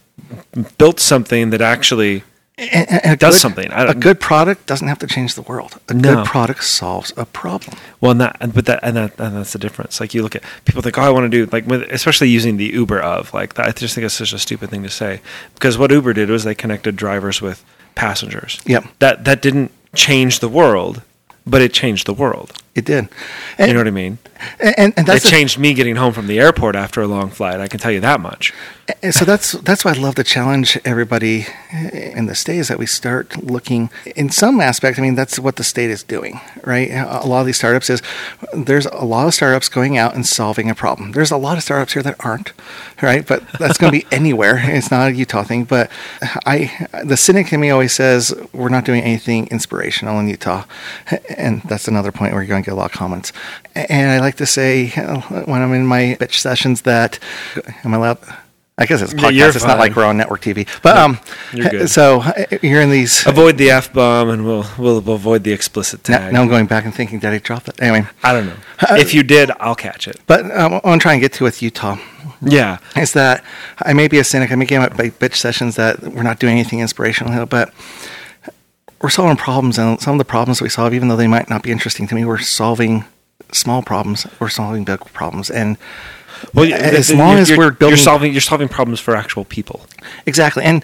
built 0.77 0.99
something 0.99 1.49
that 1.51 1.61
actually 1.61 2.23
And, 2.59 2.89
and- 2.89 3.05
and 3.05 3.19
Does 3.19 3.35
good- 3.35 3.39
something. 3.41 3.69
A 3.71 3.93
good 3.93 4.19
product 4.19 4.65
doesn't 4.65 4.87
have 4.87 4.97
to 4.97 5.05
change 5.05 5.35
the 5.35 5.43
world. 5.43 5.79
A 5.89 5.93
No. 5.93 6.15
good 6.15 6.25
product 6.25 6.63
solves 6.63 7.13
a 7.15 7.23
problem. 7.25 7.77
Well, 8.01 8.13
and 8.13 8.21
that, 8.21 8.35
but 8.51 8.65
that, 8.65 8.79
and 8.81 8.95
that, 8.97 9.11
and 9.19 9.37
that's 9.37 9.53
the 9.53 9.59
difference. 9.59 9.99
Like 9.99 10.15
you 10.15 10.23
look 10.23 10.35
at 10.35 10.41
people 10.65 10.81
think, 10.81 10.97
oh, 10.97 11.03
I 11.03 11.11
want 11.11 11.25
to 11.25 11.29
do 11.29 11.47
like, 11.51 11.67
with, 11.67 11.83
especially 11.91 12.29
using 12.29 12.57
the 12.57 12.65
Uber 12.73 12.99
of 12.99 13.31
like, 13.31 13.53
that, 13.55 13.67
I 13.67 13.71
just 13.73 13.93
think 13.93 14.05
it's 14.05 14.15
such 14.15 14.33
a 14.33 14.39
stupid 14.39 14.71
thing 14.71 14.81
to 14.81 14.89
say 14.89 15.21
because 15.53 15.77
what 15.77 15.91
Uber 15.91 16.13
did 16.13 16.31
was 16.31 16.45
they 16.45 16.55
connected 16.55 16.95
drivers 16.95 17.43
with 17.43 17.63
passengers. 17.93 18.59
Yep. 18.65 18.85
That 18.97 19.25
that 19.25 19.43
didn't 19.43 19.69
change 19.93 20.39
the 20.39 20.49
world, 20.49 21.03
but 21.45 21.61
it 21.61 21.73
changed 21.73 22.07
the 22.07 22.13
world. 22.13 22.53
It 22.77 22.85
did. 22.85 23.09
And, 23.57 23.67
You 23.67 23.73
know 23.73 23.79
what 23.79 23.87
I 23.87 23.91
mean? 23.91 24.19
and, 24.59 24.93
and 24.95 25.07
that's 25.07 25.25
it 25.25 25.29
changed 25.29 25.57
me 25.57 25.73
getting 25.73 25.95
home 25.95 26.13
from 26.13 26.27
the 26.27 26.39
airport 26.39 26.75
after 26.75 27.01
a 27.01 27.07
long 27.07 27.29
flight. 27.29 27.59
I 27.59 27.67
can 27.67 27.79
tell 27.79 27.91
you 27.91 27.99
that 28.01 28.19
much. 28.19 28.53
And 29.03 29.13
so 29.13 29.25
that's 29.25 29.51
that's 29.51 29.83
why 29.83 29.91
I 29.91 29.95
love 29.95 30.15
to 30.15 30.23
challenge 30.23 30.77
everybody 30.85 31.47
in 31.91 32.27
the 32.27 32.35
state 32.35 32.59
is 32.59 32.67
that 32.69 32.79
we 32.79 32.85
start 32.85 33.43
looking 33.43 33.89
in 34.15 34.29
some 34.29 34.61
aspect. 34.61 34.97
I 34.97 35.01
mean, 35.01 35.15
that's 35.15 35.39
what 35.39 35.57
the 35.57 35.63
state 35.63 35.89
is 35.89 36.03
doing, 36.03 36.39
right? 36.63 36.89
A 36.91 37.25
lot 37.27 37.41
of 37.41 37.45
these 37.47 37.57
startups 37.57 37.89
is 37.89 38.01
there's 38.53 38.85
a 38.85 39.03
lot 39.03 39.27
of 39.27 39.33
startups 39.33 39.67
going 39.67 39.97
out 39.97 40.15
and 40.15 40.25
solving 40.25 40.69
a 40.69 40.75
problem. 40.75 41.11
There's 41.11 41.31
a 41.31 41.37
lot 41.37 41.57
of 41.57 41.63
startups 41.63 41.93
here 41.93 42.03
that 42.03 42.15
aren't, 42.23 42.53
right? 43.01 43.27
But 43.27 43.43
that's 43.59 43.77
going 43.77 43.91
to 43.91 43.99
be 43.99 44.05
anywhere. 44.15 44.57
It's 44.57 44.91
not 44.91 45.09
a 45.09 45.13
Utah 45.13 45.43
thing. 45.43 45.65
But 45.65 45.91
I, 46.45 46.87
the 47.03 47.17
cynic 47.17 47.51
in 47.51 47.59
me 47.59 47.71
always 47.71 47.93
says 47.93 48.33
we're 48.53 48.69
not 48.69 48.85
doing 48.85 49.01
anything 49.01 49.47
inspirational 49.47 50.19
in 50.19 50.29
Utah, 50.29 50.63
and 51.35 51.61
that's 51.63 51.87
another 51.89 52.11
point 52.11 52.33
where 52.33 52.41
you're 52.41 52.49
going 52.49 52.63
get 52.67 52.73
a 52.73 52.79
lot 52.81 52.91
of 52.91 52.97
comments. 53.01 53.31
And 53.75 54.11
I 54.11 54.19
like 54.19 54.35
to 54.37 54.45
say 54.45 54.91
uh, 54.95 55.21
when 55.45 55.61
I'm 55.61 55.73
in 55.73 55.85
my 55.85 56.17
bitch 56.19 56.35
sessions 56.47 56.81
that 56.81 57.19
am 57.83 57.93
I 57.93 57.97
allowed? 57.97 58.19
I 58.79 58.85
guess 58.85 59.01
it's 59.01 59.11
a 59.11 59.15
Yeah, 59.15 59.21
podcast. 59.23 59.33
you're 59.37 59.49
it's 59.49 59.63
not 59.65 59.79
like 59.79 59.95
we're 59.95 60.05
on 60.05 60.17
network 60.17 60.41
TV. 60.41 60.67
But 60.83 60.97
um, 60.97 61.17
you're 61.51 61.69
good. 61.69 61.89
so 61.89 62.21
uh, 62.21 62.45
you're 62.61 62.81
in 62.81 62.91
these. 62.91 63.25
Avoid 63.25 63.57
the 63.57 63.71
f 63.71 63.91
bomb, 63.91 64.29
and 64.29 64.45
we'll 64.45 64.65
we'll 64.77 64.99
avoid 64.99 65.43
the 65.43 65.51
explicit 65.51 66.07
Now, 66.07 66.17
tag. 66.19 66.33
now 66.33 66.41
I'm 66.43 66.47
going 66.47 66.67
back 66.67 66.85
and 66.85 66.93
thinking, 66.93 67.17
did 67.17 67.31
I 67.33 67.39
drop 67.39 67.63
that? 67.63 67.81
Anyway, 67.81 68.07
I 68.23 68.33
don't 68.33 68.45
know. 68.45 68.55
if 68.91 69.15
you 69.15 69.23
did, 69.23 69.49
I'll 69.59 69.73
catch 69.89 70.07
it. 70.07 70.17
but 70.27 70.41
um, 70.55 70.73
what 70.73 70.85
I'm 70.85 70.99
trying 70.99 71.19
to 71.19 71.23
get 71.25 71.33
to 71.37 71.43
with 71.43 71.59
Utah 71.63 71.97
Yeah. 72.41 72.77
is 72.95 73.13
that 73.13 73.43
I 73.81 73.93
may 73.93 74.07
be 74.07 74.19
a 74.19 74.23
cynic. 74.23 74.51
I 74.51 74.55
may 74.55 74.65
get 74.65 74.79
my 74.95 75.09
bitch 75.09 75.37
sessions 75.37 75.75
that 75.77 75.99
we're 76.13 76.21
not 76.31 76.37
doing 76.39 76.53
anything 76.59 76.79
inspirational 76.79 77.33
here, 77.33 77.47
but 77.47 77.73
we're 79.01 79.09
solving 79.09 79.37
problems, 79.37 79.77
and 79.77 79.99
some 80.01 80.13
of 80.13 80.17
the 80.17 80.25
problems 80.25 80.59
that 80.59 80.63
we 80.65 80.69
solve, 80.69 80.93
even 80.93 81.07
though 81.07 81.15
they 81.15 81.27
might 81.27 81.49
not 81.49 81.63
be 81.63 81.71
interesting 81.71 82.07
to 82.07 82.15
me, 82.15 82.25
we're 82.25 82.37
solving 82.39 83.05
small 83.51 83.81
problems. 83.81 84.25
We're 84.39 84.49
solving 84.49 84.83
big 84.83 84.99
problems, 85.13 85.49
and 85.49 85.77
Well, 86.53 86.71
as 86.73 87.09
you're- 87.09 87.19
long 87.19 87.37
as 87.37 87.49
you're- 87.49 87.57
we're 87.57 87.71
building 87.71 87.97
you're 87.97 88.03
solving 88.03 88.31
you're 88.31 88.41
solving 88.41 88.67
problems 88.67 88.99
for 88.99 89.15
actual 89.15 89.45
people. 89.45 89.85
Exactly. 90.25 90.63
And 90.63 90.83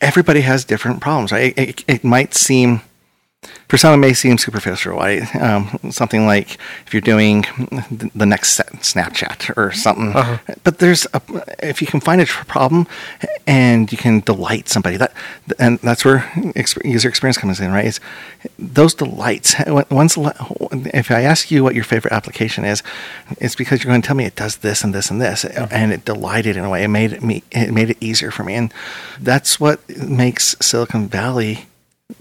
everybody 0.00 0.42
has 0.42 0.64
different 0.64 1.00
problems, 1.00 1.32
right? 1.32 1.54
It, 1.56 1.68
it, 1.68 1.84
it 1.88 2.04
might 2.04 2.34
seem, 2.34 2.82
for 3.68 3.76
some, 3.76 3.94
it 3.94 3.98
may 3.98 4.14
seem 4.14 4.38
superficial, 4.38 4.96
right? 4.96 5.34
Um, 5.36 5.78
something 5.90 6.26
like 6.26 6.58
if 6.86 6.94
you're 6.94 7.00
doing 7.00 7.42
the 8.14 8.26
next 8.26 8.54
set, 8.54 8.66
Snapchat 8.66 9.56
or 9.56 9.72
something. 9.72 10.16
Uh-huh. 10.16 10.38
But 10.64 10.78
there's, 10.78 11.06
a, 11.12 11.20
if 11.62 11.80
you 11.80 11.86
can 11.86 12.00
find 12.00 12.20
a 12.20 12.26
problem 12.26 12.86
and 13.46 13.92
you 13.92 13.98
can 13.98 14.20
delight 14.20 14.68
somebody, 14.68 14.96
that, 14.96 15.12
and 15.58 15.78
that's 15.80 16.04
where 16.04 16.30
user 16.82 17.08
experience 17.08 17.36
comes 17.36 17.60
in, 17.60 17.70
right? 17.70 17.84
It's 17.84 18.00
those 18.58 18.94
delights. 18.94 19.54
Once, 19.90 20.16
if 20.16 21.10
I 21.10 21.20
ask 21.22 21.50
you 21.50 21.62
what 21.62 21.74
your 21.74 21.84
favorite 21.84 22.12
application 22.12 22.64
is, 22.64 22.82
it's 23.38 23.54
because 23.54 23.84
you're 23.84 23.92
going 23.92 24.02
to 24.02 24.06
tell 24.06 24.16
me 24.16 24.24
it 24.24 24.36
does 24.36 24.56
this 24.56 24.82
and 24.82 24.94
this 24.94 25.10
and 25.10 25.20
this, 25.20 25.44
and 25.44 25.92
it 25.92 26.04
delighted 26.04 26.56
in 26.56 26.64
a 26.64 26.70
way. 26.70 26.84
It 26.84 26.88
made 26.88 27.12
it 27.12 27.22
me. 27.22 27.42
It 27.52 27.72
made 27.72 27.90
it 27.90 27.98
easier 28.00 28.30
for 28.30 28.44
me, 28.44 28.54
and 28.54 28.72
that's 29.20 29.60
what 29.60 29.86
makes 29.96 30.56
Silicon 30.60 31.06
Valley 31.06 31.66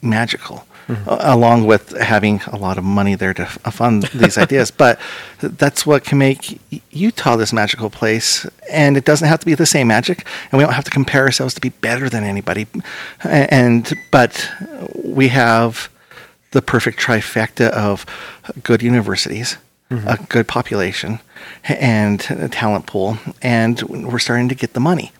magical. 0.01 0.66
A- 0.88 1.17
Along 1.35 1.65
with 1.65 1.97
having 1.97 2.41
a 2.47 2.57
lot 2.57 2.77
of 2.77 2.83
money 2.83 3.15
there 3.15 3.33
to 3.33 3.45
fund 3.45 4.03
these 4.13 4.38
ideas, 4.45 4.71
but 4.71 4.99
that's 5.41 5.85
what 5.85 6.03
can 6.03 6.17
make 6.17 6.59
Utah 6.91 7.35
this 7.35 7.53
magical 7.53 7.89
place. 7.89 8.45
And 8.71 8.97
it 8.97 9.05
doesn't 9.05 9.27
have 9.27 9.39
to 9.39 9.45
be 9.45 9.55
the 9.55 9.65
same 9.65 9.88
magic, 9.88 10.25
and 10.51 10.57
we 10.57 10.63
don't 10.63 10.73
have 10.73 10.85
to 10.85 10.91
compare 10.91 11.23
ourselves 11.23 11.53
to 11.55 11.61
be 11.61 11.69
better 11.69 12.09
than 12.09 12.23
anybody. 12.23 12.67
And 13.23 13.93
but 14.11 14.49
we 15.03 15.27
have 15.29 15.89
the 16.51 16.61
perfect 16.61 16.99
trifecta 16.99 17.69
of 17.69 18.05
good 18.63 18.81
universities, 18.81 19.57
mm-hmm. 19.91 20.07
a 20.07 20.17
good 20.29 20.47
population, 20.47 21.19
and 21.65 22.25
a 22.29 22.47
talent 22.47 22.85
pool, 22.85 23.17
and 23.41 23.81
we're 23.83 24.19
starting 24.19 24.49
to 24.49 24.55
get 24.55 24.73
the 24.73 24.79
money 24.79 25.11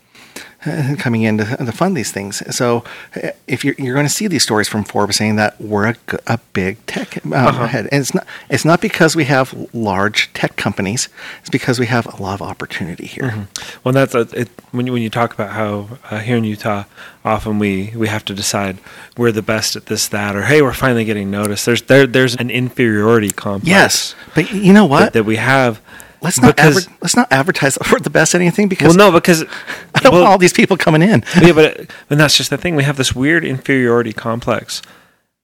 coming 0.98 1.22
in 1.22 1.38
to, 1.38 1.58
to 1.58 1.72
fund 1.72 1.96
these 1.96 2.12
things. 2.12 2.42
So, 2.56 2.84
uh, 3.16 3.30
if 3.48 3.64
you're, 3.64 3.76
you're 3.78 3.94
going 3.94 4.08
to 4.08 4.12
see 4.12 4.28
these 4.28 4.44
stories 4.44 4.68
from 4.68 4.84
Forbes 4.84 5.16
saying 5.16 5.36
that 5.36 5.60
we're 5.62 5.94
a 6.26 6.40
big 6.54 6.84
tech 6.88 7.24
um, 7.26 7.68
head, 7.68 7.88
and 7.92 8.02
it's 8.02 8.14
not 8.14 8.26
it's 8.50 8.66
not 8.66 8.82
because 8.82 9.16
we 9.16 9.26
have 9.26 9.54
large 9.74 10.34
tech 10.34 10.56
companies; 10.56 11.10
it's 11.42 11.50
because 11.50 11.80
we 11.80 11.86
have 11.86 12.08
a 12.08 12.22
lot 12.22 12.34
of 12.34 12.42
opportunity 12.42 13.06
here. 13.06 13.48
Well, 13.84 13.94
that's 13.94 14.16
a, 14.16 14.22
it, 14.34 14.50
when 14.72 14.88
you, 14.88 14.94
when 14.94 15.02
you 15.02 15.10
talk 15.10 15.34
about 15.34 15.52
how 15.52 16.00
uh, 16.10 16.20
here 16.20 16.38
in 16.38 16.44
Utah, 16.44 16.86
often 17.24 17.60
we, 17.60 17.94
we 17.96 18.08
have 18.08 18.26
to 18.26 18.34
decide 18.34 18.80
we're 19.16 19.32
the 19.32 19.42
best 19.42 19.76
at 19.76 19.86
this 19.86 20.08
that, 20.08 20.36
or 20.36 20.44
hey, 20.44 20.62
we're 20.62 20.74
finally 20.74 21.06
getting 21.06 21.30
noticed. 21.30 21.66
There's 21.66 21.84
there 21.84 22.08
there's 22.08 22.36
an 22.36 22.50
inferiority 22.50 23.32
complex. 23.32 23.70
Yes, 23.70 24.16
but 24.34 24.52
you 24.52 24.74
know 24.74 24.86
what? 24.86 25.00
that, 25.00 25.14
that 25.14 25.24
we 25.24 25.36
have. 25.36 25.82
Let's 26.22 26.42
not 26.42 26.56
because- 26.56 26.86
adver- 26.88 26.98
let's 27.02 27.16
not 27.16 27.32
advertise 27.32 27.76
that 27.76 27.92
we're 27.92 28.00
the 28.00 28.10
best 28.10 28.36
at 28.36 28.42
anything 28.42 28.68
because 28.68 28.96
well, 28.96 29.12
no, 29.12 29.18
because 29.18 29.44
I 29.96 30.00
don't 30.00 30.12
well, 30.14 30.22
want 30.22 30.32
all 30.32 30.38
these 30.38 30.54
people 30.54 30.78
coming 30.78 31.02
in. 31.02 31.24
yeah, 31.42 31.54
but 31.54 31.90
and 32.10 32.20
that's 32.20 32.38
just 32.38 32.50
the 32.50 32.58
thing. 32.58 32.76
We 32.76 32.84
have 32.84 32.98
this 32.98 33.14
weird 33.16 33.44
inferiority 33.46 34.14
complex 34.14 34.82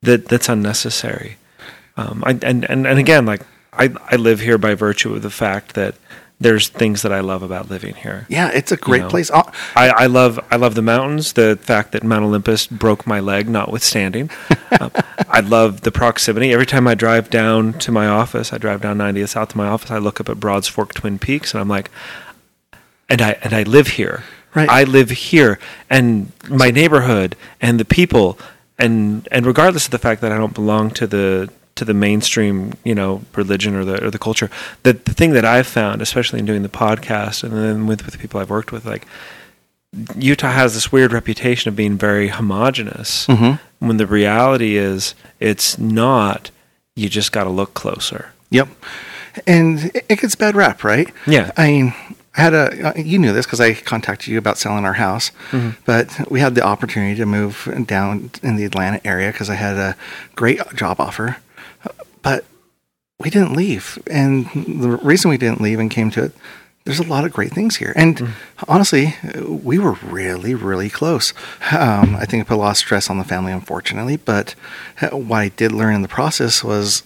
that 0.01 0.27
that's 0.27 0.49
unnecessary. 0.49 1.37
Um, 1.95 2.23
I, 2.25 2.31
and, 2.31 2.65
and 2.65 2.87
and 2.87 2.99
again, 2.99 3.25
like 3.25 3.41
I 3.71 3.93
I 4.09 4.15
live 4.15 4.39
here 4.39 4.57
by 4.57 4.73
virtue 4.75 5.13
of 5.13 5.21
the 5.21 5.29
fact 5.29 5.75
that 5.75 5.95
there's 6.43 6.67
things 6.67 7.01
that 7.01 7.13
I 7.13 7.21
love 7.21 7.41
about 7.41 7.69
living 7.69 7.95
here. 7.95 8.25
Yeah, 8.29 8.49
it's 8.49 8.71
a 8.71 8.77
great 8.77 9.03
know. 9.03 9.09
place. 9.09 9.31
Uh, 9.31 9.49
I, 9.75 9.89
I 9.89 10.05
love 10.07 10.39
I 10.51 10.57
love 10.57 10.75
the 10.75 10.81
mountains. 10.81 11.33
The 11.33 11.57
fact 11.61 11.93
that 11.93 12.03
Mount 12.03 12.25
Olympus 12.25 12.67
broke 12.67 13.07
my 13.07 13.19
leg, 13.19 13.49
notwithstanding, 13.49 14.29
um, 14.79 14.91
I 15.29 15.39
love 15.39 15.81
the 15.81 15.91
proximity. 15.91 16.51
Every 16.51 16.65
time 16.65 16.87
I 16.87 16.95
drive 16.95 17.29
down 17.29 17.73
to 17.79 17.91
my 17.91 18.07
office, 18.07 18.51
I 18.53 18.57
drive 18.57 18.81
down 18.81 18.97
90th 18.97 19.29
South 19.29 19.49
to 19.49 19.57
my 19.57 19.67
office. 19.67 19.89
I 19.89 19.97
look 19.97 20.19
up 20.19 20.29
at 20.29 20.39
Broads 20.39 20.67
Fork 20.67 20.93
Twin 20.93 21.17
Peaks, 21.17 21.53
and 21.53 21.61
I'm 21.61 21.69
like, 21.69 21.89
and 23.09 23.21
I 23.21 23.37
and 23.41 23.53
I 23.53 23.63
live 23.63 23.87
here. 23.87 24.23
Right. 24.53 24.69
I 24.69 24.83
live 24.83 25.09
here, 25.09 25.57
and 25.89 26.31
my 26.47 26.69
neighborhood, 26.69 27.35
and 27.59 27.79
the 27.79 27.85
people, 27.85 28.37
and 28.77 29.27
and 29.31 29.45
regardless 29.45 29.85
of 29.85 29.91
the 29.91 29.97
fact 29.97 30.21
that 30.21 30.31
I 30.31 30.37
don't 30.37 30.53
belong 30.53 30.91
to 30.91 31.07
the 31.07 31.49
to 31.75 31.85
the 31.85 31.93
mainstream, 31.93 32.73
you 32.83 32.93
know, 32.93 33.21
religion 33.35 33.75
or 33.75 33.83
the 33.85 34.05
or 34.05 34.11
the 34.11 34.19
culture, 34.19 34.49
the 34.83 34.93
the 34.93 35.13
thing 35.13 35.31
that 35.31 35.45
I've 35.45 35.67
found, 35.67 36.01
especially 36.01 36.39
in 36.39 36.45
doing 36.45 36.63
the 36.63 36.69
podcast, 36.69 37.43
and 37.43 37.53
then 37.53 37.87
with 37.87 38.05
with 38.05 38.13
the 38.13 38.19
people 38.19 38.39
I've 38.39 38.49
worked 38.49 38.71
with, 38.71 38.85
like 38.85 39.07
Utah 40.17 40.51
has 40.51 40.73
this 40.73 40.91
weird 40.91 41.13
reputation 41.13 41.69
of 41.69 41.75
being 41.75 41.97
very 41.97 42.29
homogenous. 42.29 43.27
Mm-hmm. 43.27 43.85
When 43.85 43.97
the 43.97 44.07
reality 44.07 44.75
is, 44.75 45.13
it's 45.39 45.77
not. 45.77 46.51
You 46.95 47.09
just 47.09 47.31
got 47.31 47.45
to 47.45 47.49
look 47.49 47.73
closer. 47.73 48.33
Yep. 48.49 48.69
And 49.47 49.91
it 50.09 50.19
gets 50.19 50.35
bad 50.35 50.55
rap, 50.55 50.83
right? 50.83 51.11
Yeah. 51.25 51.51
I 51.57 51.67
mean, 51.67 51.93
I 52.35 52.41
had 52.41 52.53
a, 52.53 52.89
uh, 52.89 52.93
you 52.95 53.17
knew 53.17 53.33
this 53.33 53.45
because 53.45 53.59
I 53.59 53.73
contacted 53.73 54.27
you 54.27 54.37
about 54.37 54.57
selling 54.57 54.85
our 54.85 54.93
house, 54.93 55.31
but 55.85 56.31
we 56.31 56.39
had 56.39 56.55
the 56.55 56.63
opportunity 56.63 57.15
to 57.15 57.25
move 57.25 57.67
down 57.87 58.31
in 58.41 58.55
the 58.55 58.65
Atlanta 58.65 59.01
area 59.05 59.31
because 59.31 59.49
I 59.49 59.55
had 59.55 59.77
a 59.77 59.95
great 60.35 60.59
job 60.75 60.99
offer, 60.99 61.37
but 62.23 62.43
we 63.19 63.29
didn't 63.29 63.53
leave. 63.53 63.99
And 64.09 64.47
the 64.81 64.89
reason 64.97 65.29
we 65.29 65.37
didn't 65.37 65.61
leave 65.61 65.79
and 65.79 65.91
came 65.91 66.09
to 66.11 66.23
it, 66.25 66.31
there's 66.85 66.99
a 66.99 67.03
lot 67.07 67.23
of 67.23 67.31
great 67.31 67.51
things 67.53 67.77
here. 67.77 67.93
And 67.95 68.33
honestly, 68.67 69.15
we 69.47 69.79
were 69.79 69.93
really, 70.03 70.53
really 70.55 70.89
close. 70.89 71.31
Um, 71.71 72.15
I 72.15 72.25
think 72.25 72.41
it 72.41 72.47
put 72.47 72.55
a 72.55 72.57
lot 72.57 72.71
of 72.71 72.77
stress 72.77 73.09
on 73.09 73.17
the 73.19 73.23
family, 73.23 73.53
unfortunately, 73.53 74.17
but 74.17 74.55
what 75.11 75.37
I 75.37 75.49
did 75.49 75.71
learn 75.71 75.95
in 75.95 76.01
the 76.01 76.09
process 76.09 76.61
was 76.63 77.03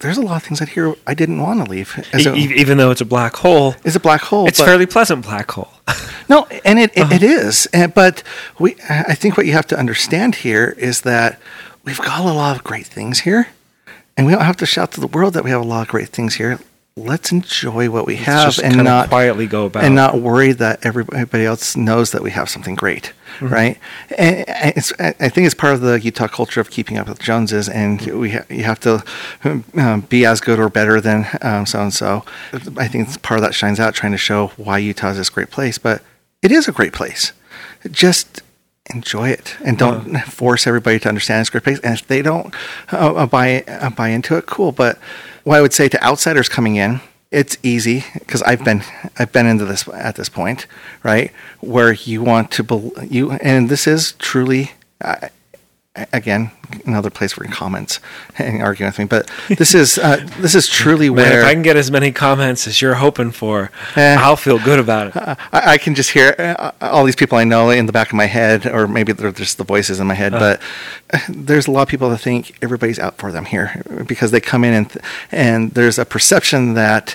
there's 0.00 0.18
a 0.18 0.22
lot 0.22 0.36
of 0.36 0.42
things 0.42 0.60
out 0.60 0.70
here 0.70 0.96
I 1.06 1.14
didn't 1.14 1.40
want 1.40 1.64
to 1.64 1.70
leave. 1.70 1.96
E- 2.14 2.26
a- 2.26 2.34
even 2.34 2.76
though 2.78 2.90
it's 2.90 3.00
a 3.00 3.04
black 3.06 3.36
hole, 3.36 3.76
it's 3.84 3.94
a 3.94 4.00
black 4.00 4.20
hole. 4.22 4.48
it's 4.48 4.58
fairly 4.60 4.86
pleasant 4.86 5.22
black 5.24 5.48
hole. 5.52 5.70
no, 6.28 6.46
and 6.64 6.80
it, 6.80 6.90
Uh-huh. 6.98 7.14
it, 7.14 7.22
it 7.22 7.30
is. 7.30 7.66
And, 7.72 7.94
but 7.94 8.24
we, 8.58 8.74
I 8.90 9.14
think 9.14 9.36
what 9.36 9.46
you 9.46 9.52
have 9.52 9.68
to 9.68 9.78
understand 9.78 10.34
here 10.36 10.74
is 10.76 11.02
that 11.02 11.38
we've 11.84 11.98
got 11.98 12.20
a 12.20 12.32
lot 12.32 12.56
of 12.56 12.64
great 12.64 12.86
things 12.86 13.20
here, 13.20 13.46
and 14.16 14.26
we 14.26 14.32
don't 14.32 14.42
have 14.44 14.56
to 14.58 14.66
shout 14.66 14.92
to 14.92 15.00
the 15.00 15.06
world 15.06 15.34
that 15.34 15.44
we 15.44 15.50
have 15.50 15.60
a 15.60 15.64
lot 15.64 15.82
of 15.82 15.88
great 15.88 16.08
things 16.08 16.34
here. 16.36 16.58
Let's 16.96 17.32
enjoy 17.32 17.90
what 17.90 18.06
we 18.06 18.14
have 18.16 18.56
and 18.60 18.84
not 18.84 19.08
quietly 19.08 19.48
go 19.48 19.66
about. 19.66 19.82
and 19.82 19.96
not 19.96 20.20
worry 20.20 20.52
that 20.52 20.86
everybody 20.86 21.44
else 21.44 21.76
knows 21.76 22.12
that 22.12 22.22
we 22.22 22.30
have 22.30 22.48
something 22.48 22.76
great, 22.76 23.12
Mm-hmm. 23.40 23.48
right? 23.48 23.78
And 24.16 24.44
I 25.00 25.28
think 25.28 25.46
it's 25.46 25.56
part 25.56 25.74
of 25.74 25.80
the 25.80 26.00
Utah 26.00 26.28
culture 26.28 26.60
of 26.60 26.70
keeping 26.70 26.96
up 26.98 27.08
with 27.08 27.18
Joneses, 27.18 27.68
and 27.68 28.00
we 28.00 28.30
ha- 28.30 28.44
you 28.48 28.62
have 28.62 28.78
to 28.80 29.02
um, 29.76 30.02
be 30.02 30.24
as 30.24 30.40
good 30.40 30.60
or 30.60 30.68
better 30.68 31.00
than 31.00 31.26
so 31.66 31.82
and 31.82 31.92
so. 31.92 32.24
I 32.76 32.86
think 32.86 33.08
it's 33.08 33.16
part 33.16 33.38
of 33.40 33.42
that 33.42 33.52
shines 33.54 33.80
out, 33.80 33.92
trying 33.94 34.12
to 34.12 34.18
show 34.18 34.52
why 34.56 34.78
Utah 34.78 35.08
is 35.10 35.16
this 35.16 35.30
great 35.30 35.50
place, 35.50 35.78
but 35.78 36.00
it 36.42 36.52
is 36.52 36.68
a 36.68 36.72
great 36.72 36.92
place. 36.92 37.32
Just 37.90 38.40
enjoy 38.92 39.30
it 39.30 39.56
and 39.64 39.78
don't 39.78 40.18
force 40.26 40.66
everybody 40.66 40.98
to 41.00 41.08
understand 41.08 41.40
it's 41.40 41.54
a 41.54 41.60
great. 41.60 41.80
And 41.84 41.98
if 41.98 42.06
they 42.06 42.22
don't 42.22 42.54
uh, 42.92 43.14
uh, 43.14 43.26
buy 43.26 43.62
uh, 43.62 43.90
buy 43.90 44.08
into 44.08 44.36
it, 44.36 44.46
cool. 44.46 44.72
But 44.72 44.98
what 45.44 45.58
I 45.58 45.60
would 45.62 45.72
say 45.72 45.88
to 45.88 46.02
outsiders 46.02 46.48
coming 46.48 46.76
in, 46.76 47.00
it's 47.30 47.56
easy 47.62 48.04
because 48.14 48.42
I've 48.42 48.64
been 48.64 48.82
I've 49.18 49.32
been 49.32 49.46
into 49.46 49.64
this 49.64 49.88
at 49.88 50.16
this 50.16 50.28
point, 50.28 50.66
right? 51.02 51.32
Where 51.60 51.92
you 51.92 52.22
want 52.22 52.50
to 52.52 52.64
bel 52.64 52.92
you, 53.02 53.32
and 53.32 53.68
this 53.68 53.86
is 53.86 54.12
truly. 54.12 54.72
Uh, 55.00 55.28
Again, 56.12 56.50
another 56.86 57.08
place 57.08 57.34
for 57.34 57.44
comments 57.44 58.00
and 58.36 58.60
arguing 58.60 58.88
with 58.88 58.98
me, 58.98 59.04
but 59.04 59.30
this 59.48 59.76
is 59.76 59.96
uh, 59.96 60.26
this 60.40 60.56
is 60.56 60.66
truly 60.66 61.08
Man, 61.10 61.16
where 61.16 61.40
if 61.42 61.46
I 61.46 61.52
can 61.54 61.62
get 61.62 61.76
as 61.76 61.88
many 61.88 62.10
comments 62.10 62.66
as 62.66 62.82
you're 62.82 62.94
hoping 62.94 63.30
for, 63.30 63.70
Eh. 63.94 64.16
I'll 64.18 64.34
feel 64.34 64.58
good 64.58 64.80
about 64.80 65.08
it. 65.08 65.12
I, 65.16 65.38
I 65.52 65.78
can 65.78 65.94
just 65.94 66.10
hear 66.10 66.34
uh, 66.36 66.72
all 66.80 67.04
these 67.04 67.14
people 67.14 67.38
I 67.38 67.44
know 67.44 67.70
in 67.70 67.86
the 67.86 67.92
back 67.92 68.08
of 68.08 68.14
my 68.14 68.26
head, 68.26 68.66
or 68.66 68.88
maybe 68.88 69.12
they're 69.12 69.30
just 69.30 69.56
the 69.56 69.62
voices 69.62 70.00
in 70.00 70.08
my 70.08 70.14
head. 70.14 70.32
But 70.32 70.60
uh, 71.12 71.20
there's 71.28 71.68
a 71.68 71.70
lot 71.70 71.82
of 71.82 71.88
people 71.88 72.10
that 72.10 72.18
think 72.18 72.58
everybody's 72.60 72.98
out 72.98 73.16
for 73.18 73.30
them 73.30 73.44
here 73.44 73.80
because 74.04 74.32
they 74.32 74.40
come 74.40 74.64
in 74.64 74.74
and 74.74 74.90
th- 74.90 75.04
and 75.30 75.70
there's 75.74 76.00
a 76.00 76.04
perception 76.04 76.74
that 76.74 77.14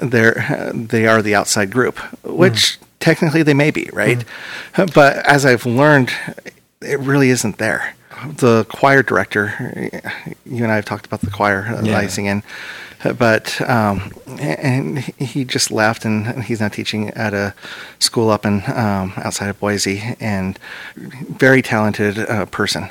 they're 0.00 0.70
they 0.74 1.06
are 1.06 1.20
the 1.20 1.34
outside 1.34 1.70
group, 1.70 1.98
which 2.24 2.78
technically 3.00 3.42
they 3.42 3.52
may 3.52 3.70
be, 3.70 3.90
right? 3.92 4.24
But 4.94 5.18
as 5.26 5.44
I've 5.44 5.66
learned, 5.66 6.10
it 6.80 6.98
really 7.00 7.28
isn't 7.28 7.58
there. 7.58 7.94
The 8.32 8.66
choir 8.68 9.02
director, 9.02 9.90
you 10.46 10.62
and 10.64 10.72
I 10.72 10.76
have 10.76 10.84
talked 10.84 11.06
about 11.06 11.20
the 11.20 11.30
choir 11.30 11.66
uh, 11.66 11.82
that 11.82 11.94
I 11.94 12.06
sing 12.06 12.26
in, 12.26 12.42
but 13.18 13.60
um, 13.68 14.12
and 14.26 14.98
he 14.98 15.44
just 15.44 15.70
left, 15.70 16.04
and 16.04 16.42
he's 16.44 16.60
now 16.60 16.68
teaching 16.68 17.10
at 17.10 17.34
a 17.34 17.54
school 17.98 18.30
up 18.30 18.46
in 18.46 18.62
um, 18.66 19.12
outside 19.16 19.48
of 19.48 19.60
Boise, 19.60 20.16
and 20.20 20.58
very 20.96 21.62
talented 21.62 22.18
uh, 22.18 22.46
person. 22.46 22.90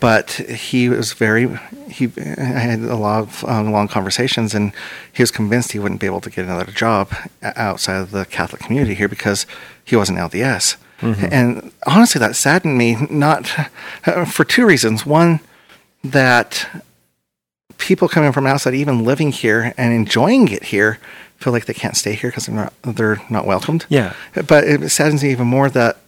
But 0.00 0.30
he 0.32 0.88
was 0.88 1.12
very 1.12 1.58
he 1.88 2.10
I 2.16 2.42
had 2.42 2.80
a 2.80 2.96
lot 2.96 3.22
of 3.22 3.44
um, 3.44 3.72
long 3.72 3.88
conversations, 3.88 4.54
and 4.54 4.72
he 5.12 5.22
was 5.22 5.30
convinced 5.30 5.72
he 5.72 5.78
wouldn't 5.78 6.00
be 6.00 6.06
able 6.06 6.20
to 6.22 6.30
get 6.30 6.44
another 6.44 6.70
job 6.72 7.12
outside 7.42 8.00
of 8.00 8.10
the 8.10 8.24
Catholic 8.24 8.62
community 8.62 8.94
here 8.94 9.08
because 9.08 9.46
he 9.84 9.96
wasn't 9.96 10.18
LDS. 10.18 10.76
Mm-hmm. 11.04 11.26
And 11.30 11.72
honestly, 11.86 12.18
that 12.18 12.34
saddened 12.34 12.78
me. 12.78 12.96
Not 13.10 13.46
for 14.26 14.44
two 14.44 14.66
reasons. 14.66 15.04
One, 15.04 15.40
that 16.02 16.66
people 17.78 18.08
coming 18.08 18.32
from 18.32 18.46
outside, 18.46 18.74
even 18.74 19.04
living 19.04 19.30
here 19.32 19.74
and 19.76 19.92
enjoying 19.92 20.48
it 20.48 20.64
here, 20.64 20.98
feel 21.36 21.52
like 21.52 21.66
they 21.66 21.74
can't 21.74 21.96
stay 21.96 22.14
here 22.14 22.30
because 22.30 22.46
they're 22.46 22.56
not 22.56 22.72
they're 22.82 23.22
not 23.28 23.46
welcomed. 23.46 23.86
Yeah. 23.88 24.14
But 24.46 24.64
it 24.64 24.88
saddens 24.90 25.22
me 25.22 25.30
even 25.30 25.46
more 25.46 25.68
that 25.70 25.98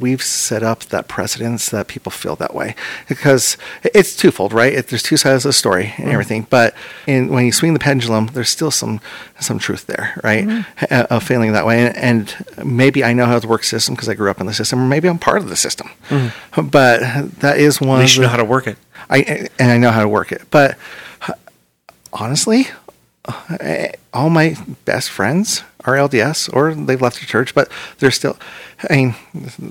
we've 0.00 0.22
set 0.22 0.62
up 0.62 0.80
that 0.86 1.08
precedence 1.08 1.68
that 1.70 1.86
people 1.88 2.10
feel 2.10 2.36
that 2.36 2.54
way 2.54 2.74
because 3.08 3.56
it's 3.82 4.16
twofold, 4.16 4.52
right? 4.52 4.72
It, 4.72 4.88
there's 4.88 5.02
two 5.02 5.16
sides 5.16 5.44
of 5.44 5.50
the 5.50 5.52
story 5.52 5.94
and 5.98 6.08
everything, 6.08 6.46
but 6.50 6.74
in, 7.06 7.28
when 7.28 7.44
you 7.44 7.52
swing 7.52 7.72
the 7.74 7.78
pendulum, 7.80 8.26
there's 8.32 8.48
still 8.48 8.70
some 8.70 9.00
some 9.40 9.58
truth 9.58 9.86
there, 9.86 10.18
right? 10.22 10.64
Uh, 10.90 11.06
Of 11.10 11.24
feeling 11.24 11.52
that 11.52 11.66
way, 11.66 11.86
and, 11.86 11.96
and 11.96 12.66
maybe 12.66 13.02
I 13.04 13.12
know 13.12 13.26
how 13.26 13.38
to 13.38 13.46
work 13.48 13.64
system 13.64 13.94
because 13.94 14.08
I 14.08 14.14
grew 14.14 14.30
up 14.30 14.40
in 14.40 14.46
the 14.46 14.54
system, 14.54 14.80
or 14.80 14.86
maybe 14.86 15.08
I'm 15.08 15.18
part 15.18 15.38
of 15.38 15.48
the 15.48 15.56
system. 15.56 15.90
But 16.56 17.00
that 17.40 17.58
is 17.58 17.80
one. 17.80 17.98
At 17.98 18.02
least 18.02 18.16
you 18.16 18.22
know 18.22 18.28
how 18.28 18.36
to 18.36 18.44
work 18.44 18.66
it. 18.66 18.78
I 19.10 19.48
and 19.58 19.70
I 19.70 19.78
know 19.78 19.90
how 19.90 20.02
to 20.02 20.08
work 20.08 20.32
it. 20.32 20.42
But 20.50 20.78
uh, 21.28 21.32
honestly, 22.12 22.68
uh, 23.26 23.88
all 24.12 24.30
my 24.30 24.56
best 24.84 25.10
friends 25.10 25.62
are 25.84 25.94
LDS 25.94 26.52
or 26.52 26.74
they've 26.74 27.00
left 27.00 27.20
the 27.20 27.26
church, 27.26 27.54
but 27.54 27.70
they're 27.98 28.10
still. 28.10 28.38
I 28.88 28.96
mean, 28.96 29.14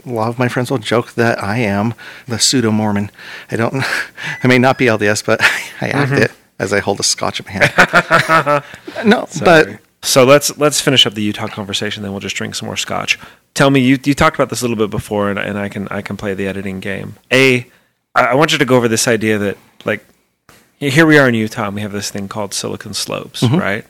a 0.06 0.10
lot 0.10 0.30
of 0.30 0.40
my 0.40 0.48
friends 0.48 0.72
will 0.72 0.78
joke 0.78 1.14
that 1.14 1.44
I 1.44 1.58
am 1.58 1.94
the 2.28 2.40
pseudo 2.40 2.72
Mormon. 2.72 3.12
I 3.50 3.56
don't. 3.56 3.76
I 4.44 4.48
may 4.48 4.58
not 4.58 4.78
be 4.78 4.86
LDS, 4.86 5.26
but 5.26 5.42
I 5.82 5.90
act 5.90 6.12
mm-hmm. 6.12 6.24
it 6.24 6.32
as 6.60 6.74
I 6.74 6.80
hold 6.80 7.00
a 7.00 7.04
scotch 7.04 7.40
in 7.40 7.46
my 7.46 7.52
hand. 7.52 8.64
no, 9.06 9.28
but 9.44 9.80
So 10.04 10.24
let's 10.24 10.58
let's 10.58 10.82
finish 10.82 11.06
up 11.06 11.14
the 11.14 11.22
Utah 11.22 11.48
conversation, 11.48 12.04
then 12.04 12.12
we'll 12.12 12.22
just 12.22 12.36
drink 12.36 12.56
some 12.56 12.66
more 12.68 12.78
scotch. 12.78 13.20
Tell 13.54 13.70
me, 13.70 13.82
you 13.82 14.00
you 14.04 14.14
talked 14.14 14.36
about 14.36 14.50
this 14.50 14.62
a 14.62 14.64
little 14.64 14.78
bit 14.78 14.90
before, 14.90 15.30
and, 15.30 15.38
and 15.38 15.58
I 15.58 15.70
can 15.70 15.88
I 15.90 16.02
can 16.02 16.18
play 16.18 16.34
the 16.34 16.48
editing 16.48 16.80
game. 16.80 17.16
A, 17.32 17.68
I 18.16 18.36
want 18.36 18.52
you 18.52 18.58
to 18.58 18.66
go 18.66 18.78
over 18.78 18.88
this 18.88 19.08
idea 19.08 19.38
that 19.38 19.58
like 19.86 20.04
here 20.78 21.06
we 21.06 21.20
are 21.20 21.28
in 21.30 21.36
Utah, 21.36 21.68
and 21.68 21.76
we 21.76 21.82
have 21.82 21.92
this 21.92 22.10
thing 22.10 22.28
called 22.28 22.54
Silicon 22.54 22.94
Slopes, 22.96 23.42
mm-hmm. 23.42 23.58
right? 23.58 23.86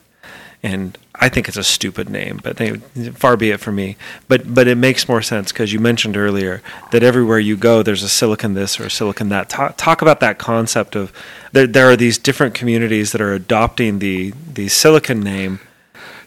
And 0.64 0.96
I 1.16 1.28
think 1.28 1.48
it's 1.48 1.58
a 1.58 1.64
stupid 1.64 2.08
name, 2.08 2.40
but 2.44 2.58
they, 2.58 2.78
far 3.14 3.36
be 3.36 3.50
it 3.50 3.60
from 3.60 3.76
me. 3.76 3.98
But 4.28 4.54
but 4.54 4.68
it 4.68 4.76
makes 4.76 5.10
more 5.10 5.24
sense 5.24 5.52
because 5.52 5.74
you 5.74 5.80
mentioned 5.80 6.16
earlier 6.16 6.62
that 6.92 7.02
everywhere 7.02 7.40
you 7.40 7.58
go, 7.58 7.82
there's 7.82 8.04
a 8.04 8.10
silicon 8.10 8.54
this 8.54 8.80
or 8.80 8.86
a 8.86 8.90
silicon 8.92 9.30
that. 9.30 9.50
Talk, 9.50 9.76
talk 9.78 10.02
about 10.04 10.20
that 10.20 10.38
concept 10.38 10.96
of 10.96 11.12
there, 11.52 11.66
there 11.66 11.90
are 11.90 11.96
these 11.96 12.20
different 12.20 12.54
communities 12.54 13.12
that 13.12 13.22
are 13.22 13.34
adopting 13.34 14.00
the 14.00 14.34
the 14.54 14.68
silicon 14.68 15.22
name 15.22 15.60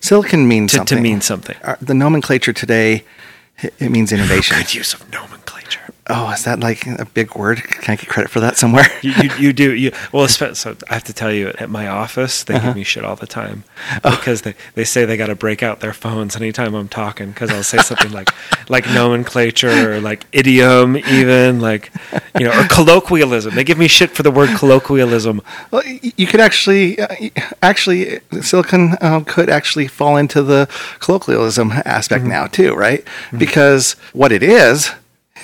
silicon 0.05 0.47
means 0.47 0.73
to, 0.73 0.79
to 0.79 0.87
something. 0.87 1.03
mean 1.03 1.21
something. 1.21 1.57
Uh, 1.63 1.77
the 1.81 1.95
nomenclature 1.95 2.53
today, 2.53 3.05
it 3.59 3.75
it 3.79 3.91
means 3.91 4.13
innovation. 4.13 4.57
Good 4.59 4.75
use 4.75 4.95
of 4.95 5.11
nomenclature. 5.11 5.44
Oh, 6.11 6.31
is 6.33 6.45
that 6.45 6.61
like 6.61 6.87
a 6.87 7.07
big 7.15 7.35
word? 7.35 7.63
Can 7.63 7.93
I 7.93 7.97
get 7.97 8.09
credit 8.09 8.31
for 8.31 8.41
that 8.41 8.57
somewhere? 8.57 8.87
You, 9.03 9.13
you, 9.23 9.31
you 9.39 9.53
do 9.53 9.73
you 9.75 9.93
well. 10.13 10.29
So 10.29 10.77
I 10.91 10.95
have 10.95 11.05
to 11.05 11.13
tell 11.13 11.33
you, 11.33 11.49
at 11.59 11.71
my 11.71 11.89
office, 11.89 12.45
they 12.45 12.55
Uh-huh. 12.55 12.69
give 12.69 12.77
me 12.77 12.85
shit 12.85 13.05
all 13.05 13.17
the 13.17 13.27
time 13.27 13.65
Oh. 14.05 14.11
because 14.17 14.43
they, 14.43 14.55
they 14.75 14.85
say 14.85 15.05
they 15.05 15.17
got 15.17 15.27
to 15.27 15.35
break 15.35 15.63
out 15.63 15.81
their 15.81 15.93
phones 15.93 16.37
anytime 16.37 16.75
I'm 16.75 16.89
talking 16.89 17.29
because 17.31 17.51
I'll 17.51 17.63
say 17.63 17.79
something 17.79 18.13
like 18.13 18.29
like 18.69 18.87
nomenclature 18.87 19.95
or 19.95 20.01
like 20.01 20.27
idiom, 20.33 20.97
even 20.97 21.61
like 21.61 21.91
you 22.39 22.45
know, 22.47 22.53
or 22.61 22.67
colloquialism. 22.69 23.55
They 23.55 23.65
give 23.65 23.79
me 23.79 23.89
shit 23.89 24.11
for 24.11 24.23
the 24.23 24.31
word 24.31 24.51
colloquialism. 24.59 25.41
Well, 25.71 25.83
you 25.87 26.27
could 26.27 26.41
actually, 26.41 26.99
uh, 27.01 27.31
actually, 27.63 28.21
silicon 28.43 28.97
um, 29.01 29.25
could 29.25 29.49
actually 29.49 29.89
fall 29.89 30.17
into 30.17 30.43
the 30.43 30.69
colloquialism 31.01 31.73
aspect 31.85 32.25
now 32.25 32.47
too, 32.47 32.75
right? 32.75 33.07
Because 33.37 33.93
what 34.13 34.33
it 34.33 34.43
is 34.43 34.91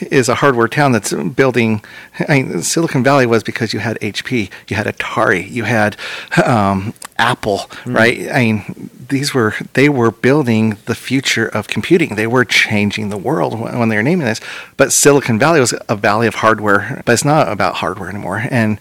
is 0.02 0.28
a 0.28 0.36
hardware 0.36 0.68
town 0.68 0.92
that's 0.92 1.12
building. 1.12 1.82
I 2.28 2.42
mean, 2.42 2.62
Silicon 2.62 3.02
Valley 3.02 3.26
was 3.26 3.42
because 3.42 3.72
you 3.72 3.80
had 3.80 3.98
HP, 4.00 4.50
you 4.68 4.76
had 4.76 4.86
Atari, 4.86 5.50
you 5.50 5.64
had 5.64 5.96
um, 6.44 6.94
Apple, 7.18 7.70
right? 7.84 8.30
I 8.30 8.38
mean, 8.40 8.90
these 9.08 9.34
were 9.34 9.54
they 9.74 9.88
were 9.88 10.10
building 10.10 10.78
the 10.86 10.94
future 10.94 11.46
of 11.46 11.68
computing. 11.68 12.14
They 12.14 12.26
were 12.26 12.44
changing 12.44 13.10
the 13.10 13.18
world 13.18 13.58
when 13.60 13.88
they 13.88 13.96
were 13.96 14.02
naming 14.02 14.26
this. 14.26 14.40
But 14.76 14.92
Silicon 14.92 15.38
Valley 15.38 15.60
was 15.60 15.74
a 15.88 15.96
valley 15.96 16.26
of 16.26 16.36
hardware, 16.36 17.02
but 17.04 17.12
it's 17.12 17.24
not 17.24 17.50
about 17.50 17.76
hardware 17.76 18.08
anymore. 18.08 18.42
And 18.50 18.78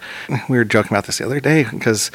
we 0.48 0.58
were 0.58 0.66
joking 0.66 0.94
about 0.94 1.06
this 1.06 1.18
the 1.18 1.26
other 1.26 1.40
day 1.40 1.66
because 1.66 2.12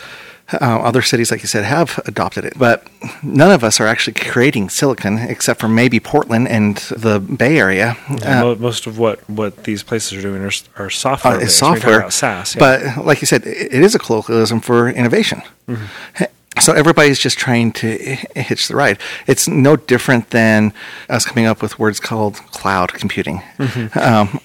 uh, 0.52 0.80
other 0.80 1.02
cities, 1.02 1.30
like 1.30 1.42
you 1.42 1.48
said, 1.48 1.64
have 1.64 1.98
adopted 2.06 2.44
it, 2.44 2.52
but 2.58 2.86
none 3.22 3.50
of 3.50 3.64
us 3.64 3.80
are 3.80 3.86
actually 3.86 4.12
creating 4.14 4.68
silicon 4.68 5.18
except 5.18 5.60
for 5.60 5.68
maybe 5.68 5.98
Portland 6.00 6.48
and 6.48 6.76
the 6.90 7.18
Bay 7.18 7.58
Area. 7.58 7.96
Uh, 8.22 8.54
Most 8.58 8.86
of 8.86 8.98
what, 8.98 9.28
what 9.28 9.64
these 9.64 9.82
places 9.82 10.12
are 10.18 10.22
doing 10.22 10.42
are, 10.42 10.52
are 10.76 10.90
software. 10.90 11.34
uh, 11.34 11.38
it's 11.38 11.58
based. 11.58 11.62
When 11.62 11.74
you 11.74 11.80
talk 11.80 11.82
software, 11.82 12.10
SaaS, 12.10 12.54
yeah. 12.54 12.58
but 12.94 13.04
like 13.04 13.20
you 13.22 13.26
said, 13.26 13.46
it, 13.46 13.72
it 13.72 13.82
is 13.82 13.94
a 13.94 13.98
colloquialism 13.98 14.60
for 14.60 14.88
innovation. 14.90 15.42
Mm-hmm. 15.68 16.24
So 16.60 16.72
everybody's 16.72 17.18
just 17.18 17.36
trying 17.36 17.72
to 17.72 17.88
hitch 18.36 18.68
the 18.68 18.76
ride. 18.76 18.98
It's 19.26 19.48
no 19.48 19.76
different 19.76 20.30
than 20.30 20.72
us 21.08 21.24
coming 21.26 21.46
up 21.46 21.60
with 21.60 21.78
words 21.78 21.98
called 22.00 22.36
cloud 22.52 22.92
computing, 22.94 23.42
Mm-hmm. 23.58 23.98
um, 23.98 24.40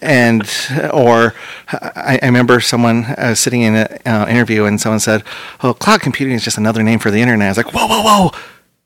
and 0.00 0.42
or 0.92 1.34
I, 1.68 2.18
I 2.22 2.26
remember 2.26 2.60
someone 2.60 3.04
uh, 3.04 3.34
sitting 3.34 3.62
in 3.62 3.74
an 3.76 3.98
uh, 4.06 4.26
interview 4.28 4.64
and 4.64 4.80
someone 4.80 5.00
said, 5.00 5.22
"Oh, 5.62 5.74
cloud 5.74 6.00
computing 6.00 6.34
is 6.34 6.42
just 6.44 6.56
another 6.58 6.82
name 6.82 6.98
for 6.98 7.10
the 7.10 7.20
internet." 7.20 7.46
I 7.46 7.50
was 7.50 7.56
like, 7.58 7.74
"Whoa, 7.74 7.86
whoa, 7.86 8.02
whoa!" 8.02 8.30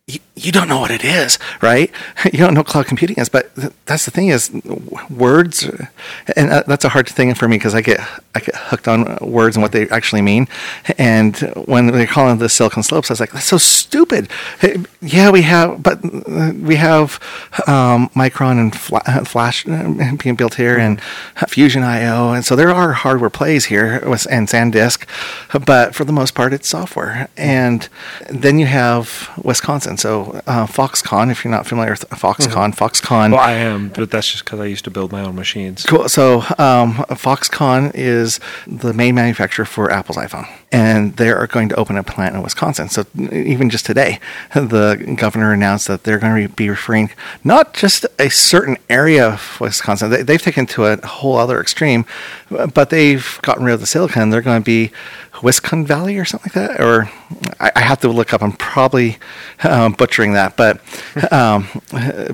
you, 0.07 0.19
you 0.37 0.51
don't 0.51 0.69
know 0.69 0.81
what 0.81 0.91
it 0.91 1.05
is, 1.05 1.39
right? 1.63 1.91
You 2.33 2.39
don't 2.39 2.55
know 2.55 2.65
cloud 2.65 2.87
computing 2.87 3.17
is, 3.19 3.29
but 3.29 3.55
th- 3.55 3.73
that's 3.87 4.07
the 4.07 4.11
thing 4.11 4.29
is 4.29 4.51
words, 5.11 5.65
uh, 5.69 5.87
and 6.37 6.51
uh, 6.51 6.63
that's 6.67 6.85
a 6.85 6.89
hard 6.89 7.07
thing 7.09 7.33
for 7.35 7.47
me 7.47 7.57
because 7.59 7.75
I 7.75 7.83
get 7.83 8.01
I 8.35 8.41
get 8.41 8.57
hooked 8.57 8.89
on 8.89 9.17
words 9.21 9.57
and 9.57 9.63
what 9.63 9.73
they 9.73 9.89
actually 9.91 10.23
mean. 10.23 10.49
And 10.99 11.37
when 11.67 11.87
they're 11.89 12.07
calling 12.07 12.39
the 12.39 12.49
Silicon 12.49 12.83
Slopes, 12.83 13.11
I 13.11 13.13
was 13.13 13.21
like, 13.21 13.33
that's 13.33 13.47
so 13.47 13.59
stupid. 13.59 14.29
Hey, 14.59 14.79
Yeah, 15.01 15.31
we 15.31 15.43
have, 15.43 15.83
but 15.83 16.03
uh, 16.05 16.53
we 16.61 16.77
have 16.77 17.21
um, 17.69 18.09
Micron 18.17 18.59
and 18.59 18.75
Fla- 18.75 19.03
uh, 19.07 19.25
Flash 19.25 19.69
uh, 19.69 20.17
being 20.23 20.35
built 20.35 20.55
here, 20.55 20.77
and 20.79 21.01
Fusion 21.49 21.83
IO, 21.83 22.33
and 22.33 22.45
so 22.45 22.57
there 22.57 22.71
are 22.71 22.93
hardware 22.95 23.31
plays 23.31 23.67
here 23.67 24.03
with 24.09 24.27
and 24.31 24.49
SanDisk, 24.49 25.07
but 25.67 25.95
for 25.95 26.05
the 26.05 26.13
most 26.13 26.35
part, 26.35 26.53
it's 26.53 26.69
software. 26.69 27.29
And 27.37 27.87
then 28.31 28.59
you 28.59 28.67
have 28.67 29.31
Wisconsin. 29.43 29.97
So 29.99 30.24
uh, 30.47 30.67
Foxconn, 30.67 31.31
if 31.31 31.45
you're 31.45 31.51
not 31.51 31.67
familiar 31.67 31.93
with 31.93 32.09
Foxconn, 32.11 32.75
Foxconn. 32.75 33.33
well, 33.33 33.41
I 33.41 33.53
am, 33.53 33.89
but 33.89 34.11
that's 34.11 34.31
just 34.31 34.45
because 34.45 34.61
I 34.61 34.67
used 34.67 34.85
to 34.85 34.91
build 34.91 35.13
my 35.13 35.23
own 35.23 35.35
machines. 35.35 35.85
Cool. 35.85 36.09
So 36.09 36.41
um, 36.59 36.95
Foxconn 37.11 37.93
is 37.95 38.41
the 38.67 38.93
main 38.93 39.15
manufacturer 39.15 39.65
for 39.65 39.91
Apple's 39.91 40.17
iPhone, 40.17 40.49
and 40.73 41.17
they 41.17 41.31
are 41.31 41.47
going 41.47 41.69
to 41.71 41.75
open 41.77 41.97
a 41.97 42.03
plant 42.03 42.35
in 42.35 42.43
Wisconsin. 42.43 42.89
So 42.89 43.05
even 43.17 43.71
just 43.71 43.87
today, 43.87 44.21
the 44.55 45.15
governor 45.17 45.53
announced 45.53 45.89
that 45.89 46.05
they're 46.05 46.19
going 46.19 46.49
to 46.49 46.55
be 46.55 46.69
referring 46.69 47.11
not 47.43 47.75
just 47.75 48.07
a 48.19 48.29
certain 48.31 48.77
area 48.89 49.27
of 49.29 49.61
Wisconsin. 49.61 50.11
They, 50.11 50.23
they've 50.23 50.43
taken 50.43 50.67
to 50.67 50.87
a 50.87 51.07
whole 51.07 51.37
other 51.37 51.61
extreme, 51.61 52.05
but 52.73 52.91
they've 52.91 53.39
gotten 53.43 53.65
rid 53.65 53.75
of 53.75 53.81
the 53.81 53.87
silicon. 53.87 54.31
They're 54.31 54.43
going 54.43 54.63
to 54.63 54.65
be 54.65 54.93
Wisconsin 55.43 55.87
Valley 55.87 56.17
or 56.19 56.25
something 56.25 56.51
like 56.55 56.69
that. 56.69 56.81
Or 56.81 57.11
I, 57.61 57.73
I 57.77 57.81
have 57.81 58.01
to 58.01 58.09
look 58.09 58.33
up. 58.33 58.43
I'm 58.43 58.53
probably 58.53 59.19
um, 59.63 59.93
butchering 59.93 60.33
that, 60.35 60.57
but 60.57 60.81
um, 61.33 61.69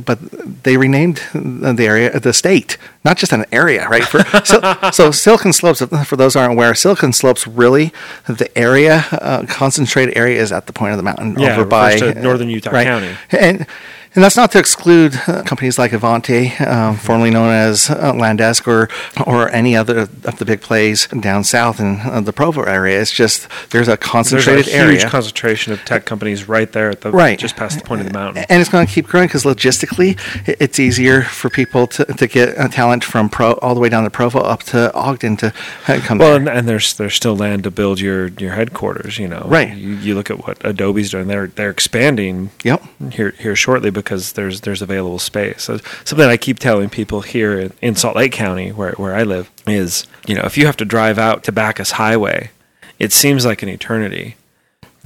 but 0.04 0.18
they 0.62 0.76
renamed 0.76 1.22
the 1.34 1.84
area 1.84 2.18
the 2.18 2.32
state, 2.32 2.76
not 3.04 3.16
just 3.16 3.32
an 3.32 3.44
area, 3.52 3.88
right? 3.88 4.04
For, 4.04 4.24
so, 4.44 4.90
so 4.90 5.10
Silicon 5.10 5.52
Slopes, 5.52 5.80
for 5.80 6.16
those 6.16 6.36
aren't 6.36 6.52
aware, 6.52 6.74
Silicon 6.74 7.12
Slopes 7.12 7.46
really 7.46 7.92
the 8.26 8.56
area 8.58 9.04
uh, 9.12 9.44
concentrated 9.46 10.16
area 10.16 10.40
is 10.40 10.52
at 10.52 10.66
the 10.66 10.72
point 10.72 10.92
of 10.92 10.96
the 10.96 11.02
mountain 11.02 11.38
Yeah, 11.38 11.54
over 11.54 11.64
by 11.64 11.96
northern 12.16 12.48
Utah 12.48 12.70
right? 12.70 12.86
County. 12.86 13.16
and. 13.30 13.66
And 14.12 14.24
that's 14.24 14.36
not 14.36 14.50
to 14.52 14.58
exclude 14.58 15.14
uh, 15.28 15.44
companies 15.44 15.78
like 15.78 15.92
Ivanti, 15.92 16.48
um, 16.56 16.96
formerly 16.96 17.30
known 17.30 17.50
as 17.52 17.88
uh, 17.90 18.12
Landesk, 18.12 18.66
or 18.66 18.88
or 19.24 19.48
any 19.50 19.76
other 19.76 19.98
of 20.00 20.38
the 20.38 20.44
big 20.44 20.60
plays 20.60 21.06
down 21.06 21.44
south 21.44 21.78
in 21.78 22.00
uh, 22.00 22.20
the 22.20 22.32
Provo 22.32 22.62
area. 22.64 23.00
It's 23.00 23.12
just 23.12 23.46
there's 23.70 23.86
a 23.86 23.90
There's 23.90 23.94
a 23.94 23.96
concentrated 23.96 24.64
huge 24.66 24.74
area. 24.74 25.08
concentration 25.08 25.72
of 25.72 25.84
tech 25.84 26.06
companies 26.06 26.48
right 26.48 26.70
there 26.72 26.90
at 26.90 27.02
the 27.02 27.12
Right. 27.12 27.38
just 27.38 27.54
past 27.54 27.78
the 27.78 27.84
point 27.84 28.00
of 28.00 28.08
the 28.08 28.12
mountain. 28.12 28.44
and 28.48 28.60
it's 28.60 28.68
going 28.68 28.84
to 28.84 28.92
keep 28.92 29.06
growing 29.06 29.28
because 29.28 29.44
logistically, 29.44 30.18
it's 30.44 30.80
easier 30.80 31.22
for 31.22 31.48
people 31.48 31.86
to, 31.86 32.04
to 32.04 32.26
get 32.26 32.58
uh, 32.58 32.66
talent 32.66 33.04
from 33.04 33.28
Pro 33.28 33.52
all 33.62 33.74
the 33.74 33.80
way 33.80 33.88
down 33.88 34.02
to 34.02 34.10
Provo 34.10 34.40
up 34.40 34.64
to 34.64 34.92
Ogden 34.92 35.36
to 35.36 35.52
uh, 35.86 36.00
come 36.02 36.18
Well, 36.18 36.34
and, 36.34 36.48
and 36.48 36.68
there's 36.68 36.94
there's 36.94 37.14
still 37.14 37.36
land 37.36 37.62
to 37.62 37.70
build 37.70 38.00
your 38.00 38.26
your 38.38 38.54
headquarters. 38.54 39.18
You 39.20 39.28
know, 39.28 39.44
Right. 39.46 39.72
You, 39.76 39.90
you 39.94 40.14
look 40.16 40.30
at 40.32 40.44
what 40.44 40.58
Adobe's 40.64 41.10
doing; 41.12 41.28
they're 41.28 41.46
they're 41.46 41.70
expanding 41.70 42.50
Yep. 42.64 42.82
here 43.12 43.34
here 43.38 43.54
shortly 43.54 43.90
because 44.02 44.32
there's 44.32 44.62
there's 44.62 44.82
available 44.82 45.18
space. 45.18 45.62
So 45.64 45.78
something 46.04 46.28
I 46.28 46.36
keep 46.36 46.58
telling 46.58 46.88
people 46.88 47.20
here 47.20 47.58
in, 47.58 47.72
in 47.80 47.94
Salt 47.94 48.16
Lake 48.16 48.32
County, 48.32 48.70
where 48.70 48.92
where 48.92 49.14
I 49.14 49.22
live, 49.22 49.50
is 49.66 50.06
you 50.26 50.34
know 50.34 50.42
if 50.42 50.56
you 50.58 50.66
have 50.66 50.76
to 50.78 50.84
drive 50.84 51.18
out 51.18 51.44
to 51.44 51.52
Bacchus 51.52 51.92
Highway, 51.92 52.50
it 52.98 53.12
seems 53.12 53.44
like 53.44 53.62
an 53.62 53.68
eternity. 53.68 54.36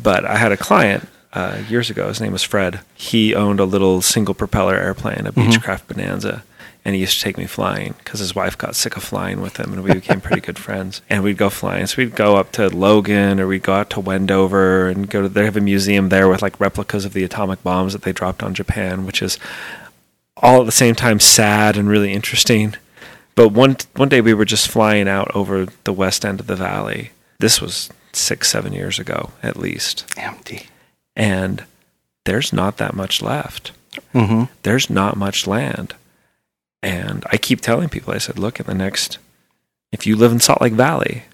But 0.02 0.24
I 0.24 0.36
had 0.36 0.52
a 0.52 0.56
client 0.56 1.08
uh, 1.32 1.58
years 1.68 1.90
ago. 1.90 2.08
His 2.08 2.20
name 2.20 2.32
was 2.32 2.42
Fred. 2.42 2.80
He 2.94 3.34
owned 3.34 3.60
a 3.60 3.64
little 3.64 4.02
single 4.02 4.34
propeller 4.34 4.74
airplane, 4.74 5.26
a 5.26 5.32
Beechcraft 5.32 5.86
Bonanza. 5.88 6.42
And 6.84 6.94
he 6.94 7.00
used 7.00 7.16
to 7.18 7.24
take 7.24 7.38
me 7.38 7.46
flying 7.46 7.94
because 7.98 8.20
his 8.20 8.34
wife 8.34 8.58
got 8.58 8.76
sick 8.76 8.94
of 8.96 9.02
flying 9.02 9.40
with 9.40 9.56
him, 9.58 9.72
and 9.72 9.82
we 9.82 9.94
became 9.94 10.20
pretty 10.20 10.42
good 10.42 10.58
friends. 10.66 11.00
And 11.08 11.22
we'd 11.22 11.38
go 11.38 11.48
flying. 11.48 11.86
So 11.86 11.94
we'd 11.98 12.14
go 12.14 12.36
up 12.36 12.52
to 12.52 12.68
Logan, 12.68 13.40
or 13.40 13.46
we'd 13.46 13.62
go 13.62 13.72
out 13.74 13.88
to 13.90 14.00
Wendover, 14.00 14.88
and 14.88 15.08
go 15.08 15.22
to. 15.22 15.28
They 15.28 15.44
have 15.46 15.56
a 15.56 15.62
museum 15.62 16.10
there 16.10 16.28
with 16.28 16.42
like 16.42 16.60
replicas 16.60 17.04
of 17.06 17.14
the 17.14 17.24
atomic 17.24 17.62
bombs 17.62 17.94
that 17.94 18.02
they 18.02 18.12
dropped 18.12 18.42
on 18.42 18.52
Japan, 18.54 19.06
which 19.06 19.22
is 19.22 19.38
all 20.36 20.60
at 20.60 20.66
the 20.66 20.72
same 20.72 20.94
time 20.94 21.20
sad 21.20 21.76
and 21.78 21.88
really 21.88 22.12
interesting. 22.12 22.74
But 23.34 23.48
one 23.48 23.76
one 23.96 24.10
day 24.10 24.20
we 24.20 24.34
were 24.34 24.44
just 24.44 24.68
flying 24.68 25.08
out 25.08 25.34
over 25.34 25.66
the 25.84 25.92
west 25.92 26.24
end 26.24 26.38
of 26.38 26.46
the 26.46 26.54
valley. 26.56 27.12
This 27.38 27.60
was 27.62 27.88
six, 28.12 28.48
seven 28.50 28.72
years 28.74 28.98
ago 28.98 29.30
at 29.42 29.56
least. 29.56 30.04
Empty. 30.18 30.66
And 31.16 31.64
there's 32.24 32.52
not 32.52 32.76
that 32.76 32.94
much 32.94 33.22
left. 33.22 33.72
hmm 34.12 34.44
There's 34.64 34.90
not 34.90 35.16
much 35.16 35.46
land. 35.46 35.94
And 36.84 37.24
I 37.30 37.36
keep 37.36 37.60
telling 37.60 37.88
people, 37.88 38.12
I 38.12 38.18
said, 38.18 38.38
look, 38.38 38.60
in 38.60 38.66
the 38.66 38.74
next, 38.74 39.18
if 39.92 40.06
you 40.06 40.16
live 40.16 40.32
in 40.32 40.40
Salt 40.40 40.60
Lake 40.60 40.72
Valley, 40.74 41.24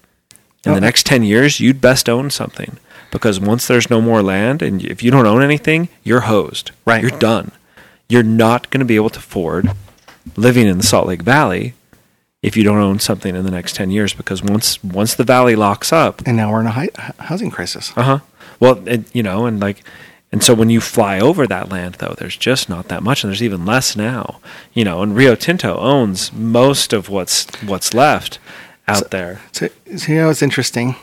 in 0.65 0.71
Oh. 0.71 0.75
the 0.75 0.81
next 0.81 1.05
10 1.05 1.23
years, 1.23 1.59
you'd 1.59 1.81
best 1.81 2.07
own 2.07 2.29
something. 2.29 2.77
Because 3.11 3.39
once 3.39 3.67
there's 3.67 3.89
no 3.89 3.99
more 3.99 4.21
land, 4.21 4.61
and 4.61 4.83
if 4.85 5.03
you 5.03 5.11
don't 5.11 5.25
own 5.27 5.41
anything, 5.43 5.89
you're 6.03 6.21
hosed. 6.21 6.71
Right. 6.85 7.01
You're 7.01 7.11
done. 7.19 7.51
You're 8.07 8.23
not 8.23 8.69
going 8.69 8.79
to 8.79 8.85
be 8.85 8.95
able 8.95 9.09
to 9.09 9.19
afford 9.19 9.71
living 10.37 10.67
in 10.67 10.77
the 10.77 10.83
Salt 10.83 11.07
Lake 11.07 11.21
Valley 11.23 11.73
if 12.41 12.55
you 12.55 12.63
don't 12.63 12.77
own 12.77 12.99
something 12.99 13.35
in 13.35 13.43
the 13.43 13.51
next 13.51 13.75
10 13.75 13.91
years. 13.91 14.13
Because 14.13 14.41
once 14.43 14.81
once 14.83 15.13
the 15.15 15.23
valley 15.25 15.55
locks 15.55 15.91
up, 15.91 16.21
And 16.25 16.37
now 16.37 16.51
we're 16.51 16.61
in 16.61 16.67
a 16.67 16.71
hi- 16.71 16.89
housing 17.19 17.51
crisis. 17.51 17.91
uh 17.97 18.03
huh. 18.03 18.19
Well, 18.59 18.87
it, 18.87 19.03
you 19.13 19.23
know, 19.23 19.45
and 19.47 19.59
like, 19.59 19.83
and 20.31 20.43
so 20.43 20.53
when 20.53 20.69
you 20.69 20.79
fly 20.81 21.19
over 21.19 21.45
that 21.47 21.69
land, 21.69 21.95
though, 21.95 22.15
there's 22.17 22.37
just 22.37 22.69
not 22.69 22.87
that 22.87 23.03
much, 23.03 23.23
and 23.23 23.29
there's 23.31 23.43
even 23.43 23.65
less 23.65 23.95
now. 23.95 24.39
You 24.73 24.83
know, 24.83 25.01
and 25.01 25.15
Rio 25.15 25.35
Tinto 25.35 25.77
owns 25.77 26.31
most 26.33 26.93
of 26.93 27.09
what's 27.09 27.45
what's 27.61 27.93
left 27.93 28.39
out 28.87 29.11
there. 29.11 29.41
So, 29.51 29.69
so 29.97 30.11
you 30.11 30.19
know, 30.19 30.29
it's 30.29 30.41
interesting. 30.41 30.95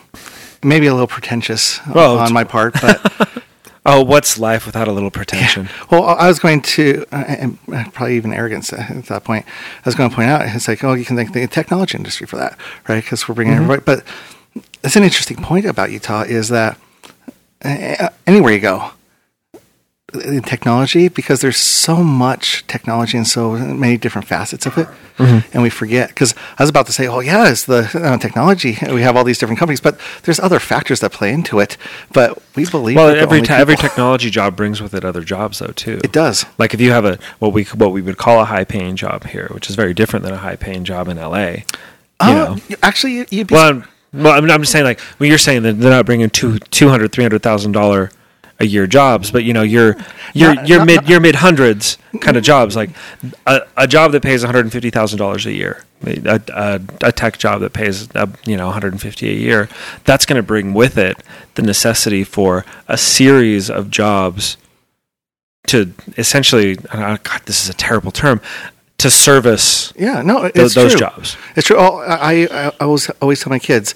Maybe 0.61 0.87
a 0.87 0.93
little 0.93 1.07
pretentious 1.07 1.79
Well, 1.87 2.17
on 2.19 2.33
my 2.33 2.43
part, 2.43 2.73
but 2.81 2.99
Oh, 3.85 4.03
what's 4.03 4.37
life 4.37 4.65
without 4.65 4.87
a 4.87 4.91
little 4.91 5.09
pretension? 5.09 5.69
well, 5.89 6.03
I 6.03 6.27
was 6.27 6.37
going 6.37 6.61
to, 6.61 7.05
uh, 7.11 7.23
and 7.27 7.57
uh, 7.73 7.85
probably 7.91 8.17
even 8.17 8.33
arrogance 8.33 8.73
at 8.73 9.05
that 9.05 9.23
point. 9.23 9.45
I 9.47 9.81
was 9.85 9.95
going 9.95 10.09
to 10.09 10.15
point 10.15 10.29
out, 10.29 10.41
it's 10.53 10.67
like, 10.67 10.83
oh, 10.83 10.93
you 10.93 11.05
can 11.05 11.15
thank 11.15 11.31
the 11.33 11.47
technology 11.47 11.97
industry 11.97 12.27
for 12.27 12.35
that, 12.35 12.57
right? 12.87 13.01
Because 13.01 13.27
we're 13.27 13.35
bringing 13.35 13.53
everybody. 13.55 13.81
But 13.83 14.03
it's 14.83 14.95
an 14.95 15.03
interesting 15.03 15.37
point 15.37 15.65
about 15.65 15.91
Utah 15.91 16.21
is 16.21 16.49
that 16.49 16.77
uh, 17.63 18.09
anywhere 18.27 18.53
you 18.53 18.59
go, 18.59 18.91
in 20.13 20.41
technology 20.41 21.07
because 21.07 21.41
there's 21.41 21.57
so 21.57 21.97
much 21.97 22.65
technology 22.67 23.17
and 23.17 23.27
so 23.27 23.53
many 23.53 23.97
different 23.97 24.27
facets 24.27 24.65
of 24.65 24.77
it, 24.77 24.87
mm-hmm. 25.17 25.47
and 25.53 25.63
we 25.63 25.69
forget. 25.69 26.09
Because 26.09 26.33
I 26.57 26.63
was 26.63 26.69
about 26.69 26.85
to 26.87 26.93
say, 26.93 27.07
oh 27.07 27.19
yeah, 27.19 27.49
it's 27.49 27.65
the 27.65 27.89
uh, 27.93 28.17
technology. 28.17 28.77
We 28.89 29.01
have 29.01 29.15
all 29.15 29.23
these 29.23 29.37
different 29.37 29.59
companies, 29.59 29.81
but 29.81 29.99
there's 30.23 30.39
other 30.39 30.59
factors 30.59 30.99
that 31.01 31.11
play 31.11 31.31
into 31.31 31.59
it. 31.59 31.77
But 32.13 32.41
we 32.55 32.65
believe 32.65 32.97
well, 32.97 33.09
every 33.09 33.41
every 33.49 33.75
technology 33.75 34.29
job 34.29 34.55
brings 34.55 34.81
with 34.81 34.93
it 34.93 35.05
other 35.05 35.21
jobs 35.21 35.59
though 35.59 35.67
too. 35.67 35.99
It 36.03 36.11
does. 36.11 36.45
Like 36.57 36.73
if 36.73 36.81
you 36.81 36.91
have 36.91 37.05
a 37.05 37.19
what 37.39 37.53
we 37.53 37.63
what 37.65 37.91
we 37.91 38.01
would 38.01 38.17
call 38.17 38.41
a 38.41 38.45
high 38.45 38.63
paying 38.63 38.95
job 38.95 39.25
here, 39.25 39.49
which 39.53 39.69
is 39.69 39.75
very 39.75 39.93
different 39.93 40.23
than 40.25 40.33
a 40.33 40.37
high 40.37 40.55
paying 40.55 40.83
job 40.83 41.07
in 41.07 41.17
L.A. 41.17 41.65
Oh, 42.19 42.31
uh, 42.31 42.55
know. 42.55 42.75
actually, 42.83 43.25
you'd 43.29 43.47
be. 43.47 43.53
Well, 43.53 43.69
I'm, 43.69 43.87
well, 44.11 44.33
I'm, 44.33 44.61
just 44.61 44.71
saying, 44.71 44.85
like, 44.85 44.99
when 45.19 45.29
you're 45.29 45.37
saying 45.37 45.61
that 45.63 45.73
they're 45.73 45.91
not 45.91 46.05
bringing 46.05 46.31
two, 46.31 46.53
$200,000, 46.53 47.09
$300,000 47.09 48.11
a 48.61 48.65
year 48.65 48.85
jobs, 48.87 49.31
but 49.31 49.43
you 49.43 49.53
know 49.53 49.61
you're 49.61 49.95
you're 50.33 50.53
Not- 50.55 50.67
you're 50.67 50.77
not- 50.79 50.87
mid 50.87 50.95
not- 51.01 51.09
you're 51.09 51.19
mid 51.21 51.35
hundreds 51.35 51.97
kind 52.19 52.35
of 52.35 52.43
jobs 52.43 52.75
like 52.75 52.89
a, 53.47 53.61
a 53.77 53.87
job 53.87 54.11
that 54.11 54.21
pays 54.21 54.41
one 54.43 54.47
hundred 54.53 54.65
and 54.65 54.71
fifty 54.71 54.89
thousand 54.89 55.17
dollars 55.19 55.45
a 55.45 55.53
year, 55.53 55.83
a, 56.05 56.41
a, 56.53 56.81
a 57.03 57.11
tech 57.11 57.37
job 57.37 57.61
that 57.61 57.71
pays 57.73 58.09
uh, 58.15 58.27
you 58.45 58.57
know 58.57 58.65
one 58.65 58.73
hundred 58.73 58.91
and 58.93 59.01
fifty 59.01 59.29
a 59.29 59.33
year. 59.33 59.69
That's 60.03 60.25
going 60.25 60.35
to 60.37 60.43
bring 60.43 60.73
with 60.73 60.97
it 60.97 61.17
the 61.55 61.61
necessity 61.61 62.23
for 62.23 62.65
a 62.87 62.97
series 62.97 63.69
of 63.69 63.89
jobs 63.89 64.57
to 65.67 65.93
essentially. 66.17 66.77
uh, 66.91 67.17
God, 67.23 67.41
this 67.45 67.63
is 67.63 67.69
a 67.69 67.73
terrible 67.73 68.11
term. 68.11 68.41
To 68.99 69.09
service 69.09 69.93
Yeah, 69.97 70.21
no, 70.23 70.43
it's 70.43 70.55
th- 70.57 70.73
those 70.73 70.93
jobs. 70.95 71.37
It's 71.55 71.67
true. 71.67 71.77
Oh, 71.79 71.99
I, 71.99 72.45
I, 72.51 72.65
I 72.67 72.71
always, 72.81 73.09
always 73.21 73.39
tell 73.41 73.49
my 73.49 73.57
kids, 73.57 73.95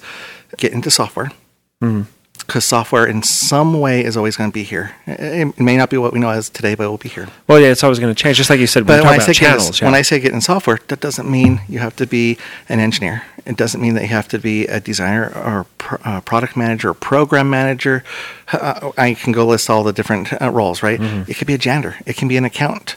get 0.56 0.72
into 0.72 0.90
software. 0.90 1.30
Mm-hmm. 1.82 2.02
Because 2.46 2.64
software 2.64 3.06
in 3.06 3.22
some 3.22 3.80
way 3.80 4.04
is 4.04 4.16
always 4.16 4.36
going 4.36 4.50
to 4.50 4.54
be 4.54 4.64
here. 4.64 4.94
It, 5.06 5.58
may 5.58 5.76
not 5.76 5.90
be 5.90 5.96
what 5.96 6.12
we 6.12 6.20
know 6.20 6.30
as 6.30 6.48
today, 6.48 6.74
but 6.74 6.84
it 6.84 6.88
will 6.88 6.98
be 6.98 7.08
here. 7.08 7.28
Well, 7.46 7.60
yeah, 7.60 7.68
it's 7.68 7.82
always 7.82 7.98
going 7.98 8.14
to 8.14 8.22
change. 8.22 8.36
Just 8.36 8.50
like 8.50 8.60
you 8.60 8.66
said, 8.66 8.86
when 8.86 8.98
But 8.98 9.04
you 9.04 9.04
when 9.04 9.14
I, 9.14 9.16
talk 9.16 9.26
say 9.26 9.32
channels. 9.32 9.80
in, 9.80 9.86
when 9.86 9.94
I 9.94 10.02
say 10.02 10.20
get 10.20 10.32
in 10.32 10.40
software, 10.40 10.78
that 10.88 11.00
doesn't 11.00 11.30
mean 11.30 11.60
you 11.68 11.78
have 11.78 11.96
to 11.96 12.06
be 12.06 12.38
an 12.68 12.80
engineer. 12.80 13.22
It 13.46 13.56
doesn't 13.56 13.80
mean 13.80 13.94
that 13.94 14.02
you 14.02 14.08
have 14.08 14.28
to 14.28 14.38
be 14.38 14.66
a 14.66 14.80
designer 14.80 15.32
or 15.34 15.66
pro, 15.78 15.98
uh, 16.04 16.20
product 16.22 16.56
manager 16.56 16.90
or 16.90 16.94
program 16.94 17.50
manager. 17.50 18.04
Uh, 18.52 18.92
I 18.96 19.14
can 19.14 19.32
go 19.32 19.46
list 19.46 19.68
all 19.68 19.84
the 19.84 19.92
different 19.92 20.32
uh, 20.40 20.50
roles, 20.50 20.82
right? 20.82 21.00
Mm-hmm. 21.00 21.30
It 21.30 21.36
could 21.36 21.46
be 21.46 21.54
a 21.54 21.58
janitor. 21.58 21.96
It 22.06 22.16
can 22.16 22.28
be 22.28 22.36
an 22.36 22.44
accountant. 22.44 22.96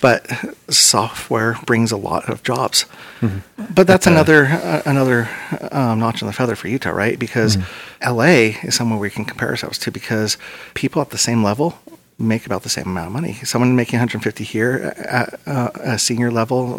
But 0.00 0.26
software 0.68 1.58
brings 1.66 1.92
a 1.92 1.96
lot 1.96 2.28
of 2.28 2.42
jobs. 2.42 2.86
Mm-hmm. 3.20 3.74
But 3.74 3.86
that's 3.86 4.06
another 4.06 4.46
uh, 4.46 4.82
another 4.84 5.28
um, 5.70 6.00
notch 6.00 6.20
in 6.22 6.26
the 6.26 6.32
feather 6.32 6.56
for 6.56 6.68
Utah, 6.68 6.90
right? 6.90 7.18
Because 7.18 7.56
Mm-hmm. 7.56 8.16
LA 8.16 8.58
is 8.66 8.74
somewhere 8.74 8.98
we 8.98 9.10
can 9.10 9.24
compare 9.24 9.48
ourselves 9.48 9.78
to 9.78 9.90
because 9.90 10.36
people 10.74 11.00
at 11.00 11.10
the 11.10 11.18
same 11.18 11.42
level 11.42 11.78
make 12.18 12.46
about 12.46 12.62
the 12.62 12.68
same 12.68 12.86
amount 12.86 13.06
of 13.08 13.12
money. 13.12 13.34
Someone 13.44 13.74
making 13.74 13.98
150 13.98 14.44
here 14.44 14.94
at 14.98 15.40
uh, 15.46 15.70
a 15.74 15.98
senior 15.98 16.30
level 16.30 16.78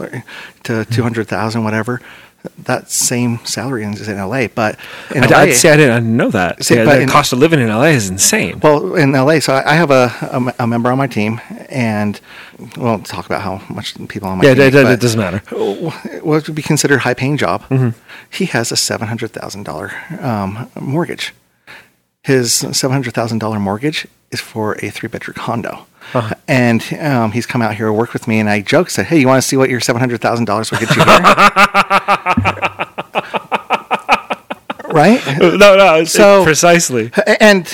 to 0.63 0.73
Mm-hmm. 0.73 0.93
200,000, 0.93 1.63
whatever, 1.63 2.01
that 2.59 2.89
same 2.91 3.39
salary 3.45 3.83
is 3.83 4.07
in 4.07 4.17
LA. 4.17 4.47
But 4.47 4.77
in 5.13 5.23
I, 5.23 5.27
LA, 5.27 5.37
I, 5.37 5.51
see, 5.51 5.69
I 5.69 5.77
didn't, 5.77 6.15
know 6.15 6.29
that. 6.31 6.63
See, 6.63 6.75
Yeah, 6.75 6.85
the 6.85 7.01
in- 7.01 7.09
cost 7.09 7.33
of 7.33 7.39
living 7.39 7.59
in 7.59 7.67
LA 7.67 7.85
is 7.85 8.09
insane. 8.09 8.59
well, 8.61 8.95
in 8.95 9.11
LA, 9.11 9.39
so 9.39 9.53
I 9.53 9.73
have 9.73 9.91
a 9.91 10.67
member 10.67 10.91
on 10.91 10.97
my 10.97 11.07
team, 11.07 11.41
and 11.69 12.19
we 12.59 12.81
won't 12.81 13.05
talk 13.05 13.25
about 13.25 13.41
how 13.41 13.61
much 13.73 13.95
people 14.07 14.29
on 14.29 14.37
my 14.37 14.45
yeah, 14.45 14.53
team. 14.53 14.63
it, 14.63 14.73
make, 14.73 14.85
it, 14.87 14.99
doesn't 15.01 15.19
matter. 15.19 15.39
What 16.21 16.47
would 16.47 16.55
be 16.55 16.61
considered 16.61 16.97
a 16.97 16.99
high 16.99 17.13
paying 17.13 17.37
job? 17.37 17.63
Mm-hmm. 17.69 17.97
He 18.29 18.45
has 18.45 18.71
a 18.71 18.77
seven 18.77 19.07
hundred 19.07 19.31
thousand 19.31 19.63
dollar 19.63 19.91
um, 20.19 20.69
mortgage. 20.79 21.33
His 22.23 22.53
seven 22.53 22.91
hundred 22.91 23.13
thousand 23.13 23.39
dollar 23.39 23.59
mortgage 23.59 24.07
is 24.31 24.41
for 24.41 24.73
a 24.83 24.89
three 24.89 25.09
bedroom 25.09 25.35
condo. 25.35 25.85
Uh-huh. 26.13 26.33
And 26.47 26.81
um, 27.01 27.31
he's 27.31 27.45
come 27.45 27.61
out 27.61 27.75
here 27.75 27.87
to 27.87 27.93
work 27.93 28.13
with 28.13 28.27
me, 28.27 28.39
and 28.39 28.49
I 28.49 28.61
joked, 28.61 28.91
said, 28.91 29.07
"Hey, 29.07 29.19
you 29.19 29.27
want 29.27 29.41
to 29.41 29.47
see 29.47 29.57
what 29.57 29.69
your 29.69 29.79
seven 29.79 29.99
hundred 29.99 30.21
thousand 30.21 30.45
dollars 30.45 30.71
will 30.71 30.79
get 30.79 30.95
you 30.95 31.03
here?" 31.03 31.05
right? 34.87 35.21
no, 35.39 35.75
no, 35.75 36.03
So- 36.05 36.43
precisely. 36.43 37.11
And 37.41 37.65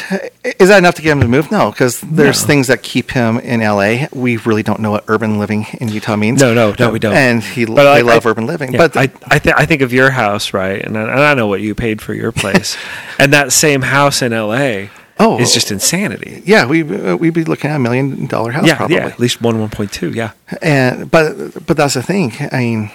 is 0.59 0.69
that 0.69 0.79
enough 0.79 0.95
to 0.95 1.01
get 1.03 1.11
him 1.11 1.19
to 1.21 1.27
move? 1.27 1.51
No, 1.51 1.69
because 1.71 2.01
there's 2.01 2.43
things 2.43 2.67
that 2.67 2.81
keep 2.81 3.11
him 3.11 3.37
in 3.39 3.59
LA. 3.61 4.07
We 4.11 4.37
really 4.37 4.63
don't 4.63 4.79
know 4.79 4.91
what 4.91 5.03
urban 5.07 5.37
living 5.37 5.67
in 5.79 5.89
Utah 5.89 6.15
means. 6.15 6.41
No, 6.41 6.53
no, 6.53 6.73
no, 6.79 6.89
we 6.89 6.97
don't. 6.99 7.13
And 7.13 7.43
he, 7.43 7.65
But 7.65 7.75
they 7.83 7.99
I- 7.99 8.01
love 8.01 8.25
I- 8.25 8.29
urban 8.29 8.47
living. 8.47 8.73
Yeah, 8.73 8.79
but 8.87 8.97
I, 8.97 9.11
I, 9.27 9.39
th- 9.39 9.55
I 9.57 9.65
think 9.65 9.81
of 9.81 9.93
your 9.93 10.09
house, 10.09 10.53
right? 10.53 10.81
And 10.83 10.97
I, 10.97 11.01
and 11.01 11.11
I 11.19 11.33
know 11.35 11.47
what 11.47 11.61
you 11.61 11.75
paid 11.75 12.01
for 12.01 12.13
your 12.13 12.31
place. 12.31 12.75
and 13.19 13.33
that 13.33 13.51
same 13.51 13.81
house 13.83 14.21
in 14.23 14.31
LA 14.31 14.87
Oh. 15.23 15.39
is 15.39 15.53
just 15.53 15.71
insanity. 15.71 16.41
yeah, 16.45 16.65
we 16.65 16.81
uh, 16.81 17.15
we'd 17.15 17.33
be 17.33 17.43
looking 17.43 17.69
at 17.71 17.75
a 17.75 17.79
million 17.79 18.25
dollar 18.27 18.51
house 18.51 18.65
Yeah, 18.65 18.75
probably. 18.77 18.95
yeah, 18.97 19.05
at 19.07 19.19
least 19.19 19.41
one, 19.41 19.55
1.2, 19.69 20.15
yeah. 20.15 20.31
And 20.61 21.09
but 21.11 21.65
but 21.67 21.77
that's 21.77 21.93
the 21.93 22.01
thing. 22.03 22.33
I 22.51 22.57
mean, 22.59 22.91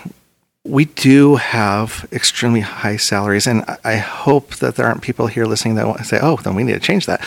we 0.64 0.86
do 0.86 1.36
have 1.36 2.06
extremely 2.12 2.60
high 2.62 2.96
salaries, 2.96 3.46
and 3.46 3.64
I- 3.84 3.96
hope 4.26 4.56
that 4.56 4.74
there 4.74 4.86
aren't 4.86 5.02
people 5.02 5.28
here 5.28 5.46
listening 5.46 5.76
that 5.76 5.86
want 5.86 5.98
to 5.98 6.04
say, 6.04 6.18
"Oh, 6.20 6.36
then 6.42 6.54
we 6.56 6.64
need 6.64 6.72
to 6.74 6.80
change 6.80 7.06
that." 7.06 7.20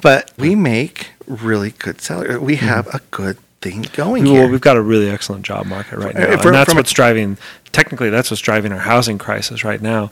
But 0.00 0.30
we 0.38 0.54
make 0.54 1.08
really 1.26 1.72
good 1.78 2.00
salary. 2.00 2.38
We 2.38 2.56
have 2.56 2.86
a 2.94 3.00
good 3.10 3.36
thing 3.60 3.84
going 3.92 4.24
Well, 4.24 4.32
here. 4.34 4.48
we've 4.48 4.60
got 4.70 4.76
a 4.76 4.82
really 4.82 5.10
excellent 5.10 5.44
job 5.44 5.66
market 5.66 5.98
right 5.98 6.14
now. 6.14 6.24
Uh, 6.24 6.40
and 6.46 6.54
that's 6.54 6.74
what's 6.74 6.92
driving, 6.92 7.36
technically, 7.72 8.10
that's 8.10 8.30
what's 8.30 8.40
driving 8.42 8.72
our 8.72 8.78
housing 8.78 9.18
crisis 9.18 9.64
right 9.64 9.82
now. 9.82 10.10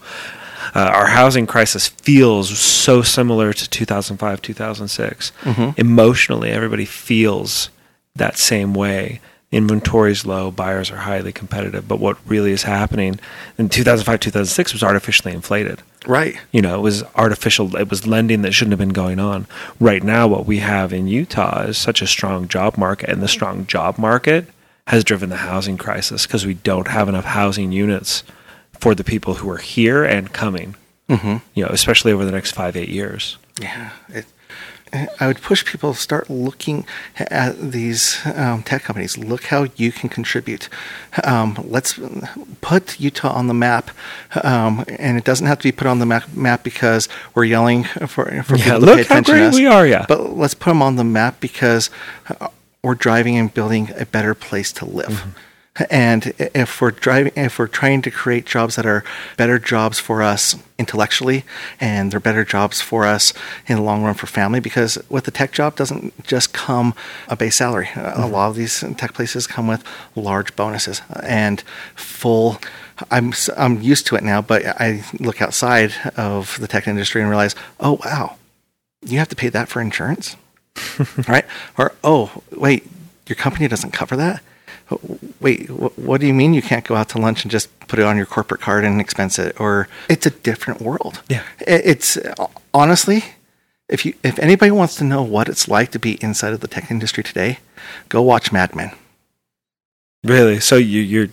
Uh, 0.74 0.80
our 0.80 1.06
housing 1.06 1.46
crisis 1.46 1.88
feels 1.88 2.58
so 2.58 3.02
similar 3.02 3.52
to 3.52 3.68
2005, 3.68 4.42
2006. 4.42 5.32
Mm-hmm. 5.42 5.80
Emotionally, 5.80 6.50
everybody 6.50 6.84
feels 6.84 7.70
that 8.16 8.36
same 8.36 8.74
way. 8.74 9.20
Inventory's 9.52 10.26
low, 10.26 10.50
buyers 10.50 10.90
are 10.90 10.96
highly 10.96 11.32
competitive. 11.32 11.86
But 11.86 12.00
what 12.00 12.18
really 12.26 12.50
is 12.50 12.64
happening 12.64 13.20
in 13.56 13.68
2005, 13.68 14.18
2006 14.18 14.72
was 14.72 14.82
artificially 14.82 15.32
inflated. 15.32 15.80
right. 16.06 16.36
You 16.50 16.60
know, 16.60 16.76
it 16.76 16.82
was 16.82 17.04
artificial. 17.14 17.76
It 17.76 17.88
was 17.88 18.06
lending 18.06 18.42
that 18.42 18.52
shouldn't 18.52 18.72
have 18.72 18.80
been 18.80 18.88
going 18.88 19.20
on. 19.20 19.46
Right 19.78 20.02
now, 20.02 20.26
what 20.26 20.44
we 20.44 20.58
have 20.58 20.92
in 20.92 21.06
Utah 21.06 21.62
is 21.62 21.78
such 21.78 22.02
a 22.02 22.06
strong 22.06 22.48
job 22.48 22.76
market, 22.76 23.08
and 23.08 23.22
the 23.22 23.28
strong 23.28 23.66
job 23.66 23.96
market 23.96 24.48
has 24.88 25.04
driven 25.04 25.30
the 25.30 25.36
housing 25.36 25.78
crisis 25.78 26.26
because 26.26 26.44
we 26.44 26.54
don't 26.54 26.88
have 26.88 27.08
enough 27.08 27.24
housing 27.24 27.72
units 27.72 28.22
for 28.78 28.94
the 28.94 29.04
people 29.04 29.34
who 29.34 29.50
are 29.50 29.58
here 29.58 30.04
and 30.04 30.32
coming. 30.32 30.76
Mm-hmm. 31.08 31.36
You 31.54 31.64
know, 31.64 31.70
especially 31.70 32.12
over 32.12 32.24
the 32.24 32.32
next 32.32 32.52
five, 32.52 32.76
eight 32.76 32.88
years. 32.88 33.36
Yeah, 33.60 33.90
it, 34.08 34.24
I 35.20 35.26
would 35.26 35.42
push 35.42 35.64
people 35.64 35.92
to 35.92 35.98
start 36.00 36.30
looking 36.30 36.86
at 37.18 37.58
these 37.72 38.20
um, 38.26 38.62
tech 38.62 38.84
companies. 38.84 39.18
Look 39.18 39.44
how 39.44 39.66
you 39.76 39.90
can 39.92 40.08
contribute. 40.08 40.68
Um, 41.24 41.58
let's 41.64 41.98
put 42.60 42.98
Utah 43.00 43.32
on 43.32 43.48
the 43.48 43.54
map, 43.54 43.90
um, 44.42 44.84
and 44.98 45.18
it 45.18 45.24
doesn't 45.24 45.46
have 45.46 45.58
to 45.58 45.64
be 45.64 45.72
put 45.72 45.86
on 45.88 45.98
the 45.98 46.06
map, 46.06 46.32
map 46.34 46.62
because 46.62 47.08
we're 47.34 47.44
yelling 47.44 47.84
for 47.84 48.24
for 48.42 48.56
Yeah, 48.56 48.64
people 48.64 48.80
to 48.80 48.86
look 48.86 48.96
pay 48.98 49.02
how 49.04 49.18
attention 49.18 49.24
to 49.34 49.40
great 49.40 49.46
us. 49.48 49.54
we 49.56 49.66
are, 49.66 49.86
yeah. 49.86 50.06
But 50.08 50.36
let's 50.36 50.54
put 50.54 50.70
them 50.70 50.80
on 50.80 50.96
the 50.96 51.04
map 51.04 51.40
because 51.40 51.90
uh, 52.40 52.48
we're 52.82 52.94
driving 52.94 53.36
and 53.36 53.52
building 53.52 53.90
a 53.98 54.06
better 54.06 54.34
place 54.34 54.72
to 54.74 54.84
live. 54.86 55.08
Mm-hmm. 55.08 55.30
And 55.90 56.32
if 56.38 56.80
we're 56.80 56.92
driving, 56.92 57.32
if 57.34 57.58
we're 57.58 57.66
trying 57.66 58.00
to 58.02 58.10
create 58.10 58.46
jobs 58.46 58.76
that 58.76 58.86
are 58.86 59.02
better 59.36 59.58
jobs 59.58 59.98
for 59.98 60.22
us 60.22 60.54
intellectually, 60.78 61.44
and 61.80 62.12
they're 62.12 62.20
better 62.20 62.44
jobs 62.44 62.80
for 62.80 63.04
us 63.04 63.32
in 63.66 63.76
the 63.76 63.82
long 63.82 64.04
run 64.04 64.14
for 64.14 64.28
family, 64.28 64.60
because 64.60 64.98
with 65.08 65.24
the 65.24 65.32
tech 65.32 65.50
job 65.50 65.74
doesn't 65.74 66.24
just 66.24 66.52
come 66.52 66.94
a 67.26 67.34
base 67.34 67.56
salary. 67.56 67.88
A 67.96 67.98
mm-hmm. 67.98 68.32
lot 68.32 68.50
of 68.50 68.56
these 68.56 68.84
tech 68.96 69.14
places 69.14 69.48
come 69.48 69.66
with 69.66 69.82
large 70.14 70.54
bonuses 70.54 71.02
and 71.24 71.62
full. 71.96 72.60
I'm 73.10 73.32
I'm 73.56 73.82
used 73.82 74.06
to 74.06 74.16
it 74.16 74.22
now, 74.22 74.42
but 74.42 74.64
I 74.80 75.02
look 75.18 75.42
outside 75.42 75.92
of 76.16 76.56
the 76.60 76.68
tech 76.68 76.86
industry 76.86 77.20
and 77.20 77.28
realize, 77.28 77.56
oh 77.80 77.98
wow, 78.04 78.36
you 79.04 79.18
have 79.18 79.28
to 79.30 79.36
pay 79.36 79.48
that 79.48 79.68
for 79.68 79.82
insurance, 79.82 80.36
right? 81.28 81.44
Or 81.76 81.94
oh 82.04 82.42
wait, 82.52 82.86
your 83.26 83.34
company 83.34 83.66
doesn't 83.66 83.90
cover 83.90 84.14
that. 84.14 84.40
Wait, 85.40 85.66
wh- 85.68 85.98
what 85.98 86.20
do 86.20 86.26
you 86.26 86.34
mean 86.34 86.54
you 86.54 86.62
can't 86.62 86.84
go 86.84 86.94
out 86.94 87.08
to 87.10 87.18
lunch 87.18 87.42
and 87.44 87.50
just 87.50 87.68
put 87.88 87.98
it 87.98 88.04
on 88.04 88.16
your 88.16 88.26
corporate 88.26 88.60
card 88.60 88.84
and 88.84 89.00
expense 89.00 89.38
it? 89.38 89.58
Or 89.60 89.88
it's 90.08 90.26
a 90.26 90.30
different 90.30 90.80
world. 90.82 91.22
Yeah. 91.28 91.42
It's 91.66 92.18
honestly, 92.72 93.24
if 93.88 94.04
you 94.04 94.14
if 94.22 94.38
anybody 94.38 94.70
wants 94.70 94.96
to 94.96 95.04
know 95.04 95.22
what 95.22 95.48
it's 95.48 95.68
like 95.68 95.90
to 95.92 95.98
be 95.98 96.22
inside 96.22 96.52
of 96.52 96.60
the 96.60 96.68
tech 96.68 96.90
industry 96.90 97.22
today, 97.22 97.58
go 98.08 98.20
watch 98.22 98.52
Mad 98.52 98.74
Men. 98.74 98.92
Really? 100.22 100.60
So 100.60 100.76
you, 100.76 101.00
you're 101.00 101.28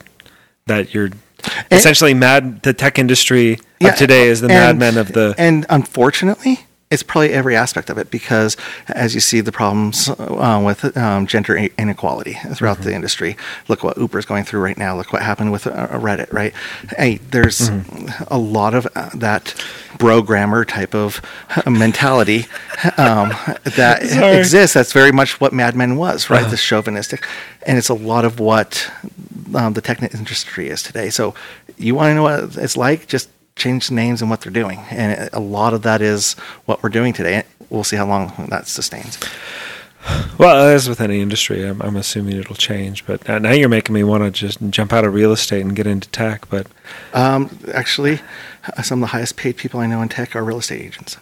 that 0.68 0.94
you're 0.94 1.10
essentially 1.72 2.14
mad. 2.14 2.62
The 2.64 2.74
tech 2.74 3.00
industry 3.00 3.60
Yeah, 3.80 3.90
of 3.90 3.96
today 3.98 4.28
is 4.28 4.42
the 4.42 4.50
and- 4.52 4.80
madmen 4.80 4.98
of 4.98 5.14
the. 5.14 5.36
And 5.38 5.66
unfortunately, 5.70 6.66
it's 6.92 7.04
probably 7.04 7.32
every 7.32 7.56
aspect 7.56 7.90
of 7.90 7.98
it 7.98 8.12
because 8.12 8.58
as 8.90 9.16
you 9.16 9.22
see 9.22 9.40
the 9.42 9.52
problems 9.52 10.10
uh, 10.10 10.62
with 10.64 10.96
um, 10.98 11.26
gender 11.26 11.56
inequality 11.78 12.34
throughout 12.54 12.78
mm-hmm. 12.78 12.90
the 12.90 12.94
industry. 12.94 13.38
Look 13.70 13.84
what 13.84 13.98
uber 13.98 14.20
is 14.20 14.26
going 14.26 14.44
through 14.44 14.60
right 14.60 14.78
now. 14.78 14.96
Look 14.96 15.14
what 15.14 15.22
happened 15.22 15.52
with 15.52 15.66
uh, 15.66 15.88
reddit 15.88 16.32
right? 16.34 16.54
Hey 16.98 17.20
there's 17.32 17.70
mm-hmm. 17.70 18.24
a 18.28 18.38
lot 18.38 18.74
of 18.74 18.88
uh, 18.96 19.10
that 19.16 19.56
programmer 19.98 20.66
type 20.66 20.94
of 20.94 21.22
uh, 21.66 21.70
mentality 21.70 22.46
um, 22.98 23.30
that 23.64 24.00
exists. 24.38 24.74
That's 24.74 24.94
very 24.94 25.12
much 25.12 25.40
what 25.40 25.54
mad 25.54 25.76
men 25.76 25.96
was 25.96 26.30
right? 26.30 26.42
Uh-huh. 26.42 26.52
the 26.52 26.58
chauvinistic 26.58 27.26
and 27.66 27.78
it's 27.78 27.90
a 27.90 27.94
lot 27.94 28.26
of 28.26 28.40
what 28.40 28.92
um, 29.56 29.74
the 29.74 29.82
tech 29.82 30.02
industry 30.02 30.70
is 30.70 30.84
today. 30.84 31.10
So 31.10 31.36
you 31.78 31.96
want 31.96 32.10
to 32.10 32.16
know 32.16 32.24
what 32.24 32.58
it's 32.58 32.78
like? 32.78 33.08
Just 33.08 33.30
change 33.62 33.88
the 33.88 33.94
names 33.94 34.22
and 34.22 34.30
what 34.30 34.42
they're 34.42 34.52
doing. 34.64 34.80
And 34.90 35.30
a 35.34 35.40
lot 35.40 35.74
of 35.74 35.82
that 35.84 36.02
is 36.02 36.34
what 36.66 36.82
we're 36.82 36.90
doing 36.90 37.14
today. 37.14 37.44
We'll 37.70 37.84
see 37.84 37.98
how 37.98 38.08
long 38.08 38.34
that 38.50 38.68
sustains. 38.68 39.18
Well, 40.38 40.68
as 40.68 40.90
with 40.90 41.00
any 41.00 41.22
industry, 41.22 41.64
I'm, 41.64 41.82
I'm 41.82 41.96
assuming 41.96 42.38
it'll 42.38 42.56
change. 42.56 43.06
But 43.06 43.28
now 43.28 43.52
you're 43.52 43.70
making 43.70 43.94
me 43.94 44.04
want 44.04 44.24
to 44.24 44.32
just 44.32 44.60
jump 44.70 44.92
out 44.94 45.06
of 45.06 45.14
real 45.14 45.32
estate 45.32 45.62
and 45.62 45.76
get 45.76 45.86
into 45.86 46.10
tech. 46.10 46.50
But 46.50 46.68
um, 47.14 47.56
actually, 47.74 48.20
some 48.84 49.04
of 49.04 49.10
the 49.10 49.12
highest 49.18 49.38
paid 49.38 49.58
people 49.58 49.80
I 49.80 49.86
know 49.86 50.02
in 50.02 50.10
tech 50.10 50.36
are 50.36 50.44
real 50.44 50.58
estate 50.58 50.82
agents. 50.82 51.18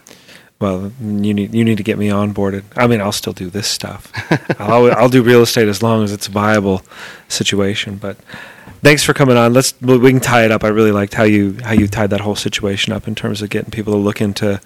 Well, 0.61 0.91
you 1.01 1.33
need 1.33 1.53
you 1.53 1.63
need 1.63 1.77
to 1.77 1.83
get 1.83 1.97
me 1.97 2.09
onboarded. 2.09 2.63
I 2.75 2.87
mean, 2.87 2.99
I'll 2.99 3.13
still 3.13 3.33
do 3.33 3.49
this 3.49 3.67
stuff. 3.67 4.11
I'll 4.59 4.91
I'll 4.91 5.09
do 5.09 5.23
real 5.23 5.41
estate 5.41 5.69
as 5.69 5.81
long 5.81 6.03
as 6.03 6.11
it's 6.11 6.27
a 6.27 6.31
viable 6.31 6.81
situation. 7.29 7.95
But 7.95 8.17
thanks 8.81 9.03
for 9.03 9.13
coming 9.13 9.37
on. 9.37 9.53
Let's 9.53 9.79
we 9.81 10.11
can 10.11 10.19
tie 10.19 10.45
it 10.45 10.51
up. 10.51 10.63
I 10.63 10.67
really 10.69 10.91
liked 10.91 11.13
how 11.13 11.23
you 11.23 11.57
how 11.63 11.73
you 11.73 11.87
tied 11.87 12.09
that 12.11 12.21
whole 12.21 12.35
situation 12.35 12.93
up 12.93 13.07
in 13.07 13.15
terms 13.15 13.41
of 13.41 13.49
getting 13.49 13.71
people 13.71 13.93
to 13.93 13.99
look 13.99 14.21
into 14.21 14.61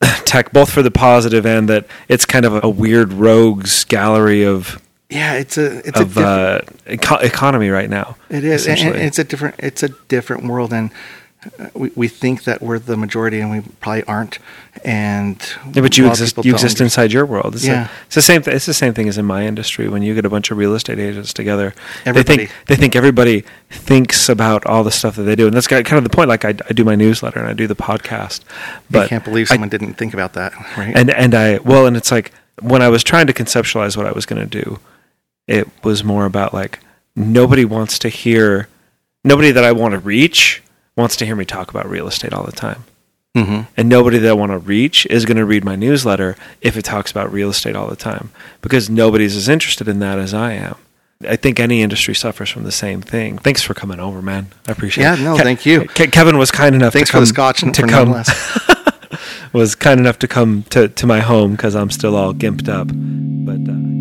tech, 0.24 0.52
both 0.52 0.70
for 0.70 0.82
the 0.82 0.90
positive 0.90 1.46
and 1.46 1.68
that 1.68 1.86
it's 2.08 2.26
kind 2.26 2.44
of 2.44 2.62
a 2.64 2.68
weird 2.68 3.12
rogues 3.12 3.84
gallery 3.84 4.44
of 4.44 4.80
yeah, 5.12 5.34
it's 5.34 5.58
a 5.58 5.86
it's 5.86 6.00
of 6.00 6.16
a 6.16 6.20
uh, 6.20 6.60
eco- 6.86 7.18
economy 7.18 7.68
right 7.68 7.90
now. 7.90 8.16
It 8.30 8.44
is, 8.44 8.66
and, 8.66 8.80
and 8.80 8.96
it's 8.96 9.18
a 9.18 9.24
different 9.24 9.56
it's 9.58 9.82
a 9.82 9.90
different 10.08 10.44
world, 10.44 10.72
and 10.72 10.90
Uh, 11.58 11.68
we, 11.74 11.90
we 11.96 12.08
think 12.08 12.44
that 12.44 12.62
we're 12.62 12.78
the 12.78 12.96
majority 12.96 13.40
and 13.40 13.50
we 13.50 13.60
probably 13.80 14.04
aren't. 14.04 14.38
And 14.84 15.36
yeah, 15.72 15.82
but 15.82 15.98
you 15.98 16.08
exist 16.08 16.36
you 16.44 16.52
exist 16.52 16.80
inside 16.80 17.12
your 17.12 17.26
world. 17.26 17.54
It's, 17.54 17.66
yeah. 17.66 17.88
A, 17.88 17.90
it's 18.06 18.14
the 18.14 18.22
same. 18.22 18.42
Th- 18.42 18.54
it's 18.54 18.66
the 18.66 18.74
same 18.74 18.94
thing 18.94 19.08
as 19.08 19.18
in 19.18 19.24
my 19.24 19.44
industry. 19.46 19.88
When 19.88 20.02
you 20.02 20.14
get 20.14 20.24
a 20.24 20.30
bunch 20.30 20.50
of 20.50 20.58
real 20.58 20.74
estate 20.74 20.98
agents 20.98 21.32
together, 21.32 21.74
everybody. 22.04 22.22
they 22.22 22.46
think 22.46 22.66
they 22.66 22.76
think 22.76 22.96
everybody 22.96 23.44
thinks 23.70 24.28
about 24.28 24.64
all 24.66 24.84
the 24.84 24.90
stuff 24.90 25.16
that 25.16 25.24
they 25.24 25.36
do, 25.36 25.46
and 25.46 25.54
that's 25.54 25.66
kind 25.66 25.92
of 25.92 26.04
the 26.04 26.10
point. 26.10 26.28
Like 26.28 26.44
I, 26.44 26.50
I 26.68 26.72
do 26.72 26.84
my 26.84 26.94
newsletter 26.94 27.40
and 27.40 27.48
I 27.48 27.52
do 27.52 27.66
the 27.66 27.76
podcast, 27.76 28.40
but 28.90 29.06
I 29.06 29.08
can't 29.08 29.24
believe 29.24 29.48
someone 29.48 29.68
I, 29.68 29.70
didn't 29.70 29.94
think 29.94 30.14
about 30.14 30.34
that. 30.34 30.54
Right? 30.76 30.96
And 30.96 31.10
and 31.10 31.34
I 31.34 31.58
well, 31.58 31.86
and 31.86 31.96
it's 31.96 32.10
like 32.10 32.32
when 32.60 32.82
I 32.82 32.88
was 32.88 33.02
trying 33.02 33.26
to 33.26 33.32
conceptualize 33.32 33.96
what 33.96 34.06
I 34.06 34.12
was 34.12 34.26
going 34.26 34.40
to 34.48 34.62
do, 34.62 34.78
it 35.46 35.68
was 35.84 36.04
more 36.04 36.24
about 36.24 36.54
like 36.54 36.78
nobody 37.16 37.64
wants 37.64 37.98
to 38.00 38.08
hear, 38.08 38.68
nobody 39.24 39.50
that 39.50 39.64
I 39.64 39.72
want 39.72 39.92
to 39.92 39.98
reach 39.98 40.62
wants 40.96 41.16
to 41.16 41.26
hear 41.26 41.36
me 41.36 41.44
talk 41.44 41.70
about 41.70 41.88
real 41.88 42.06
estate 42.06 42.32
all 42.32 42.44
the 42.44 42.52
time. 42.52 42.84
Mm-hmm. 43.36 43.62
And 43.76 43.88
nobody 43.88 44.18
that 44.18 44.28
I 44.28 44.34
want 44.34 44.52
to 44.52 44.58
reach 44.58 45.06
is 45.06 45.24
going 45.24 45.38
to 45.38 45.44
read 45.44 45.64
my 45.64 45.74
newsletter 45.74 46.36
if 46.60 46.76
it 46.76 46.82
talks 46.82 47.10
about 47.10 47.32
real 47.32 47.48
estate 47.48 47.74
all 47.74 47.88
the 47.88 47.96
time 47.96 48.30
because 48.60 48.90
nobody's 48.90 49.34
as 49.34 49.48
interested 49.48 49.88
in 49.88 50.00
that 50.00 50.18
as 50.18 50.34
I 50.34 50.52
am. 50.52 50.76
I 51.26 51.36
think 51.36 51.58
any 51.58 51.82
industry 51.82 52.14
suffers 52.14 52.50
from 52.50 52.64
the 52.64 52.72
same 52.72 53.00
thing. 53.00 53.38
Thanks 53.38 53.62
for 53.62 53.74
coming 53.74 54.00
over, 54.00 54.20
man. 54.20 54.48
I 54.66 54.72
appreciate 54.72 55.04
yeah, 55.04 55.14
it. 55.14 55.20
Yeah, 55.20 55.24
no, 55.24 55.36
Ke- 55.36 55.42
thank 55.42 55.64
you. 55.64 55.86
Ke- 55.86 56.12
Kevin 56.12 56.36
was 56.36 56.50
kind 56.50 56.74
enough 56.74 56.92
Thanks 56.92 57.08
to 57.08 57.12
come, 57.12 57.20
for 57.20 57.26
the 57.26 57.32
scotch 57.32 57.60
to 57.60 57.86
come 57.86 58.22
was 59.52 59.74
kind 59.74 60.00
enough 60.00 60.18
to 60.18 60.28
come 60.28 60.64
to, 60.64 60.88
to 60.88 61.06
my 61.06 61.20
home 61.20 61.52
because 61.52 61.74
I'm 61.76 61.90
still 61.90 62.16
all 62.16 62.34
gimped 62.34 62.68
up. 62.68 62.88
But 62.88 63.70
uh, 63.70 63.91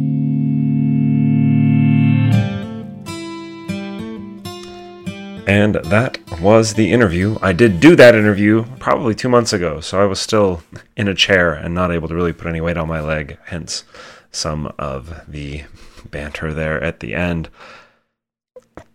And 5.47 5.75
that 5.75 6.19
was 6.39 6.75
the 6.75 6.91
interview. 6.91 7.37
I 7.41 7.51
did 7.51 7.79
do 7.79 7.95
that 7.95 8.15
interview 8.15 8.63
probably 8.79 9.15
two 9.15 9.27
months 9.27 9.53
ago, 9.53 9.79
so 9.79 10.01
I 10.01 10.05
was 10.05 10.21
still 10.21 10.63
in 10.95 11.07
a 11.07 11.15
chair 11.15 11.53
and 11.53 11.73
not 11.73 11.91
able 11.91 12.07
to 12.07 12.15
really 12.15 12.33
put 12.33 12.47
any 12.47 12.61
weight 12.61 12.77
on 12.77 12.87
my 12.87 13.01
leg, 13.01 13.37
hence 13.45 13.83
some 14.31 14.73
of 14.77 15.21
the 15.27 15.63
banter 16.09 16.53
there 16.53 16.81
at 16.81 16.99
the 16.99 17.13
end. 17.13 17.49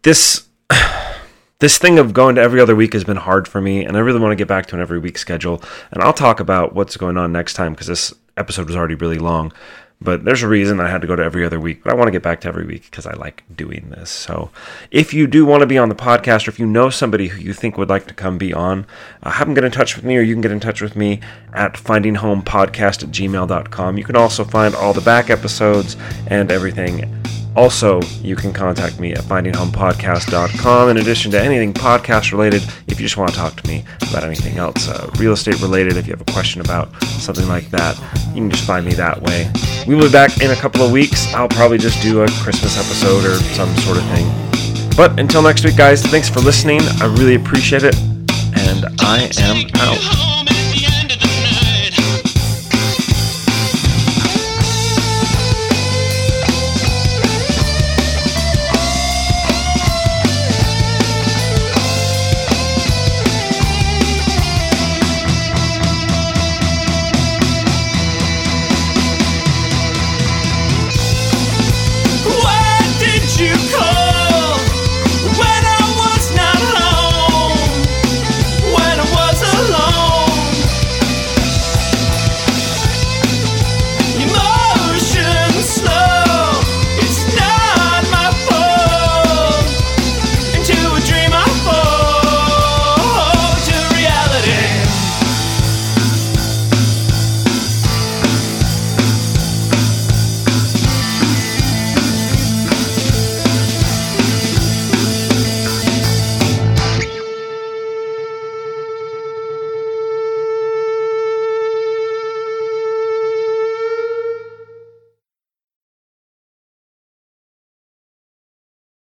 This 0.02 0.46
this 1.58 1.78
thing 1.78 1.98
of 1.98 2.12
going 2.12 2.36
to 2.36 2.42
every 2.42 2.60
other 2.60 2.76
week 2.76 2.92
has 2.92 3.04
been 3.04 3.16
hard 3.16 3.48
for 3.48 3.60
me, 3.60 3.84
and 3.84 3.96
I 3.96 4.00
really 4.00 4.20
want 4.20 4.32
to 4.32 4.36
get 4.36 4.48
back 4.48 4.66
to 4.66 4.76
an 4.76 4.80
every 4.80 4.98
week 4.98 5.18
schedule. 5.18 5.62
And 5.90 6.02
I'll 6.02 6.12
talk 6.12 6.40
about 6.40 6.74
what's 6.74 6.96
going 6.96 7.16
on 7.16 7.32
next 7.32 7.54
time 7.54 7.72
because 7.72 7.88
this 7.88 8.14
episode 8.36 8.66
was 8.66 8.76
already 8.76 8.94
really 8.94 9.18
long. 9.18 9.52
But 10.00 10.24
there's 10.24 10.42
a 10.42 10.48
reason 10.48 10.78
I 10.78 10.88
had 10.88 11.00
to 11.00 11.06
go 11.06 11.16
to 11.16 11.22
every 11.22 11.44
other 11.44 11.58
week. 11.58 11.82
But 11.82 11.92
I 11.92 11.96
want 11.96 12.08
to 12.08 12.12
get 12.12 12.22
back 12.22 12.40
to 12.42 12.48
every 12.48 12.66
week 12.66 12.84
because 12.84 13.06
I 13.06 13.14
like 13.14 13.44
doing 13.54 13.88
this. 13.90 14.10
So 14.10 14.50
if 14.90 15.14
you 15.14 15.26
do 15.26 15.46
want 15.46 15.62
to 15.62 15.66
be 15.66 15.78
on 15.78 15.88
the 15.88 15.94
podcast, 15.94 16.46
or 16.46 16.50
if 16.50 16.58
you 16.58 16.66
know 16.66 16.90
somebody 16.90 17.28
who 17.28 17.40
you 17.40 17.54
think 17.54 17.78
would 17.78 17.88
like 17.88 18.06
to 18.08 18.14
come 18.14 18.36
be 18.36 18.52
on, 18.52 18.86
uh, 19.22 19.30
have 19.30 19.46
them 19.46 19.54
get 19.54 19.64
in 19.64 19.72
touch 19.72 19.96
with 19.96 20.04
me, 20.04 20.16
or 20.16 20.20
you 20.20 20.34
can 20.34 20.42
get 20.42 20.52
in 20.52 20.60
touch 20.60 20.82
with 20.82 20.96
me 20.96 21.20
at 21.54 21.74
findinghomepodcast 21.74 23.04
at 23.04 23.10
gmail.com. 23.10 23.98
You 23.98 24.04
can 24.04 24.16
also 24.16 24.44
find 24.44 24.74
all 24.74 24.92
the 24.92 25.00
back 25.00 25.30
episodes 25.30 25.96
and 26.26 26.50
everything 26.50 27.25
also, 27.56 28.02
you 28.22 28.36
can 28.36 28.52
contact 28.52 29.00
me 29.00 29.12
at 29.12 29.20
findinghomepodcast.com. 29.20 30.90
In 30.90 30.98
addition 30.98 31.30
to 31.30 31.40
anything 31.40 31.72
podcast 31.72 32.30
related, 32.30 32.62
if 32.86 33.00
you 33.00 33.06
just 33.06 33.16
want 33.16 33.30
to 33.30 33.36
talk 33.36 33.56
to 33.56 33.66
me 33.66 33.82
about 34.10 34.24
anything 34.24 34.58
else, 34.58 34.88
uh, 34.88 35.10
real 35.18 35.32
estate 35.32 35.60
related, 35.60 35.96
if 35.96 36.06
you 36.06 36.12
have 36.12 36.20
a 36.20 36.32
question 36.32 36.60
about 36.60 36.94
something 37.04 37.48
like 37.48 37.70
that, 37.70 37.98
you 38.28 38.42
can 38.42 38.50
just 38.50 38.66
find 38.66 38.84
me 38.84 38.92
that 38.92 39.20
way. 39.22 39.50
We 39.88 39.94
will 39.94 40.04
be 40.04 40.12
back 40.12 40.40
in 40.42 40.50
a 40.50 40.56
couple 40.56 40.82
of 40.82 40.92
weeks. 40.92 41.32
I'll 41.32 41.48
probably 41.48 41.78
just 41.78 42.02
do 42.02 42.20
a 42.22 42.28
Christmas 42.42 42.76
episode 42.76 43.24
or 43.24 43.36
some 43.54 43.74
sort 43.78 43.96
of 43.96 44.04
thing. 44.10 44.30
But 44.96 45.18
until 45.18 45.42
next 45.42 45.64
week, 45.64 45.76
guys, 45.76 46.02
thanks 46.02 46.28
for 46.28 46.40
listening. 46.40 46.80
I 47.00 47.06
really 47.18 47.34
appreciate 47.36 47.84
it. 47.84 47.96
And 48.54 48.84
I 49.00 49.30
am 49.38 49.66
out. 49.76 50.45